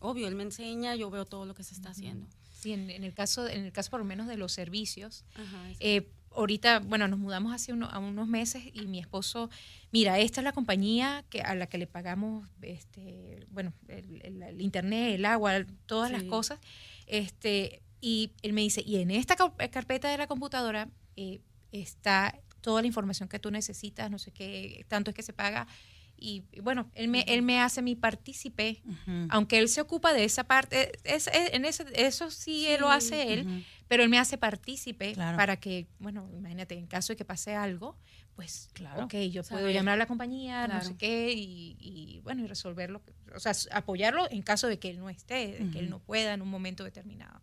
obvio, 0.00 0.28
él 0.28 0.34
me 0.34 0.44
enseña, 0.44 0.94
yo 0.94 1.10
veo 1.10 1.24
todo 1.24 1.46
lo 1.46 1.54
que 1.54 1.64
se 1.64 1.74
está 1.74 1.90
haciendo. 1.90 2.26
Sí, 2.52 2.72
en, 2.72 2.90
el 2.90 3.14
caso, 3.14 3.46
en 3.46 3.64
el 3.64 3.72
caso 3.72 3.90
por 3.90 4.00
lo 4.00 4.04
menos 4.04 4.26
de 4.26 4.36
los 4.36 4.52
servicios, 4.52 5.24
Ajá, 5.34 5.70
eh, 5.78 6.10
ahorita, 6.32 6.80
bueno, 6.80 7.08
nos 7.08 7.18
mudamos 7.18 7.52
hace 7.52 7.72
unos 7.72 8.28
meses 8.28 8.62
y 8.72 8.86
mi 8.86 8.98
esposo, 8.98 9.50
mira, 9.90 10.18
esta 10.18 10.40
es 10.40 10.44
la 10.44 10.52
compañía 10.52 11.24
que, 11.30 11.42
a 11.42 11.54
la 11.54 11.66
que 11.66 11.78
le 11.78 11.86
pagamos, 11.86 12.48
este, 12.62 13.46
bueno, 13.50 13.72
el, 13.88 14.60
internet, 14.60 15.14
el 15.14 15.24
agua, 15.24 15.64
todas 15.86 16.10
las 16.10 16.22
cosas. 16.24 16.58
Este, 17.06 17.82
y 18.00 18.32
él 18.42 18.52
me 18.52 18.60
dice, 18.60 18.82
y 18.84 18.96
en 18.96 19.10
esta 19.10 19.36
carpeta 19.36 20.08
de 20.08 20.18
la 20.18 20.26
computadora 20.26 20.88
eh, 21.16 21.40
está 21.72 22.38
toda 22.60 22.80
la 22.80 22.86
información 22.86 23.28
que 23.28 23.38
tú 23.38 23.50
necesitas, 23.50 24.10
no 24.10 24.18
sé 24.18 24.30
qué, 24.30 24.84
tanto 24.88 25.10
es 25.10 25.14
que 25.14 25.22
se 25.22 25.32
paga. 25.32 25.66
Y, 26.20 26.44
bueno, 26.62 26.90
él 26.94 27.06
me, 27.06 27.20
él 27.28 27.42
me 27.42 27.60
hace 27.60 27.80
mi 27.80 27.94
partícipe, 27.94 28.82
aunque 29.28 29.58
él 29.58 29.68
se 29.68 29.80
ocupa 29.80 30.12
de 30.12 30.24
esa 30.24 30.44
parte, 30.44 30.90
es, 31.04 31.30
en 31.32 31.64
ese, 31.64 31.84
eso 31.94 32.32
sí, 32.32 32.66
él 32.66 32.80
lo 32.80 32.90
hace 32.90 33.34
él, 33.34 33.64
pero 33.86 34.02
él 34.02 34.08
me 34.08 34.18
hace 34.18 34.36
partícipe 34.36 35.14
para 35.14 35.58
que, 35.60 35.86
bueno, 36.00 36.28
imagínate, 36.36 36.76
en 36.76 36.88
caso 36.88 37.12
de 37.12 37.16
que 37.16 37.24
pase 37.24 37.54
algo, 37.54 37.96
pues, 38.34 38.68
claro, 38.72 39.04
ok, 39.04 39.14
yo 39.30 39.44
puedo 39.44 39.70
llamar 39.70 39.94
a 39.94 39.96
la 39.96 40.06
compañía, 40.06 40.66
no 40.66 40.80
sé 40.82 40.96
qué, 40.96 41.32
y, 41.32 42.20
bueno, 42.24 42.42
y 42.42 42.48
resolverlo, 42.48 43.00
o 43.34 43.38
sea, 43.38 43.52
apoyarlo 43.70 44.28
en 44.28 44.42
caso 44.42 44.66
de 44.66 44.80
que 44.80 44.90
él 44.90 44.98
no 44.98 45.10
esté, 45.10 45.58
de 45.58 45.70
que 45.70 45.78
él 45.78 45.88
no 45.88 46.00
pueda 46.00 46.34
en 46.34 46.42
un 46.42 46.48
momento 46.48 46.82
determinado. 46.82 47.40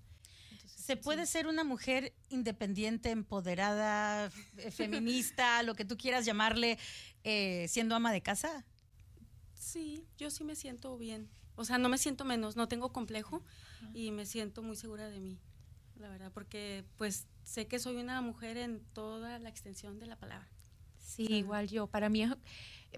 ¿Se 0.85 0.97
puede 0.97 1.25
ser 1.25 1.47
una 1.47 1.63
mujer 1.63 2.13
independiente, 2.29 3.09
empoderada, 3.09 4.29
feminista, 4.69 5.63
lo 5.63 5.73
que 5.73 5.83
tú 5.83 5.97
quieras 5.97 6.25
llamarle, 6.25 6.77
eh, 7.23 7.65
siendo 7.69 7.95
ama 7.95 8.11
de 8.11 8.21
casa? 8.21 8.63
Sí, 9.55 10.05
yo 10.15 10.29
sí 10.29 10.43
me 10.43 10.55
siento 10.55 10.95
bien. 10.95 11.27
O 11.55 11.65
sea, 11.65 11.79
no 11.79 11.89
me 11.89 11.97
siento 11.97 12.23
menos, 12.23 12.55
no 12.55 12.67
tengo 12.67 12.93
complejo 12.93 13.41
y 13.95 14.11
me 14.11 14.27
siento 14.27 14.61
muy 14.61 14.75
segura 14.75 15.09
de 15.09 15.19
mí 15.19 15.39
la 15.95 16.09
verdad, 16.09 16.31
porque 16.31 16.83
pues 16.97 17.25
sé 17.43 17.65
que 17.65 17.79
soy 17.79 17.95
una 17.95 18.21
mujer 18.21 18.57
en 18.57 18.81
toda 18.93 19.39
la 19.39 19.49
extensión 19.49 19.97
de 19.97 20.05
la 20.05 20.17
palabra. 20.17 20.47
Sí, 20.99 21.25
igual 21.29 21.67
yo. 21.67 21.87
Para 21.87 22.09
mí 22.09 22.21
es, 22.21 22.31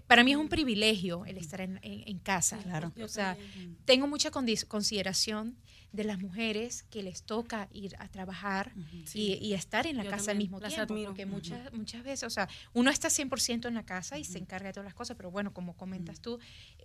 para 0.06 0.24
mí 0.24 0.32
es 0.32 0.36
un 0.36 0.50
privilegio 0.50 1.24
el 1.24 1.38
estar 1.38 1.62
en, 1.62 1.78
en, 1.82 2.18
casa. 2.18 2.58
Claro. 2.58 2.92
O 3.02 3.08
sea, 3.08 3.38
tengo 3.84 4.06
mucha 4.06 4.30
consideración 4.30 5.56
de 5.92 6.04
las 6.04 6.18
mujeres 6.18 6.84
que 6.90 7.02
les 7.02 7.22
toca 7.22 7.68
ir 7.72 7.96
a 7.98 8.08
trabajar 8.08 8.72
y, 9.14 9.54
estar 9.54 9.86
en 9.86 9.96
la 9.96 10.04
casa 10.04 10.32
al 10.32 10.38
mismo 10.38 10.60
tiempo. 10.60 10.94
Porque 11.06 11.26
muchas, 11.26 11.72
muchas 11.72 12.04
veces, 12.04 12.24
o 12.24 12.30
sea, 12.30 12.48
uno 12.74 12.90
está 12.90 13.08
100% 13.08 13.66
en 13.66 13.74
la 13.74 13.84
casa 13.84 14.18
y 14.18 14.24
se 14.24 14.38
encarga 14.38 14.68
de 14.68 14.72
todas 14.74 14.84
las 14.84 14.94
cosas, 14.94 15.16
pero 15.16 15.30
bueno, 15.30 15.52
como 15.54 15.76
comentas 15.76 16.20
tú, 16.20 16.38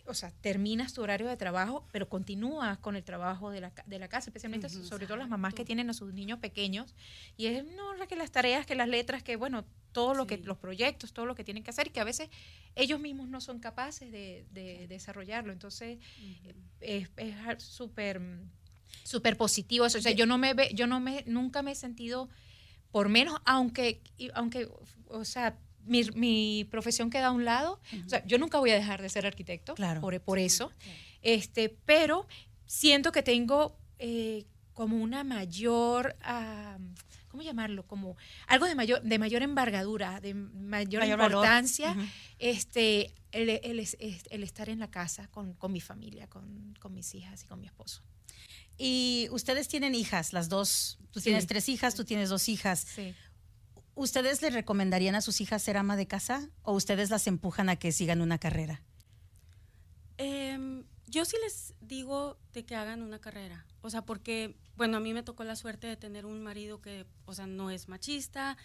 o 0.05 0.13
sea, 0.13 0.31
terminas 0.41 0.93
tu 0.93 1.01
horario 1.01 1.27
de 1.27 1.37
trabajo, 1.37 1.85
pero 1.91 2.07
continúas 2.07 2.77
con 2.79 2.95
el 2.95 3.03
trabajo 3.03 3.51
de 3.51 3.61
la, 3.61 3.73
de 3.85 3.99
la 3.99 4.07
casa, 4.07 4.29
especialmente 4.29 4.69
sobre 4.69 5.05
todo 5.05 5.17
las 5.17 5.29
mamás 5.29 5.53
que 5.53 5.65
tienen 5.65 5.89
a 5.89 5.93
sus 5.93 6.13
niños 6.13 6.39
pequeños. 6.39 6.95
Y 7.37 7.47
es, 7.47 7.65
no, 7.65 7.93
que 8.07 8.15
las 8.15 8.31
tareas, 8.31 8.65
que 8.65 8.75
las 8.75 8.87
letras, 8.87 9.23
que 9.23 9.35
bueno, 9.35 9.65
todo 9.91 10.13
lo 10.13 10.27
que, 10.27 10.37
los 10.37 10.57
proyectos, 10.57 11.13
todo 11.13 11.25
lo 11.25 11.35
que 11.35 11.43
tienen 11.43 11.63
que 11.63 11.69
hacer 11.69 11.87
y 11.87 11.89
que 11.91 11.99
a 11.99 12.03
veces 12.03 12.29
ellos 12.75 12.99
mismos 12.99 13.27
no 13.27 13.39
son 13.41 13.59
capaces 13.59 14.11
de, 14.11 14.45
desarrollarlo. 14.87 15.53
Entonces, 15.53 15.99
es 16.81 17.09
súper 17.59 18.21
súper 19.03 19.37
positivo. 19.37 19.85
O 19.85 19.89
sea, 19.89 20.11
yo 20.11 20.25
no 20.25 20.37
me 20.37 20.53
ve, 20.53 20.71
yo 20.73 20.87
no 20.87 20.99
me, 20.99 21.23
nunca 21.25 21.61
me 21.61 21.71
he 21.71 21.75
sentido 21.75 22.29
por 22.91 23.09
menos, 23.09 23.41
aunque, 23.45 24.01
aunque, 24.35 24.69
o 25.07 25.25
sea, 25.25 25.57
mi, 25.85 26.03
mi 26.15 26.67
profesión 26.69 27.09
queda 27.09 27.27
a 27.27 27.31
un 27.31 27.45
lado. 27.45 27.79
O 28.05 28.09
sea, 28.09 28.25
yo 28.25 28.37
nunca 28.37 28.59
voy 28.59 28.71
a 28.71 28.75
dejar 28.75 29.01
de 29.01 29.09
ser 29.09 29.25
arquitecto 29.25 29.75
claro. 29.75 30.01
por, 30.01 30.19
por 30.21 30.39
eso. 30.39 30.71
Este, 31.21 31.69
pero 31.69 32.27
siento 32.65 33.11
que 33.11 33.23
tengo 33.23 33.77
eh, 33.99 34.45
como 34.73 34.97
una 34.97 35.23
mayor, 35.23 36.15
¿cómo 37.29 37.43
llamarlo? 37.43 37.85
Como 37.85 38.17
algo 38.47 38.65
de 38.65 38.75
mayor, 38.75 39.01
de 39.01 39.19
mayor 39.19 39.43
embargadura, 39.43 40.19
de 40.19 40.33
mayor, 40.33 41.03
importancia, 41.05 41.95
este, 42.39 43.13
el, 43.31 43.49
el, 43.49 43.87
el, 44.29 44.43
estar 44.43 44.69
en 44.69 44.79
la 44.79 44.89
casa 44.89 45.27
con, 45.27 45.53
con 45.53 45.71
mi 45.71 45.81
familia, 45.81 46.27
con, 46.27 46.73
con 46.79 46.93
mis 46.93 47.13
hijas 47.15 47.43
y 47.43 47.47
con 47.47 47.59
mi 47.59 47.67
esposo. 47.67 48.01
Y 48.77 49.27
ustedes 49.31 49.67
tienen 49.67 49.95
hijas, 49.95 50.33
las 50.33 50.49
dos. 50.49 50.97
Tú 51.11 51.21
tienes 51.21 51.47
tres 51.47 51.69
hijas, 51.69 51.95
tú 51.95 52.05
tienes 52.05 52.29
dos 52.29 52.49
hijas. 52.49 52.79
Sí. 52.79 53.13
¿Ustedes 53.95 54.41
les 54.41 54.53
recomendarían 54.53 55.13
a 55.15 55.21
sus 55.21 55.39
hijas 55.41 55.61
ser 55.61 55.77
ama 55.77 55.95
de 55.95 56.07
casa 56.07 56.49
o 56.63 56.73
ustedes 56.73 57.11
las 57.11 57.27
empujan 57.27 57.69
a 57.69 57.75
que 57.75 57.91
sigan 57.91 58.21
una 58.21 58.39
carrera? 58.39 58.81
Em, 60.17 60.83
yo 61.05 61.25
sí 61.25 61.37
les 61.43 61.75
digo 61.81 62.39
de 62.53 62.65
que 62.65 62.75
hagan 62.75 63.03
una 63.03 63.19
carrera. 63.19 63.65
O 63.81 63.89
sea, 63.91 64.03
porque, 64.03 64.55
bueno, 64.75 64.97
a 64.97 64.99
mí 64.99 65.13
me 65.13 65.21
tocó 65.21 65.43
la 65.43 65.55
suerte 65.55 65.85
de 65.85 65.95
tener 65.95 66.25
un 66.25 66.41
marido 66.41 66.81
que, 66.81 67.05
o 67.25 67.33
sea, 67.35 67.45
no 67.45 67.69
es 67.69 67.87
machista, 67.87 68.57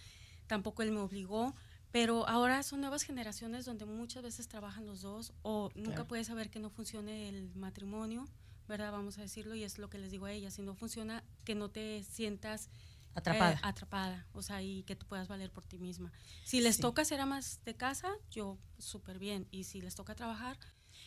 tampoco 0.46 0.82
él 0.82 0.92
me 0.92 1.00
obligó, 1.00 1.54
pero 1.90 2.26
ahora 2.26 2.62
son 2.62 2.80
nuevas 2.80 3.02
generaciones 3.02 3.64
donde 3.64 3.84
muchas 3.84 4.22
veces 4.22 4.48
trabajan 4.48 4.86
los 4.86 5.02
dos 5.02 5.32
o 5.42 5.70
nunca 5.74 6.06
puedes 6.06 6.26
saber 6.26 6.50
que 6.50 6.58
no 6.58 6.70
funcione 6.70 7.28
el 7.28 7.54
matrimonio. 7.54 8.26
¿Verdad? 8.68 8.92
Vamos 8.92 9.18
a 9.18 9.22
decirlo 9.22 9.54
y 9.54 9.64
es 9.64 9.78
lo 9.78 9.88
que 9.90 9.98
les 9.98 10.10
digo 10.10 10.26
a 10.26 10.32
ella, 10.32 10.50
si 10.50 10.62
no 10.62 10.74
funciona, 10.74 11.24
que 11.44 11.54
no 11.54 11.70
te 11.70 12.04
sientas 12.04 12.68
Atrapada. 13.14 13.54
eh, 13.54 13.58
atrapada, 13.62 14.26
o 14.32 14.42
sea, 14.42 14.62
y 14.62 14.82
que 14.84 14.94
tú 14.94 15.06
puedas 15.06 15.26
valer 15.26 15.50
por 15.50 15.64
ti 15.64 15.78
misma. 15.78 16.12
Si 16.44 16.60
les 16.60 16.76
Sí. 16.76 16.82
toca 16.82 17.04
ser 17.04 17.20
amas 17.20 17.60
de 17.64 17.74
casa, 17.74 18.12
yo 18.30 18.58
súper 18.78 19.18
bien. 19.18 19.48
Y 19.50 19.64
si 19.64 19.80
les 19.80 19.94
toca 19.94 20.14
trabajar, 20.14 20.56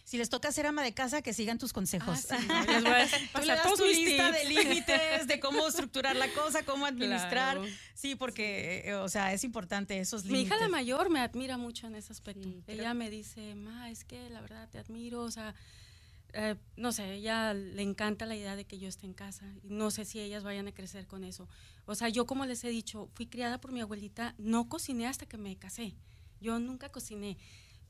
Si 0.05 0.17
les 0.17 0.29
toca 0.29 0.51
ser 0.53 0.65
ama 0.65 0.83
de 0.83 0.93
casa, 0.93 1.21
que 1.21 1.33
sigan 1.33 1.57
tus 1.57 1.73
consejos. 1.73 2.25
ah, 2.31 2.39
sí, 2.39 2.47
no, 2.47 2.63
les 2.63 2.83
voy 2.83 2.91
a 2.93 3.07
Tú 3.41 3.41
le 3.41 3.53
das 3.53 3.63
todos 3.63 3.79
tu 3.79 3.85
mis 3.85 3.97
lista 3.97 4.31
de 4.31 4.39
tips. 4.39 4.49
límites, 4.49 5.27
de 5.27 5.39
cómo 5.41 5.67
estructurar 5.67 6.15
la 6.15 6.29
cosa, 6.33 6.63
cómo 6.63 6.85
administrar. 6.91 7.57
Claro. 7.57 7.65
Sí, 7.93 8.15
porque, 8.15 8.83
eh, 8.85 8.95
o 8.95 9.09
sea, 9.09 9.33
es 9.33 9.43
importante 9.43 9.99
esos 9.99 10.23
Mi 10.23 10.29
límites. 10.31 10.47
hija 10.47 10.57
la 10.63 10.69
mayor 10.69 11.09
me 11.09 11.19
admira 11.19 11.57
mucho 11.57 11.87
en 11.87 11.95
ese 11.95 12.13
aspecto. 12.13 12.47
Sí, 12.47 12.63
ella 12.67 12.93
me 12.93 13.09
dice, 13.09 13.53
ma, 13.55 13.91
es 13.91 14.05
que 14.05 14.29
la 14.29 14.39
verdad 14.39 14.69
te 14.69 14.77
admiro, 14.79 15.21
o 15.23 15.31
sea, 15.31 15.53
eh, 16.33 16.55
no 16.77 16.91
sé, 16.91 17.13
ella 17.13 17.53
le 17.53 17.81
encanta 17.81 18.25
la 18.25 18.35
idea 18.35 18.55
de 18.55 18.65
que 18.65 18.79
yo 18.79 18.87
esté 18.87 19.05
en 19.05 19.13
casa. 19.13 19.45
No 19.63 19.91
sé 19.91 20.05
si 20.05 20.19
ellas 20.19 20.43
vayan 20.43 20.67
a 20.67 20.73
crecer 20.73 21.07
con 21.07 21.23
eso. 21.23 21.47
O 21.85 21.95
sea, 21.95 22.09
yo 22.09 22.25
como 22.25 22.45
les 22.45 22.63
he 22.63 22.69
dicho, 22.69 23.09
fui 23.13 23.27
criada 23.27 23.59
por 23.59 23.71
mi 23.71 23.81
abuelita, 23.81 24.35
no 24.37 24.69
cociné 24.69 25.07
hasta 25.07 25.25
que 25.25 25.37
me 25.37 25.57
casé. 25.57 25.95
Yo 26.39 26.59
nunca 26.59 26.89
cociné. 26.89 27.37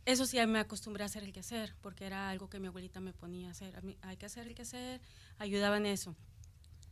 Eso 0.05 0.25
sí, 0.25 0.37
me 0.47 0.59
acostumbré 0.59 1.03
a 1.03 1.05
hacer 1.05 1.23
el 1.23 1.31
quehacer, 1.31 1.75
porque 1.81 2.05
era 2.05 2.29
algo 2.29 2.49
que 2.49 2.59
mi 2.59 2.67
abuelita 2.67 2.99
me 2.99 3.13
ponía 3.13 3.49
a 3.49 3.51
hacer. 3.51 3.75
A 3.75 3.81
mí, 3.81 3.97
hay 4.01 4.17
que 4.17 4.25
hacer 4.25 4.47
el 4.47 4.55
quehacer, 4.55 5.01
ayudaba 5.37 5.77
en 5.77 5.85
eso. 5.85 6.15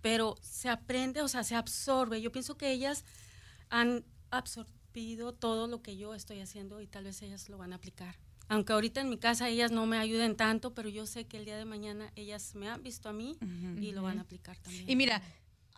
Pero 0.02 0.36
se 0.42 0.70
aprende, 0.70 1.22
o 1.22 1.28
sea, 1.28 1.44
se 1.44 1.56
absorbe. 1.56 2.22
Yo 2.22 2.32
pienso 2.32 2.56
que 2.56 2.72
ellas 2.72 3.04
han 3.70 4.06
absorbido 4.30 5.34
todo 5.34 5.68
lo 5.68 5.82
que 5.82 5.98
yo 5.98 6.14
estoy 6.14 6.40
haciendo 6.40 6.82
y 6.82 6.88
tal 6.88 7.06
vez 7.06 7.22
ellas 7.24 7.50
lo 7.50 7.58
van 7.58 7.74
a 7.74 7.78
aplicar. 7.78 8.16
Aunque 8.50 8.74
ahorita 8.74 9.00
en 9.02 9.10
mi 9.10 9.18
casa 9.18 9.48
ellas 9.48 9.72
no 9.72 9.86
me 9.86 9.98
ayuden 9.98 10.36
tanto, 10.36 10.74
pero 10.74 10.90
yo 10.90 11.06
sé 11.06 11.26
que 11.26 11.38
el 11.38 11.46
día 11.46 11.58
de 11.58 11.66
mañana 11.66 12.12
ellas 12.16 12.56
me 12.56 12.68
han 12.68 12.84
visto 12.84 13.08
a 13.08 13.14
mí 13.14 13.38
y 13.80 13.92
lo 13.92 14.02
van 14.02 14.18
a 14.18 14.22
aplicar 14.22 14.58
también. 14.58 14.90
Y 14.90 14.96
mira, 14.96 15.22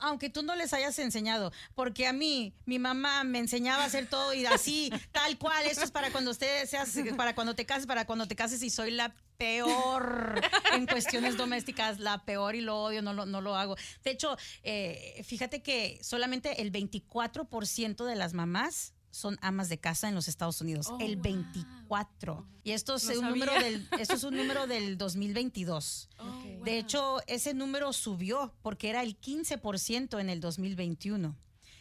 aunque 0.02 0.30
tú 0.30 0.44
no 0.44 0.56
les 0.56 0.74
hayas 0.74 0.98
enseñado, 1.00 1.52
porque 1.76 2.08
a 2.08 2.14
mí, 2.14 2.54
mi 2.66 2.80
mamá 2.80 3.24
me 3.24 3.40
enseñaba 3.40 3.84
a 3.84 3.86
hacer 3.86 4.08
todo 4.08 4.34
y 4.34 4.46
así, 4.46 4.90
tal 5.12 5.38
cual, 5.38 5.66
esto 5.66 5.84
es 5.84 5.92
para 5.92 6.12
cuando 6.12 6.32
usted 6.32 6.66
seas, 6.66 6.98
para 7.16 7.36
cuando 7.36 7.56
te 7.56 7.66
cases, 7.66 7.86
para 7.86 8.06
cuando 8.06 8.28
te 8.28 8.36
cases 8.36 8.64
y 8.64 8.70
soy 8.70 8.92
la 8.92 9.14
peor 9.38 10.42
en 10.74 10.86
cuestiones 10.86 11.38
domésticas, 11.38 12.00
la 12.00 12.26
peor 12.26 12.56
y 12.56 12.62
lo 12.62 12.82
odio, 12.82 13.02
no 13.02 13.14
lo, 13.14 13.26
no 13.26 13.42
lo 13.42 13.56
hago. 13.56 13.76
De 14.04 14.12
hecho, 14.12 14.38
eh, 14.64 15.22
fíjate 15.26 15.62
que 15.62 16.00
solamente 16.02 16.62
el 16.62 16.72
24% 16.72 18.06
de 18.06 18.16
las 18.16 18.34
mamás 18.34 18.94
son 19.12 19.38
amas 19.42 19.70
de 19.70 19.78
casa 19.80 20.10
en 20.10 20.16
los 20.16 20.28
Estados 20.28 20.60
Unidos. 20.62 20.88
Oh, 20.90 20.98
el 21.00 21.16
wow. 21.18 21.24
24. 21.24 22.48
Y 22.64 22.72
esto 22.72 22.96
es 22.96 23.06
No 23.10 23.20
un 23.20 23.30
número 23.30 23.54
del, 23.54 23.88
esto 24.00 24.16
es 24.16 24.24
un 24.24 24.36
número 24.36 24.68
del 24.68 24.98
2022. 24.98 26.10
Oh, 26.18 26.24
Ok. 26.28 26.44
wow. 26.56 26.64
De 26.64 26.78
hecho, 26.80 27.20
ese 27.28 27.54
número 27.54 27.94
subió 27.94 28.54
porque 28.62 28.90
era 28.90 29.04
el 29.04 29.20
15% 29.20 30.20
en 30.20 30.30
el 30.30 30.40
2021 30.40 31.36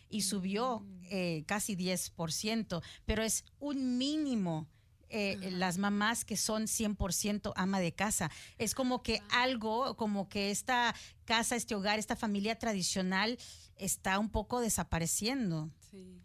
y 0.09 0.23
subió 0.23 0.85
eh, 1.05 1.45
casi 1.47 1.77
10%, 1.77 2.83
pero 3.05 3.23
es 3.23 3.45
un 3.59 3.97
mínimo. 3.99 4.69
eh, 5.13 5.51
las 5.51 5.77
mamás 5.77 6.25
que 6.25 6.37
son 6.37 6.69
100% 6.69 7.53
ama 7.57 7.81
de 7.81 7.93
casa. 7.93 8.31
Es 8.59 8.77
como 8.77 9.03
que 9.03 9.21
algo, 9.31 9.97
como 9.97 10.29
que 10.29 10.53
esta 10.53 10.95
casa, 11.25 11.57
este 11.57 11.75
hogar, 11.75 11.99
esta 11.99 12.15
familia 12.15 12.57
tradicional 12.61 13.37
está 13.75 14.21
un 14.21 14.31
poco 14.31 14.61
desapareciendo. 14.61 15.69
Sí, 15.91 16.23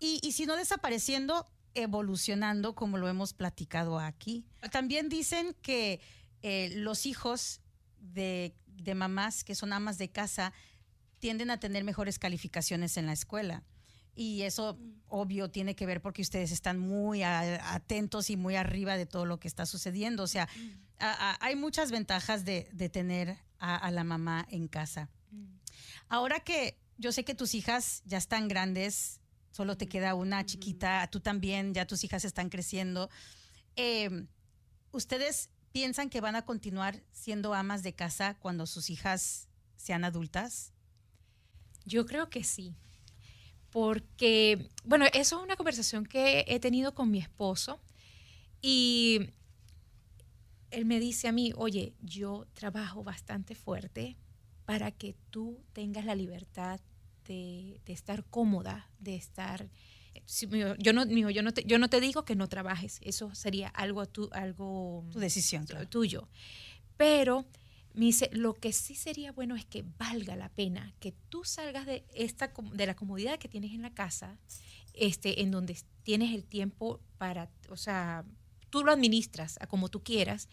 y. 0.00 0.20
Y, 0.22 0.32
si 0.32 0.46
no 0.46 0.56
desapareciendo, 0.56 1.46
evolucionando 1.74 2.74
como 2.74 2.98
lo 2.98 3.08
hemos 3.08 3.32
platicado 3.34 3.98
aquí. 3.98 4.44
También 4.70 5.08
dicen 5.08 5.54
que 5.62 6.00
eh, 6.42 6.70
los 6.76 7.06
hijos 7.06 7.60
de, 8.00 8.54
de 8.66 8.94
mamás 8.94 9.44
que 9.44 9.54
son 9.54 9.72
amas 9.72 9.98
de 9.98 10.10
casa 10.10 10.52
tienden 11.18 11.50
a 11.50 11.58
tener 11.60 11.82
mejores 11.84 12.18
calificaciones 12.18 12.96
en 12.96 13.06
la 13.06 13.12
escuela. 13.12 13.64
Y 14.14 14.42
eso, 14.42 14.74
Mm. 14.74 14.92
obvio, 15.08 15.50
tiene 15.50 15.74
que 15.76 15.86
ver 15.86 16.00
porque 16.00 16.22
ustedes 16.22 16.50
están 16.52 16.78
muy 16.78 17.22
a- 17.22 17.74
atentos 17.74 18.30
y 18.30 18.36
muy 18.36 18.56
arriba 18.56 18.96
de 18.96 19.06
todo 19.06 19.24
lo 19.26 19.38
que 19.38 19.46
está 19.48 19.64
sucediendo. 19.66 20.22
O 20.24 20.26
sea, 20.28 20.48
a- 20.98 21.30
a- 21.32 21.38
hay 21.40 21.54
muchas 21.56 21.90
ventajas 21.92 22.44
de, 22.44 22.68
de 22.72 22.88
tener 22.88 23.38
a- 23.60 23.76
a 23.76 23.90
la 23.92 24.02
mamá 24.04 24.46
en 24.50 24.66
casa. 24.68 25.08
Ahora 26.08 26.40
que 26.40 26.78
yo 26.96 27.12
sé 27.12 27.24
que 27.24 27.34
tus 27.34 27.54
hijas 27.54 28.02
ya 28.06 28.18
están 28.18 28.48
grandes, 28.48 29.20
solo 29.50 29.76
te 29.76 29.88
queda 29.88 30.14
una 30.14 30.44
chiquita, 30.44 31.08
tú 31.10 31.20
también, 31.20 31.74
ya 31.74 31.86
tus 31.86 32.04
hijas 32.04 32.24
están 32.24 32.48
creciendo. 32.48 33.10
eh, 33.76 34.26
¿Ustedes 34.90 35.50
piensan 35.72 36.08
que 36.10 36.20
van 36.20 36.34
a 36.34 36.44
continuar 36.46 37.02
siendo 37.12 37.54
amas 37.54 37.82
de 37.82 37.94
casa 37.94 38.38
cuando 38.40 38.66
sus 38.66 38.90
hijas 38.90 39.48
sean 39.76 40.04
adultas? 40.04 40.72
Yo 41.84 42.06
creo 42.06 42.30
que 42.30 42.42
sí. 42.42 42.74
Porque, 43.70 44.70
bueno, 44.84 45.04
eso 45.12 45.38
es 45.38 45.42
una 45.44 45.56
conversación 45.56 46.06
que 46.06 46.44
he 46.48 46.58
tenido 46.58 46.94
con 46.94 47.10
mi 47.10 47.18
esposo 47.18 47.80
y 48.62 49.30
él 50.70 50.84
me 50.86 51.00
dice 51.00 51.28
a 51.28 51.32
mí, 51.32 51.52
oye, 51.54 51.94
yo 52.00 52.46
trabajo 52.54 53.04
bastante 53.04 53.54
fuerte 53.54 54.16
para 54.64 54.90
que 54.90 55.14
tú 55.30 55.62
tengas 55.72 56.04
la 56.04 56.14
libertad 56.14 56.80
de, 57.28 57.80
de 57.84 57.92
estar 57.92 58.24
cómoda, 58.24 58.90
de 58.98 59.14
estar... 59.14 59.68
dijo, 60.50 60.74
yo 60.78 60.92
no, 60.92 61.04
yo, 61.06 61.42
no 61.42 61.52
te, 61.52 61.62
yo 61.64 61.78
no 61.78 61.88
te 61.88 62.00
digo 62.00 62.24
que 62.24 62.34
no 62.34 62.48
trabajes, 62.48 62.98
eso 63.02 63.34
sería 63.34 63.68
algo, 63.68 64.06
tu, 64.06 64.28
algo 64.32 65.06
Tu 65.12 65.20
decisión, 65.20 65.66
claro. 65.66 65.86
tuyo. 65.86 66.28
Pero 66.96 67.46
me 67.94 68.06
dice, 68.06 68.30
lo 68.32 68.54
que 68.54 68.72
sí 68.72 68.94
sería 68.94 69.30
bueno 69.32 69.54
es 69.54 69.64
que 69.64 69.84
valga 69.98 70.34
la 70.36 70.48
pena 70.48 70.94
que 70.98 71.12
tú 71.28 71.44
salgas 71.44 71.86
de 71.86 72.04
esta 72.14 72.52
de 72.72 72.86
la 72.86 72.96
comodidad 72.96 73.38
que 73.38 73.48
tienes 73.48 73.72
en 73.72 73.82
la 73.82 73.92
casa, 73.94 74.38
este, 74.94 75.42
en 75.42 75.50
donde 75.50 75.76
tienes 76.02 76.34
el 76.34 76.44
tiempo 76.44 77.00
para, 77.18 77.50
o 77.68 77.76
sea, 77.76 78.24
tú 78.70 78.84
lo 78.84 78.92
administras 78.92 79.58
a 79.60 79.66
como 79.66 79.88
tú 79.88 80.02
quieras, 80.02 80.48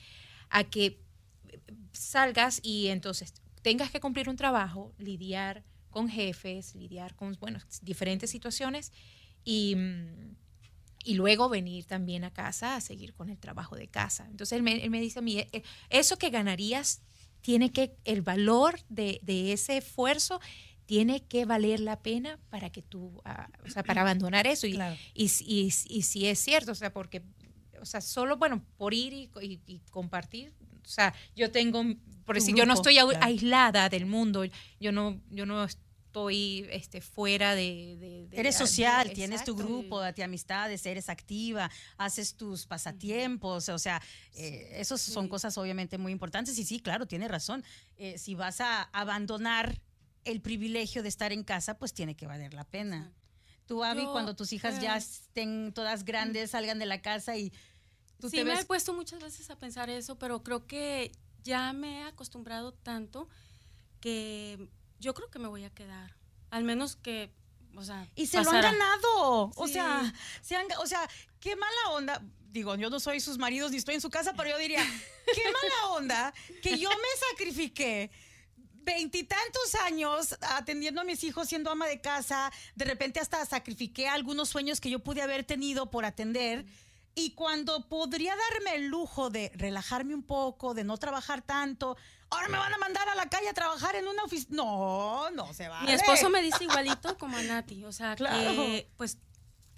a 0.49 0.65
que 0.65 0.85
eh, 0.85 1.59
salgas 1.93 2.59
y 2.61 2.87
entonces 2.87 3.33
tengas 3.61 3.89
que 3.91 3.99
cumplir 3.99 4.29
un 4.29 4.35
trabajo, 4.35 4.93
lidiar 4.97 5.63
con 5.95 6.09
jefes, 6.09 6.75
lidiar 6.75 7.15
con, 7.15 7.37
bueno, 7.39 7.59
diferentes 7.81 8.29
situaciones 8.29 8.91
y, 9.45 9.77
y 11.05 11.13
luego 11.13 11.47
venir 11.47 11.85
también 11.85 12.25
a 12.25 12.31
casa 12.33 12.75
a 12.75 12.81
seguir 12.81 13.13
con 13.13 13.29
el 13.29 13.37
trabajo 13.37 13.77
de 13.77 13.87
casa. 13.87 14.27
Entonces 14.29 14.57
él 14.57 14.63
me, 14.63 14.83
él 14.83 14.89
me 14.89 14.99
dice 14.99 15.19
a 15.19 15.21
mí, 15.21 15.39
"Eh, 15.39 15.63
eso 15.89 16.17
que 16.17 16.29
ganarías 16.31 17.01
tiene 17.39 17.71
que, 17.71 17.95
el 18.03 18.21
valor 18.21 18.81
de, 18.89 19.19
de 19.23 19.53
ese 19.53 19.77
esfuerzo 19.77 20.41
tiene 20.85 21.23
que 21.23 21.45
valer 21.45 21.79
la 21.79 22.01
pena 22.01 22.39
para 22.49 22.69
que 22.71 22.81
tú, 22.81 23.21
ah, 23.23 23.47
o 23.65 23.69
sea, 23.69 23.81
para 23.83 24.01
abandonar 24.01 24.47
eso. 24.47 24.67
Y, 24.67 24.73
Claro. 24.73 24.97
y, 25.13 25.23
y, 25.45 26.01
si 26.01 26.25
es 26.27 26.39
cierto, 26.39 26.73
o 26.73 26.75
sea, 26.75 26.91
porque, 26.91 27.23
o 27.81 27.85
sea, 27.85 28.01
solo, 28.01 28.35
bueno, 28.35 28.65
por 28.75 28.93
ir 28.93 29.13
y, 29.13 29.79
compartir, 29.91 30.53
o 30.83 30.87
sea, 30.87 31.13
yo 31.35 31.51
tengo, 31.51 31.81
por 32.25 32.35
decir, 32.35 32.53
yo 32.55 32.65
no 32.65 32.73
grupo, 32.73 32.81
estoy 32.89 32.97
au- 32.97 33.09
claro. 33.11 33.25
aislada 33.25 33.89
del 33.89 34.05
mundo, 34.05 34.43
yo 34.79 34.91
no, 34.91 35.21
yo 35.31 35.45
no 35.45 35.65
estoy 36.15 36.65
este, 36.71 37.01
fuera 37.01 37.55
de... 37.55 37.97
de- 37.99 38.27
de- 38.29 38.37
Eres 38.39 38.57
de- 38.57 38.65
social, 38.65 39.11
tienes 39.11 39.43
tu 39.43 39.53
grupo 39.53 40.01
de 40.01 40.23
amistades, 40.23 40.85
eres 40.85 41.09
activa, 41.09 41.69
haces 41.97 42.35
tus 42.35 42.65
pasatiempos, 42.65 43.67
o 43.67 43.77
sea, 43.77 44.01
eh, 44.33 44.77
esas 44.79 45.01
son 45.01 45.25
Sí. 45.25 45.29
cosas 45.29 45.57
obviamente 45.57 45.97
muy 45.97 46.13
importantes. 46.13 46.57
Y 46.57 46.63
sí, 46.63 46.79
claro, 46.79 47.05
tiene 47.05 47.27
razón. 47.27 47.65
Eh, 47.97 48.17
si 48.17 48.33
vas 48.33 48.61
a 48.61 48.83
abandonar 48.93 49.81
el 50.23 50.39
privilegio 50.41 51.03
de 51.03 51.09
estar 51.09 51.33
en 51.33 51.43
casa, 51.43 51.77
pues 51.77 51.93
tiene 51.93 52.15
que 52.15 52.27
valer 52.27 52.53
la 52.53 52.63
pena. 52.63 52.97
Exacto. 52.97 53.21
Tú, 53.65 53.83
Abby, 53.83 54.03
Yo, 54.03 54.11
cuando 54.13 54.35
tus 54.37 54.53
hijas 54.53 54.79
ya 54.79 54.95
eh, 54.95 54.99
estén 54.99 55.73
todas 55.73 56.05
grandes, 56.05 56.51
salgan 56.51 56.79
de 56.79 56.85
la 56.85 57.01
casa 57.01 57.35
y 57.35 57.51
tú 58.21 58.29
sí, 58.29 58.37
te 58.37 58.45
me 58.45 58.53
he 58.57 58.63
puesto 58.65 58.93
muchas 58.93 59.19
veces 59.21 59.49
a 59.49 59.57
pensar 59.59 59.89
eso, 59.89 60.17
pero 60.17 60.43
creo 60.43 60.65
que 60.65 61.11
ya 61.43 61.73
me 61.73 61.99
he 61.99 62.03
acostumbrado 62.03 62.73
tanto 62.73 63.27
que 63.99 64.69
yo 64.99 65.13
creo 65.13 65.29
que 65.29 65.39
me 65.39 65.47
voy 65.47 65.63
a 65.63 65.69
quedar. 65.69 66.15
Al 66.51 66.63
menos 66.63 66.95
que, 66.95 67.31
o 67.75 67.83
sea, 67.83 68.07
Y 68.15 68.27
se 68.27 68.43
lo 68.43 68.49
han 68.49 68.61
ganado. 68.61 69.51
O 69.55 69.67
sea, 69.67 70.13
se 70.41 70.55
han- 70.55 70.67
o 70.79 70.87
sea, 70.87 71.07
qué 71.39 71.55
mala 71.55 71.89
onda. 71.91 72.21
Digo, 72.51 72.75
yo 72.75 72.89
no 72.89 72.99
soy 73.01 73.19
sus 73.19 73.37
maridos 73.37 73.71
ni 73.71 73.77
estoy 73.77 73.95
en 73.95 74.01
su 74.01 74.09
casa, 74.09 74.33
pero 74.33 74.49
yo 74.49 74.57
diría, 74.57 74.79
qué 75.35 75.43
mala 75.43 75.93
onda 75.95 76.33
que 76.61 76.77
yo 76.77 76.89
me 76.89 77.27
sacrifiqué 77.31 78.09
veintitantos 78.83 79.75
años 79.83 80.37
atendiendo 80.41 81.01
a 81.01 81.03
mis 81.03 81.23
hijos, 81.23 81.47
siendo 81.49 81.71
ama 81.71 81.87
de 81.87 82.01
casa. 82.01 82.51
De 82.75 82.85
repente 82.85 83.19
hasta 83.19 83.45
sacrifiqué 83.45 84.07
algunos 84.07 84.49
sueños 84.49 84.79
que 84.79 84.89
yo 84.89 84.99
pude 84.99 85.21
haber 85.21 85.43
tenido 85.43 85.89
por 85.89 86.05
atender. 86.05 86.65
Y 87.15 87.31
cuando 87.31 87.87
podría 87.87 88.35
darme 88.35 88.75
el 88.75 88.87
lujo 88.87 89.29
de 89.29 89.51
relajarme 89.55 90.13
un 90.13 90.23
poco, 90.23 90.73
de 90.73 90.83
no 90.83 90.97
trabajar 90.97 91.41
tanto, 91.41 91.97
ahora 92.29 92.47
me 92.49 92.57
van 92.57 92.73
a 92.73 92.77
mandar 92.77 93.07
a 93.09 93.15
la 93.15 93.27
calle 93.29 93.49
a 93.49 93.53
trabajar 93.53 93.95
en 93.95 94.07
una 94.07 94.23
oficina. 94.23 94.55
No, 94.57 95.29
no 95.31 95.53
se 95.53 95.67
va. 95.67 95.81
Mi 95.83 95.91
esposo 95.91 96.29
me 96.29 96.41
dice 96.41 96.63
igualito 96.63 97.17
como 97.17 97.37
a 97.37 97.41
Nati, 97.43 97.83
o 97.85 97.91
sea, 97.91 98.15
Claro. 98.15 98.51
que 98.55 98.89
pues 98.97 99.17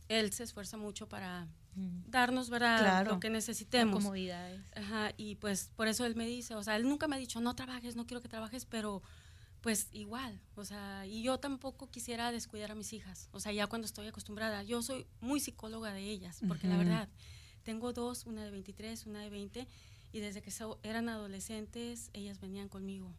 él 0.09 0.31
se 0.33 0.43
esfuerza 0.43 0.77
mucho 0.77 1.07
para 1.09 1.47
darnos, 1.75 2.49
¿verdad? 2.49 2.79
Claro. 2.79 3.11
Lo 3.15 3.19
que 3.19 3.29
necesitemos. 3.29 3.95
comodidades. 4.03 4.61
Ajá, 4.75 5.11
y 5.17 5.35
pues 5.35 5.69
por 5.75 5.87
eso 5.87 6.05
él 6.05 6.15
me 6.15 6.25
dice, 6.25 6.55
o 6.55 6.63
sea, 6.63 6.75
él 6.75 6.87
nunca 6.87 7.07
me 7.07 7.15
ha 7.15 7.19
dicho, 7.19 7.39
no 7.41 7.55
trabajes, 7.55 7.95
no 7.95 8.05
quiero 8.07 8.21
que 8.21 8.29
trabajes, 8.29 8.65
pero 8.65 9.03
pues 9.61 9.89
igual, 9.91 10.39
o 10.55 10.63
sea, 10.65 11.05
y 11.05 11.23
yo 11.23 11.39
tampoco 11.39 11.89
quisiera 11.89 12.31
descuidar 12.31 12.71
a 12.71 12.75
mis 12.75 12.93
hijas, 12.93 13.27
o 13.31 13.39
sea, 13.39 13.51
ya 13.51 13.67
cuando 13.67 13.85
estoy 13.85 14.07
acostumbrada, 14.07 14.63
yo 14.63 14.81
soy 14.81 15.05
muy 15.19 15.39
psicóloga 15.39 15.93
de 15.93 16.01
ellas, 16.03 16.39
porque 16.47 16.67
la 16.67 16.77
verdad, 16.77 17.09
tengo 17.63 17.91
dos, 17.91 18.25
una 18.25 18.43
de 18.45 18.51
23, 18.51 19.05
una 19.07 19.19
de 19.19 19.29
20, 19.29 19.67
y 20.17 20.19
desde 20.19 20.41
que 20.41 20.51
eran 20.83 21.09
adolescentes, 21.09 22.09
ellas 22.13 22.39
venían 22.39 22.69
conmigo. 22.69 23.13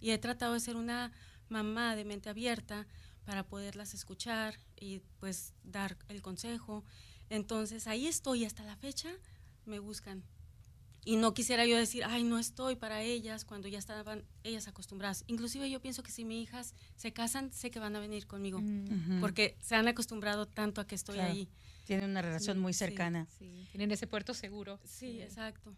Y 0.00 0.10
he 0.10 0.18
tratado 0.18 0.54
de 0.54 0.60
ser 0.60 0.76
una 0.76 1.12
mamá 1.48 1.96
de 1.96 2.04
mente 2.04 2.28
abierta 2.28 2.86
para 3.24 3.46
poderlas 3.46 3.94
escuchar 3.94 4.58
y 4.80 5.00
pues 5.20 5.54
dar 5.62 5.96
el 6.08 6.22
consejo. 6.22 6.84
Entonces 7.28 7.86
ahí 7.86 8.06
estoy 8.06 8.44
hasta 8.44 8.64
la 8.64 8.76
fecha, 8.76 9.10
me 9.66 9.78
buscan 9.78 10.24
y 11.08 11.16
no 11.16 11.32
quisiera 11.32 11.64
yo 11.64 11.78
decir, 11.78 12.04
ay, 12.04 12.22
no 12.22 12.38
estoy 12.38 12.76
para 12.76 13.00
ellas 13.00 13.46
cuando 13.46 13.66
ya 13.66 13.78
estaban 13.78 14.24
ellas 14.44 14.68
acostumbradas. 14.68 15.24
Inclusive 15.26 15.70
yo 15.70 15.80
pienso 15.80 16.02
que 16.02 16.10
si 16.10 16.22
mis 16.26 16.42
hijas 16.42 16.74
se 16.96 17.14
casan, 17.14 17.50
sé 17.50 17.70
que 17.70 17.78
van 17.78 17.96
a 17.96 17.98
venir 17.98 18.26
conmigo, 18.26 18.60
mm. 18.60 19.18
porque 19.20 19.56
se 19.60 19.74
han 19.74 19.88
acostumbrado 19.88 20.44
tanto 20.44 20.82
a 20.82 20.86
que 20.86 20.94
estoy 20.94 21.20
ahí. 21.20 21.48
Tienen 21.86 22.10
una 22.10 22.20
relación 22.20 22.58
muy 22.58 22.74
cercana. 22.74 23.26
Tienen 23.38 23.90
ese 23.90 24.06
puerto 24.06 24.34
seguro. 24.34 24.78
Sí, 24.84 25.22
exacto. 25.22 25.74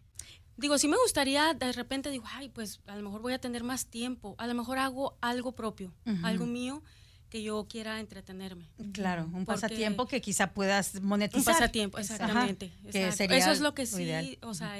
Digo, 0.57 0.77
si 0.77 0.87
me 0.87 0.97
gustaría, 0.97 1.53
de 1.53 1.71
repente 1.71 2.09
digo, 2.11 2.25
ay, 2.33 2.49
pues 2.49 2.81
a 2.85 2.95
lo 2.95 3.03
mejor 3.03 3.21
voy 3.21 3.33
a 3.33 3.39
tener 3.39 3.63
más 3.63 3.87
tiempo, 3.87 4.35
a 4.37 4.47
lo 4.47 4.53
mejor 4.53 4.77
hago 4.77 5.17
algo 5.21 5.53
propio, 5.53 5.93
algo 6.23 6.45
mío 6.45 6.83
que 7.29 7.41
yo 7.41 7.65
quiera 7.67 7.99
entretenerme. 7.99 8.69
Claro, 8.91 9.29
un 9.33 9.45
pasatiempo 9.45 10.05
que 10.05 10.19
quizá 10.21 10.53
puedas 10.53 11.01
monetizar. 11.01 11.39
Un 11.39 11.45
pasatiempo, 11.45 11.97
exactamente. 11.97 12.73
Eso 12.85 13.51
es 13.51 13.61
lo 13.61 13.73
que 13.73 13.85
sí, 13.85 14.37
o 14.41 14.53
sea, 14.53 14.75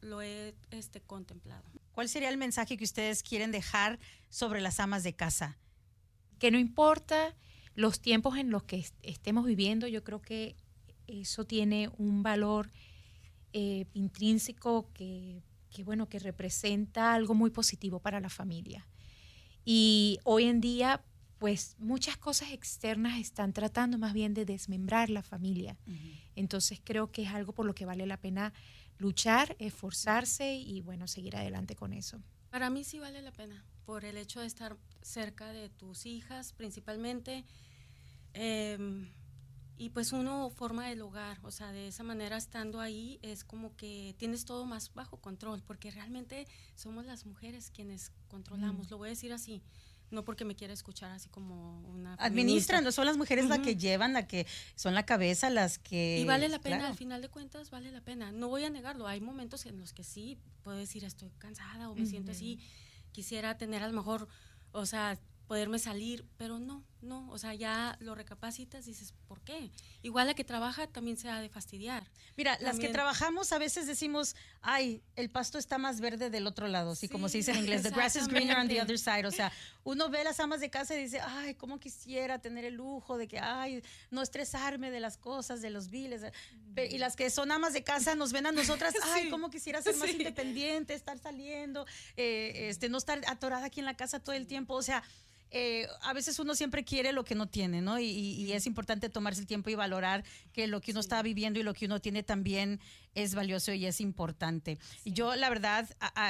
lo 0.00 0.22
he 0.22 0.54
este, 0.70 1.00
contemplado. 1.00 1.64
¿Cuál 1.92 2.08
sería 2.08 2.28
el 2.28 2.36
mensaje 2.36 2.76
que 2.76 2.84
ustedes 2.84 3.22
quieren 3.22 3.50
dejar 3.50 3.98
sobre 4.28 4.60
las 4.60 4.80
amas 4.80 5.02
de 5.02 5.14
casa? 5.14 5.58
Que 6.38 6.50
no 6.50 6.58
importa 6.58 7.34
los 7.74 8.00
tiempos 8.00 8.38
en 8.38 8.50
los 8.50 8.62
que 8.62 8.86
estemos 9.02 9.44
viviendo, 9.46 9.86
yo 9.86 10.04
creo 10.04 10.22
que 10.22 10.56
eso 11.06 11.44
tiene 11.44 11.90
un 11.98 12.22
valor 12.22 12.70
eh, 13.58 13.86
intrínseco 13.94 14.92
que, 14.92 15.42
que, 15.70 15.82
bueno, 15.82 16.10
que 16.10 16.18
representa 16.18 17.14
algo 17.14 17.32
muy 17.32 17.48
positivo 17.48 18.00
para 18.00 18.20
la 18.20 18.28
familia. 18.28 18.86
Y 19.64 20.18
hoy 20.24 20.44
en 20.44 20.60
día, 20.60 21.02
pues 21.38 21.74
muchas 21.78 22.18
cosas 22.18 22.52
externas 22.52 23.18
están 23.18 23.54
tratando 23.54 23.96
más 23.96 24.12
bien 24.12 24.34
de 24.34 24.44
desmembrar 24.44 25.08
la 25.08 25.22
familia. 25.22 25.78
Entonces 26.34 26.82
creo 26.84 27.10
que 27.10 27.22
es 27.22 27.30
algo 27.30 27.54
por 27.54 27.64
lo 27.64 27.74
que 27.74 27.86
vale 27.86 28.04
la 28.04 28.20
pena 28.20 28.52
luchar, 28.98 29.56
esforzarse 29.58 30.54
y 30.54 30.82
bueno, 30.82 31.08
seguir 31.08 31.34
adelante 31.34 31.76
con 31.76 31.94
eso. 31.94 32.22
Para 32.50 32.68
mí 32.68 32.84
sí 32.84 32.98
vale 32.98 33.22
la 33.22 33.32
pena, 33.32 33.64
por 33.86 34.04
el 34.04 34.18
hecho 34.18 34.40
de 34.40 34.48
estar 34.48 34.76
cerca 35.00 35.50
de 35.50 35.70
tus 35.70 36.04
hijas 36.04 36.52
principalmente. 36.52 37.46
Em, 38.34 39.08
y 39.78 39.90
pues 39.90 40.12
uno 40.12 40.50
forma 40.50 40.90
el 40.90 41.02
hogar, 41.02 41.38
o 41.42 41.50
sea, 41.50 41.72
de 41.72 41.88
esa 41.88 42.02
manera 42.02 42.36
estando 42.36 42.80
ahí 42.80 43.18
es 43.22 43.44
como 43.44 43.76
que 43.76 44.14
tienes 44.18 44.44
todo 44.44 44.64
más 44.64 44.92
bajo 44.94 45.18
control, 45.18 45.62
porque 45.62 45.90
realmente 45.90 46.46
somos 46.74 47.04
las 47.04 47.26
mujeres 47.26 47.70
quienes 47.70 48.12
controlamos, 48.28 48.86
mm. 48.86 48.90
lo 48.90 48.98
voy 48.98 49.08
a 49.08 49.10
decir 49.10 49.32
así 49.32 49.62
no 50.10 50.24
porque 50.24 50.44
me 50.44 50.54
quiera 50.54 50.72
escuchar 50.72 51.10
así 51.10 51.28
como 51.28 51.80
una 51.88 52.14
administran 52.14 52.84
no 52.84 52.92
son 52.92 53.06
las 53.06 53.16
mujeres 53.16 53.46
las 53.46 53.58
que 53.58 53.74
llevan 53.74 54.12
la 54.12 54.26
que 54.26 54.46
son 54.76 54.94
la 54.94 55.04
cabeza 55.04 55.50
las 55.50 55.78
que 55.78 56.20
y 56.20 56.24
vale 56.24 56.48
la 56.48 56.60
pena 56.60 56.86
al 56.86 56.94
final 56.94 57.20
de 57.22 57.28
cuentas 57.28 57.70
vale 57.70 57.90
la 57.90 58.00
pena. 58.00 58.30
No 58.30 58.48
voy 58.48 58.62
a 58.62 58.70
negarlo 58.70 59.08
hay 59.08 59.20
momentos 59.20 59.66
en 59.66 59.78
los 59.78 59.92
que 59.92 60.04
sí 60.04 60.38
puedo 60.62 60.76
decir 60.76 61.04
estoy 61.04 61.30
cansada 61.38 61.90
o 61.90 61.94
me 61.96 62.06
siento 62.06 62.30
así 62.30 62.60
quisiera 63.10 63.58
tener 63.58 63.82
a 63.82 63.88
lo 63.88 63.94
mejor 63.94 64.28
o 64.70 64.86
sea 64.86 65.18
poderme 65.46 65.78
salir, 65.78 66.26
pero 66.36 66.58
no, 66.58 66.84
no, 67.02 67.28
o 67.30 67.38
sea, 67.38 67.54
ya 67.54 67.96
lo 68.00 68.14
recapacitas 68.14 68.86
y 68.86 68.90
dices, 68.90 69.14
¿por 69.28 69.40
qué? 69.42 69.70
Igual 70.02 70.26
la 70.26 70.34
que 70.34 70.44
trabaja 70.44 70.86
también 70.86 71.16
se 71.16 71.28
ha 71.28 71.40
de 71.40 71.48
fastidiar. 71.48 72.08
Mira, 72.36 72.58
las 72.60 72.78
que 72.78 72.88
trabajamos 72.88 73.52
a 73.52 73.58
veces 73.58 73.86
decimos, 73.86 74.34
ay, 74.62 75.02
el 75.14 75.30
pasto 75.30 75.58
está 75.58 75.78
más 75.78 76.00
verde 76.00 76.30
del 76.30 76.46
otro 76.46 76.68
lado, 76.68 76.92
así 76.92 77.08
como 77.08 77.28
se 77.28 77.38
dice 77.38 77.52
en 77.52 77.58
inglés, 77.58 77.82
the 77.82 77.90
grass 77.90 78.16
is 78.16 78.28
greener 78.28 78.56
on 78.58 78.68
the 78.68 78.80
other 78.80 78.98
side, 78.98 79.26
o 79.26 79.30
sea, 79.30 79.52
uno 79.84 80.08
ve 80.08 80.24
las 80.24 80.40
amas 80.40 80.60
de 80.60 80.70
casa 80.70 80.94
y 80.94 81.02
dice, 81.02 81.20
ay, 81.20 81.54
cómo 81.54 81.78
quisiera 81.78 82.38
tener 82.40 82.64
el 82.64 82.74
lujo 82.74 83.18
de 83.18 83.28
que, 83.28 83.38
ay, 83.38 83.82
no 84.10 84.22
estresarme 84.22 84.90
de 84.90 85.00
las 85.00 85.16
cosas, 85.16 85.60
de 85.60 85.70
los 85.70 85.90
biles, 85.90 86.22
y 86.76 86.98
las 86.98 87.16
que 87.16 87.30
son 87.30 87.52
amas 87.52 87.72
de 87.72 87.84
casa 87.84 88.14
nos 88.14 88.32
ven 88.32 88.46
a 88.46 88.52
nosotras, 88.52 88.94
ay, 89.14 89.30
cómo 89.30 89.50
quisiera 89.50 89.82
ser 89.82 89.96
más 89.96 90.10
independiente, 90.10 90.94
estar 90.94 91.18
saliendo, 91.18 91.86
eh, 92.16 92.68
este, 92.70 92.88
no 92.88 92.98
estar 92.98 93.20
atorada 93.26 93.66
aquí 93.66 93.80
en 93.80 93.86
la 93.86 93.96
casa 93.96 94.20
todo 94.20 94.34
el 94.34 94.46
tiempo, 94.46 94.74
o 94.74 94.82
sea, 94.82 95.02
eh, 95.58 95.88
a 96.02 96.12
veces 96.12 96.38
uno 96.38 96.54
siempre 96.54 96.84
quiere 96.84 97.14
lo 97.14 97.24
que 97.24 97.34
no 97.34 97.48
tiene, 97.48 97.80
¿no? 97.80 97.98
Y, 97.98 98.52
es 98.52 98.66
importante 98.66 99.08
tomarse 99.08 99.40
el 99.40 99.46
tiempo 99.46 99.70
y 99.70 99.74
valorar 99.74 100.22
que 100.52 100.66
lo 100.66 100.82
que 100.82 100.90
uno 100.90 101.00
está 101.00 101.22
viviendo 101.22 101.58
y 101.58 101.62
lo 101.62 101.72
que 101.72 101.86
uno 101.86 101.98
tiene 101.98 102.22
también 102.22 102.78
es 103.14 103.34
valioso 103.34 103.72
y 103.72 103.86
es 103.86 104.02
importante. 104.02 104.76
Y 105.02 105.12
yo, 105.12 105.34
la 105.34 105.48
verdad, 105.48 105.88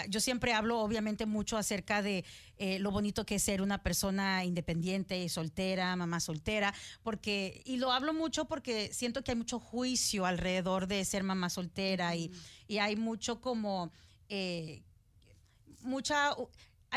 yo 0.09 0.21
siempre 0.21 0.53
hablo 0.53 0.79
obviamente 0.79 1.27
mucho 1.27 1.57
acerca 1.57 2.03
de 2.03 2.25
eh, 2.59 2.79
lo 2.79 2.93
bonito 2.93 3.27
que 3.27 3.35
es 3.35 3.43
ser 3.43 3.63
una 3.63 3.83
persona 3.83 4.45
independiente, 4.45 5.21
y 5.21 5.29
soltera, 5.29 5.97
mamá 5.97 6.21
soltera, 6.21 6.73
porque, 7.03 7.63
y 7.65 7.79
lo 7.79 7.91
hablo 7.91 8.15
mucho 8.15 8.45
porque 8.45 8.93
siento 8.93 9.25
que 9.25 9.33
hay 9.33 9.37
mucho 9.37 9.59
juicio 9.59 10.25
alrededor 10.25 10.87
de 10.87 11.05
ser 11.05 11.25
mamá 11.25 11.51
soltera 11.51 12.15
y, 12.15 12.31
hay 12.79 12.95
mucho 12.95 13.41
como... 13.41 13.91
Eh, 14.29 14.83
mucha 15.83 16.35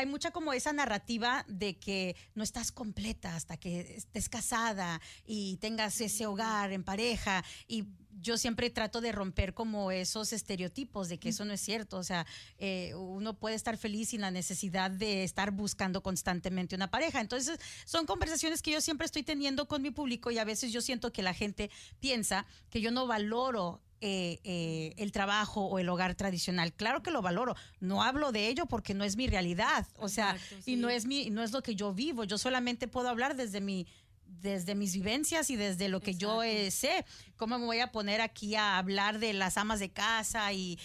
hay 0.00 0.06
mucha 0.06 0.30
como 0.30 0.52
esa 0.52 0.72
narrativa 0.72 1.44
de 1.46 1.78
que 1.78 2.16
no 2.34 2.42
estás 2.42 2.72
completa 2.72 3.36
hasta 3.36 3.58
que 3.58 3.96
estés 3.96 4.28
casada 4.28 5.00
y 5.26 5.58
tengas 5.58 6.00
ese 6.00 6.26
hogar 6.26 6.72
en 6.72 6.84
pareja 6.84 7.44
y 7.68 7.84
yo 8.22 8.36
siempre 8.36 8.70
trato 8.70 9.00
de 9.00 9.12
romper 9.12 9.54
como 9.54 9.90
esos 9.90 10.32
estereotipos 10.32 11.08
de 11.08 11.18
que 11.18 11.30
eso 11.30 11.44
no 11.44 11.52
es 11.52 11.60
cierto. 11.60 11.96
O 11.96 12.02
sea, 12.02 12.26
eh, 12.58 12.94
uno 12.94 13.38
puede 13.38 13.54
estar 13.54 13.76
feliz 13.76 14.10
sin 14.10 14.20
la 14.20 14.30
necesidad 14.30 14.90
de 14.90 15.24
estar 15.24 15.50
buscando 15.52 16.02
constantemente 16.02 16.74
una 16.74 16.90
pareja. 16.90 17.20
Entonces, 17.20 17.58
son 17.84 18.06
conversaciones 18.06 18.62
que 18.62 18.72
yo 18.72 18.80
siempre 18.80 19.06
estoy 19.06 19.22
teniendo 19.22 19.68
con 19.68 19.82
mi 19.82 19.90
público 19.90 20.30
y 20.30 20.38
a 20.38 20.44
veces 20.44 20.72
yo 20.72 20.80
siento 20.80 21.12
que 21.12 21.22
la 21.22 21.34
gente 21.34 21.70
piensa 21.98 22.46
que 22.68 22.80
yo 22.80 22.90
no 22.90 23.06
valoro 23.06 23.80
eh, 24.00 24.40
eh, 24.44 24.94
el 24.96 25.12
trabajo 25.12 25.66
o 25.66 25.78
el 25.78 25.88
hogar 25.88 26.14
tradicional. 26.14 26.72
Claro 26.72 27.02
que 27.02 27.10
lo 27.10 27.22
valoro. 27.22 27.54
No 27.80 28.02
hablo 28.02 28.32
de 28.32 28.48
ello 28.48 28.66
porque 28.66 28.94
no 28.94 29.04
es 29.04 29.16
mi 29.16 29.26
realidad. 29.26 29.86
O 29.98 30.08
sea, 30.08 30.36
y 30.64 30.76
no 30.76 30.88
es 30.88 31.06
mi, 31.06 31.30
no 31.30 31.42
es 31.42 31.52
lo 31.52 31.62
que 31.62 31.74
yo 31.74 31.92
vivo. 31.92 32.24
Yo 32.24 32.38
solamente 32.38 32.88
puedo 32.88 33.08
hablar 33.08 33.36
desde 33.36 33.60
mi 33.60 33.86
desde 34.24 34.74
mis 34.74 34.94
vivencias 34.94 35.50
y 35.50 35.56
desde 35.56 35.88
lo 35.88 36.00
que 36.00 36.14
yo 36.14 36.42
eh, 36.42 36.70
sé. 36.70 37.04
¿Cómo 37.36 37.58
me 37.58 37.66
voy 37.66 37.80
a 37.80 37.92
poner 37.92 38.20
aquí 38.20 38.54
a 38.54 38.78
hablar 38.78 39.18
de 39.18 39.32
las 39.32 39.58
amas 39.58 39.80
de 39.80 39.90
casa 39.90 40.52
y 40.52 40.78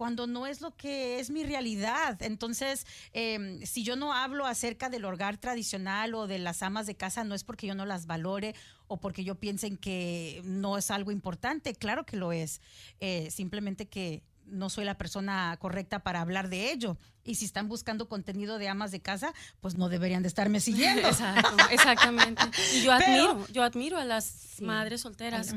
cuando 0.00 0.26
no 0.26 0.46
es 0.46 0.62
lo 0.62 0.74
que 0.74 1.20
es 1.20 1.28
mi 1.28 1.44
realidad. 1.44 2.22
Entonces, 2.22 2.86
em, 3.12 3.60
si 3.66 3.82
yo 3.84 3.96
no 3.96 4.14
hablo 4.14 4.46
acerca 4.46 4.88
del 4.88 5.04
hogar 5.04 5.36
tradicional 5.36 6.14
o 6.14 6.26
de 6.26 6.38
las 6.38 6.62
amas 6.62 6.86
de 6.86 6.94
casa, 6.94 7.22
no 7.22 7.34
es 7.34 7.44
porque 7.44 7.66
yo 7.66 7.74
no 7.74 7.84
las 7.84 8.06
valore 8.06 8.54
o 8.90 8.96
porque 8.96 9.22
yo 9.22 9.36
piense 9.36 9.76
que 9.76 10.42
no 10.44 10.76
es 10.76 10.90
algo 10.90 11.12
importante. 11.12 11.74
Claro 11.74 12.04
que 12.04 12.16
lo 12.16 12.32
es. 12.32 12.60
Eh, 12.98 13.30
simplemente 13.30 13.86
que 13.86 14.24
no 14.46 14.68
soy 14.68 14.84
la 14.84 14.98
persona 14.98 15.56
correcta 15.60 16.00
para 16.00 16.20
hablar 16.20 16.48
de 16.48 16.72
ello. 16.72 16.98
Y 17.22 17.36
si 17.36 17.44
están 17.44 17.68
buscando 17.68 18.08
contenido 18.08 18.58
de 18.58 18.68
amas 18.68 18.90
de 18.90 18.98
casa, 18.98 19.32
pues 19.60 19.76
no 19.76 19.88
deberían 19.88 20.22
de 20.22 20.28
estarme 20.28 20.58
siguiendo. 20.60 21.06
Exacto, 21.06 21.56
exactamente. 21.70 22.42
Y 22.74 22.82
yo 22.82 22.90
admiro, 22.90 23.46
yo 23.52 23.62
admiro 23.62 23.96
a 23.96 24.04
las 24.04 24.56
madres 24.60 25.02
solteras 25.02 25.54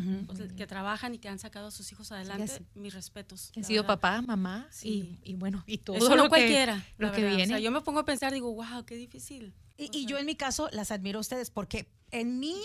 que 0.55 0.67
trabajan 0.67 1.15
y 1.15 1.17
que 1.17 1.27
han 1.27 1.39
sacado 1.39 1.67
a 1.67 1.71
sus 1.71 1.91
hijos 1.91 2.11
adelante. 2.11 2.61
Mis 2.75 2.93
respetos. 2.93 3.49
Que 3.51 3.61
han 3.61 3.65
sido 3.65 3.83
papá, 3.87 4.21
mamá 4.21 4.69
y, 4.83 5.33
bueno, 5.37 5.63
y 5.65 5.79
todo 5.79 5.97
Eso 5.97 6.15
lo 6.15 6.29
cualquiera. 6.29 6.85
lo 6.99 7.11
que 7.11 7.25
viene. 7.25 7.59
yo 7.63 7.71
me 7.71 7.81
pongo 7.81 8.01
a 8.01 8.05
pensar, 8.05 8.31
digo, 8.31 8.53
wow, 8.53 8.85
qué 8.85 8.95
difícil. 8.95 9.55
Y, 9.77 9.89
y 9.97 10.05
yo 10.05 10.17
en 10.17 10.25
mi 10.25 10.35
caso 10.35 10.69
las 10.71 10.91
admiro 10.91 11.19
a 11.19 11.21
ustedes 11.21 11.49
porque 11.49 11.87
en 12.11 12.39
mi 12.39 12.61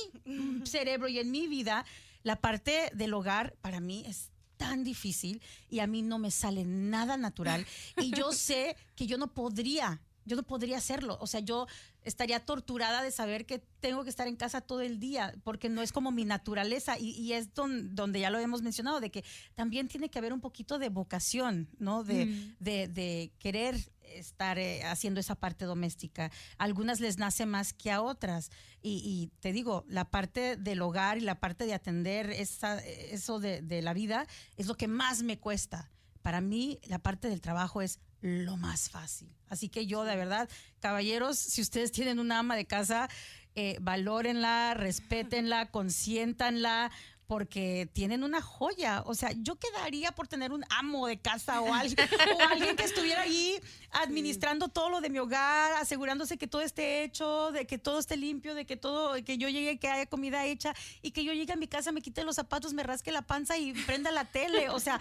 cerebro 0.65 1.09
y 1.09 1.19
en 1.19 1.31
mi 1.31 1.49
vida, 1.49 1.85
la 2.23 2.37
parte 2.37 2.91
del 2.95 3.15
hogar 3.15 3.57
para 3.61 3.81
mí 3.81 4.05
es 4.07 4.31
tan 4.59 4.85
difícil 4.85 5.41
y 5.71 5.79
a 5.79 5.87
mí 5.87 6.03
no 6.03 6.19
me 6.19 6.31
sale 6.31 6.65
nada 6.65 7.17
natural. 7.17 7.67
Y 7.97 8.11
yo 8.11 8.33
sé 8.33 8.77
que 8.95 9.07
yo 9.07 9.17
no 9.17 9.33
podría, 9.33 10.03
yo 10.29 10.37
no 10.37 10.45
podría 10.45 10.79
hacerlo. 10.79 11.19
O 11.21 11.27
sea, 11.27 11.41
yo 11.41 11.67
estaría 12.05 12.45
torturada 12.45 13.03
de 13.03 13.11
saber 13.11 13.47
que 13.47 13.59
tengo 13.81 14.05
que 14.05 14.11
estar 14.11 14.29
en 14.29 14.37
casa 14.37 14.61
todo 14.61 14.83
el 14.83 15.01
día, 15.01 15.35
porque 15.43 15.69
no 15.69 15.83
es 15.83 15.93
como 15.93 16.13
mi 16.13 16.25
naturaleza. 16.25 16.99
Y, 16.99 17.33
es 17.33 17.55
donde 17.55 18.21
ya 18.21 18.31
lo 18.31 18.39
hemos 18.39 18.63
mencionado, 18.63 19.01
de 19.01 19.11
que 19.11 19.25
también 19.55 19.89
tiene 19.89 20.09
que 20.09 20.19
haber 20.19 20.33
un 20.33 20.41
poquito 20.41 20.79
de 20.79 20.89
vocación, 20.89 21.69
¿no? 21.79 22.05
De, 22.05 22.27
mm. 22.27 22.57
de, 22.61 22.89
de 22.89 23.33
querer 23.39 23.77
estar 24.03 24.59
eh, 24.59 24.85
haciendo 24.85 25.21
esa 25.21 25.35
parte 25.35 25.65
doméstica. 25.65 26.31
algunas 26.57 27.01
les 27.01 27.19
nace 27.19 27.47
más 27.47 27.73
que 27.73 27.91
a 27.91 28.03
otras. 28.03 28.51
Y, 28.81 29.31
te 29.41 29.53
digo, 29.53 29.85
la 29.89 30.11
parte 30.11 30.57
del 30.57 30.81
hogar 30.83 31.19
y 31.19 31.23
la 31.23 31.41
parte 31.41 31.67
de 31.67 31.75
atender 31.75 32.31
esa, 32.31 32.79
eso 32.79 33.41
de, 33.41 33.61
de, 33.61 33.83
la 33.83 33.93
vida 33.93 34.27
es 34.57 34.67
lo 34.67 34.77
que 34.77 34.89
más 34.89 35.23
me 35.23 35.39
cuesta. 35.39 35.91
Para 36.23 36.41
mí, 36.41 36.79
la 36.85 36.99
parte 36.99 37.29
del 37.29 37.41
trabajo 37.41 37.83
es 37.83 38.01
lo 38.21 38.57
más 38.57 38.91
fácil. 38.91 39.29
Así 39.49 39.69
que 39.69 39.87
yo, 39.87 40.05
de 40.05 40.17
verdad, 40.17 40.49
caballeros, 40.81 41.39
si 41.39 41.63
ustedes 41.63 41.93
tienen 41.93 42.19
una 42.19 42.41
ama 42.41 42.57
de 42.57 42.67
casa, 42.67 43.09
eh, 43.55 43.77
valórenla, 43.81 44.75
respétenla, 44.75 45.67
consiéntanla, 45.71 46.91
porque 47.29 47.91
tienen 47.93 48.25
una 48.25 48.41
joya. 48.41 49.03
O 49.05 49.15
sea, 49.15 49.31
yo 49.37 49.57
quedaría 49.57 50.13
por 50.13 50.27
tener 50.27 50.51
un 50.51 50.65
amo 50.71 51.07
de 51.07 51.21
casa 51.21 51.61
o 51.61 51.73
alguien, 51.73 52.09
o 52.39 52.43
alguien 52.43 52.75
que 52.75 52.85
estuviera 52.85 53.21
ahí 53.21 53.61
administrando 53.93 54.69
todo 54.69 54.89
lo 54.89 55.03
de 55.03 55.11
mi 55.11 55.19
hogar, 55.19 55.75
asegurándose 55.75 56.39
que 56.39 56.49
todo 56.49 56.63
esté 56.63 57.05
hecho, 57.05 57.53
de 57.53 57.67
que 57.67 57.77
todo 57.77 57.99
esté 57.99 58.17
limpio, 58.17 58.55
de 58.55 58.65
que 58.65 58.79
todo, 58.79 59.23
que 59.23 59.37
yo 59.37 59.51
llegue, 59.51 59.79
que 59.79 59.89
haya 59.89 60.07
comida 60.07 60.47
hecha 60.47 60.75
y 61.03 61.11
que 61.11 61.23
yo 61.23 61.35
llegue 61.35 61.53
a 61.53 61.57
mi 61.57 61.69
casa, 61.69 61.93
me 61.93 62.01
quite 62.01 62.25
los 62.25 62.37
zapatos, 62.37 62.73
me 62.73 62.83
rasque 62.83 63.13
la 63.13 63.23
panza 63.23 63.59
y 63.59 63.75
prenda 63.75 64.11
la 64.11 64.25
tele. 64.25 64.71
O 64.71 64.81
sea, 64.81 64.99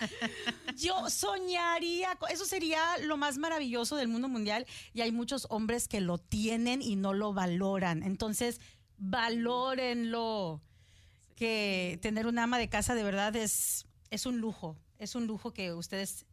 yo 0.75 1.09
soñaría, 1.09 2.17
eso 2.29 2.43
sería 2.43 2.81
lo 3.03 3.15
más 3.15 3.37
maravilloso 3.37 3.95
del 3.95 4.09
mundo 4.09 4.27
mundial 4.27 4.67
y 4.93 4.99
hay 4.99 5.13
muchos 5.13 5.47
hombres 5.49 5.87
que 5.87 6.01
lo 6.01 6.17
tienen 6.17 6.81
y 6.81 6.97
no 6.97 7.13
lo 7.13 7.31
valoran. 7.31 8.03
Entonces, 8.03 8.59
valórenlo 8.97 10.61
que 11.37 11.99
tener 12.01 12.27
un 12.27 12.39
ama 12.39 12.57
de 12.57 12.67
casa 12.67 12.95
de 12.95 13.03
verdad 13.03 13.33
es, 13.37 13.85
es 14.09 14.25
un 14.25 14.39
lujo, 14.39 14.75
es 14.97 15.15
un 15.15 15.27
lujo 15.27 15.53
que 15.53 15.71
ustedes, 15.71 16.25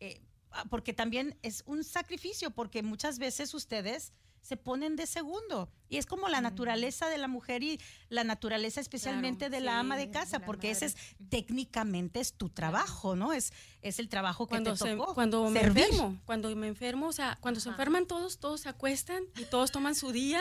eh, 0.00 0.20
ah, 0.50 0.64
porque 0.68 0.92
también 0.92 1.38
es 1.42 1.62
un 1.64 1.84
sacrificio, 1.84 2.50
porque 2.50 2.82
muchas 2.82 3.18
veces 3.18 3.54
ustedes 3.54 4.12
se 4.42 4.56
ponen 4.56 4.96
de 4.96 5.06
segundo 5.06 5.70
y 5.88 5.98
es 5.98 6.06
como 6.06 6.28
la 6.28 6.40
naturaleza 6.40 7.08
de 7.08 7.16
la 7.16 7.28
mujer 7.28 7.62
y 7.62 7.80
la 8.08 8.24
naturaleza 8.24 8.80
especialmente 8.80 9.48
de 9.48 9.60
la 9.60 9.72
sí, 9.72 9.78
ama 9.78 9.96
de 9.96 10.10
casa, 10.10 10.40
porque 10.40 10.72
ese 10.72 10.86
es 10.86 10.96
técnicamente 11.30 12.18
es 12.18 12.34
tu 12.34 12.48
trabajo, 12.48 13.14
¿no? 13.14 13.32
Es, 13.32 13.52
es 13.82 13.98
el 13.98 14.08
trabajo 14.08 14.46
que 14.46 14.50
cuando, 14.50 14.72
te 14.72 14.76
se- 14.78 14.96
cuando 14.96 15.50
me 15.50 15.60
servir. 15.60 15.84
enfermo, 15.84 16.18
cuando 16.24 16.54
me 16.56 16.68
enfermo, 16.68 17.08
o 17.08 17.12
sea, 17.12 17.36
cuando 17.40 17.58
se 17.60 17.68
enferman 17.68 18.06
todos, 18.06 18.38
todos 18.38 18.60
se 18.60 18.68
acuestan 18.68 19.24
y 19.36 19.44
todos 19.44 19.72
toman 19.72 19.94
su 19.96 20.12
día 20.12 20.40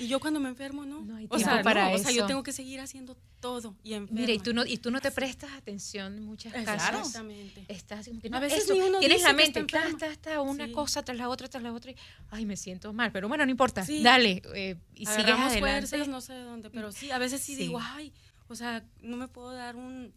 y 0.00 0.08
yo 0.08 0.18
cuando 0.18 0.40
me 0.40 0.48
enfermo 0.48 0.84
no. 0.86 1.02
No 1.02 1.16
hay 1.16 1.26
o 1.28 1.38
sea, 1.38 1.62
para 1.62 1.90
no, 1.90 1.94
o 1.96 1.98
sea, 1.98 2.10
yo 2.10 2.20
eso. 2.22 2.26
tengo 2.26 2.42
que 2.42 2.52
seguir 2.52 2.80
haciendo 2.80 3.16
todo 3.40 3.74
y 3.82 3.92
enferma. 3.94 4.20
Mira, 4.20 4.32
y 4.32 4.38
tú 4.38 4.52
no, 4.54 4.64
y 4.64 4.78
tú 4.78 4.90
no 4.90 5.00
te 5.00 5.10
prestas 5.10 5.50
atención 5.52 6.16
en 6.16 6.24
muchas 6.24 6.52
Claro. 6.52 6.66
casas. 6.66 6.98
Exactamente. 7.06 7.64
Estás 7.68 8.00
así 8.00 8.10
como 8.10 8.22
que, 8.22 8.28
A 8.28 8.30
no, 8.30 8.40
veces 8.40 8.68
ni 8.70 8.80
uno 8.80 8.98
tienes 8.98 9.18
dice 9.18 9.28
la 9.30 9.36
que 9.36 9.42
mente, 9.44 9.60
está 9.60 10.16
ta, 10.16 10.40
una 10.40 10.66
Sí. 10.66 10.72
cosa 10.72 11.02
tras 11.02 11.18
la 11.18 11.28
otra, 11.28 11.48
tras 11.48 11.62
la 11.62 11.72
otra, 11.72 11.90
y, 11.90 11.96
ay, 12.30 12.46
me 12.46 12.56
siento 12.56 12.92
mal, 12.94 13.12
pero 13.12 13.28
bueno, 13.28 13.44
no 13.44 13.50
importa, 13.50 13.84
Sí. 13.84 14.02
dale, 14.02 14.42
eh, 14.54 14.76
y 14.94 15.04
sigues 15.06 15.18
Agarramos 15.18 15.52
adelante. 15.52 15.86
fuerzas, 15.86 16.08
no 16.08 16.20
sé 16.22 16.32
de 16.32 16.42
dónde, 16.44 16.70
pero 16.70 16.92
sí, 16.92 17.10
a 17.10 17.18
veces 17.18 17.42
sí, 17.42 17.54
Sí. 17.56 17.62
digo, 17.62 17.78
ay, 17.80 18.12
o 18.48 18.54
sea, 18.54 18.84
no 19.00 19.16
me 19.16 19.28
puedo 19.28 19.52
dar 19.52 19.76
un, 19.76 20.12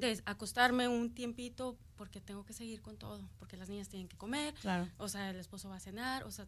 de 0.00 0.20
acostarme 0.24 0.88
un 0.88 1.14
tiempito 1.14 1.76
porque 1.96 2.20
tengo 2.20 2.44
que 2.44 2.52
seguir 2.52 2.80
con 2.80 2.96
todo, 2.96 3.28
porque 3.38 3.56
las 3.56 3.68
niñas 3.68 3.88
tienen 3.88 4.08
que 4.08 4.16
comer, 4.16 4.54
Claro. 4.54 4.88
o 4.98 5.08
sea, 5.08 5.30
el 5.30 5.36
esposo 5.36 5.68
va 5.68 5.76
a 5.76 5.80
cenar, 5.80 6.24
o 6.24 6.30
sea, 6.30 6.46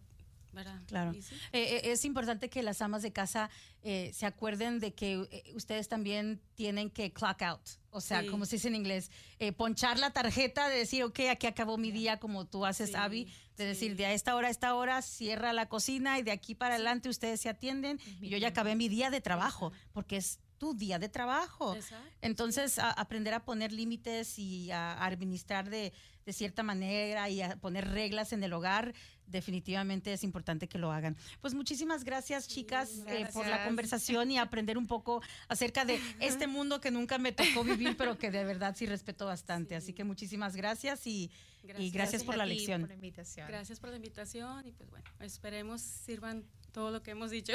¿verdad? 0.53 0.81
Claro. 0.87 1.13
Sí. 1.15 1.21
Eh, 1.53 1.77
eh, 1.77 1.93
es 1.93 2.05
importante 2.05 2.49
que 2.51 2.63
las 2.65 2.83
amas 2.83 3.03
de 3.03 3.13
casa 3.13 3.51
eh, 3.83 4.11
se 4.13 4.27
acuerden 4.27 4.81
de 4.81 4.93
que 4.95 5.27
eh, 5.31 5.53
ustedes 5.55 5.87
también 5.89 6.41
tienen 6.57 6.91
que 6.91 7.13
clock 7.13 7.43
out, 7.43 7.61
o 7.91 8.01
sea, 8.01 8.21
Sí. 8.23 8.27
como 8.29 8.47
se 8.47 8.57
dice 8.57 8.69
en 8.69 8.75
inglés, 8.75 9.11
eh, 9.39 9.53
ponchar 9.53 9.99
la 9.99 10.11
tarjeta 10.13 10.69
de 10.69 10.77
decir, 10.77 11.05
ok, 11.05 11.21
aquí 11.31 11.47
acabó 11.47 11.79
mi 11.79 11.91
día, 11.93 12.19
como 12.19 12.47
tú 12.47 12.67
haces, 12.67 12.91
Sí, 12.91 12.97
Abby, 12.97 13.33
de 13.57 13.65
decir, 13.67 13.95
de 13.97 14.07
a 14.07 14.13
esta 14.13 14.35
hora 14.35 14.49
a 14.49 14.51
esta 14.51 14.75
hora, 14.75 15.03
cierra 15.03 15.53
la 15.53 15.69
cocina 15.69 16.19
y 16.19 16.23
de 16.23 16.31
aquí 16.33 16.55
para 16.57 16.75
adelante 16.75 17.09
ustedes 17.09 17.41
se 17.41 17.49
atienden 17.49 18.01
y 18.21 18.29
yo 18.29 18.37
ya 18.39 18.49
acabé 18.49 18.75
mi 18.75 18.89
día 18.89 19.11
de 19.11 19.21
trabajo, 19.21 19.73
porque 19.93 20.17
es 20.17 20.41
tu 20.61 20.75
día 20.75 20.99
de 20.99 21.09
trabajo. 21.09 21.75
Exacto. 21.75 22.07
Entonces, 22.21 22.79
a- 22.79 22.91
aprender 22.93 23.33
a 23.35 23.45
poner 23.45 23.73
límites 23.73 24.39
y 24.39 24.71
a 24.71 25.03
administrar 25.05 25.71
de, 25.71 25.93
de 26.27 26.33
cierta 26.35 26.63
manera 26.63 27.31
y 27.31 27.41
a 27.41 27.57
poner 27.57 27.89
reglas 27.89 28.35
en 28.35 28.45
el 28.45 28.53
hogar, 28.53 28.93
definitivamente 29.27 30.13
es 30.13 30.23
importante 30.23 30.69
que 30.69 30.77
lo 30.79 30.93
hagan. 30.93 31.17
Pues 31.41 31.55
muchísimas 31.55 32.05
gracias, 32.05 32.47
chicas, 32.47 32.91
eh, 33.07 33.27
por 33.33 33.45
la 33.45 33.51
Gracias. 33.51 33.67
conversación 33.69 34.31
y 34.33 34.39
aprender 34.39 34.77
un 34.77 34.87
poco 34.87 35.23
acerca 35.49 35.85
de 35.87 35.99
este 36.21 36.47
mundo 36.47 36.79
que 36.81 36.91
nunca 36.91 37.17
me 37.17 37.33
tocó 37.33 37.65
vivir, 37.65 37.97
pero 37.97 38.19
que 38.19 38.31
de 38.31 38.45
verdad 38.45 38.75
sí 38.77 38.85
respeto 38.87 39.25
bastante. 39.27 39.77
Así 39.77 39.95
que 39.95 40.05
muchísimas 40.05 40.57
gracias 40.57 41.07
y, 41.07 41.31
y 41.79 41.91
gracias 41.91 42.23
por 42.23 42.37
la 42.37 42.45
lección. 42.45 42.83
por 42.83 42.91
la 42.91 42.95
invitación. 42.97 43.49
Gracias 43.49 43.81
por 43.81 43.91
la 43.91 43.97
invitación 43.97 44.67
y 44.67 44.73
pues 44.73 44.91
bueno, 44.91 45.07
esperemos 45.21 45.81
sirvan 45.81 46.45
todo 46.73 46.91
lo 46.91 47.03
que 47.03 47.13
hemos 47.13 47.31
dicho. 47.31 47.55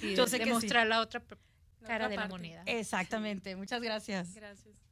Sí, 0.00 0.14
Yo 0.16 0.26
sé 0.26 0.38
que 0.38 0.44
sí. 0.44 0.48
demostrar 0.50 0.86
la 0.86 1.00
otra 1.00 1.20
cara 1.84 2.08
de 2.08 2.16
la 2.16 2.28
moneda. 2.28 2.62
Exactamente. 2.66 3.56
Muchas 3.56 3.80
gracias. 3.80 4.34
Gracias. 4.34 4.83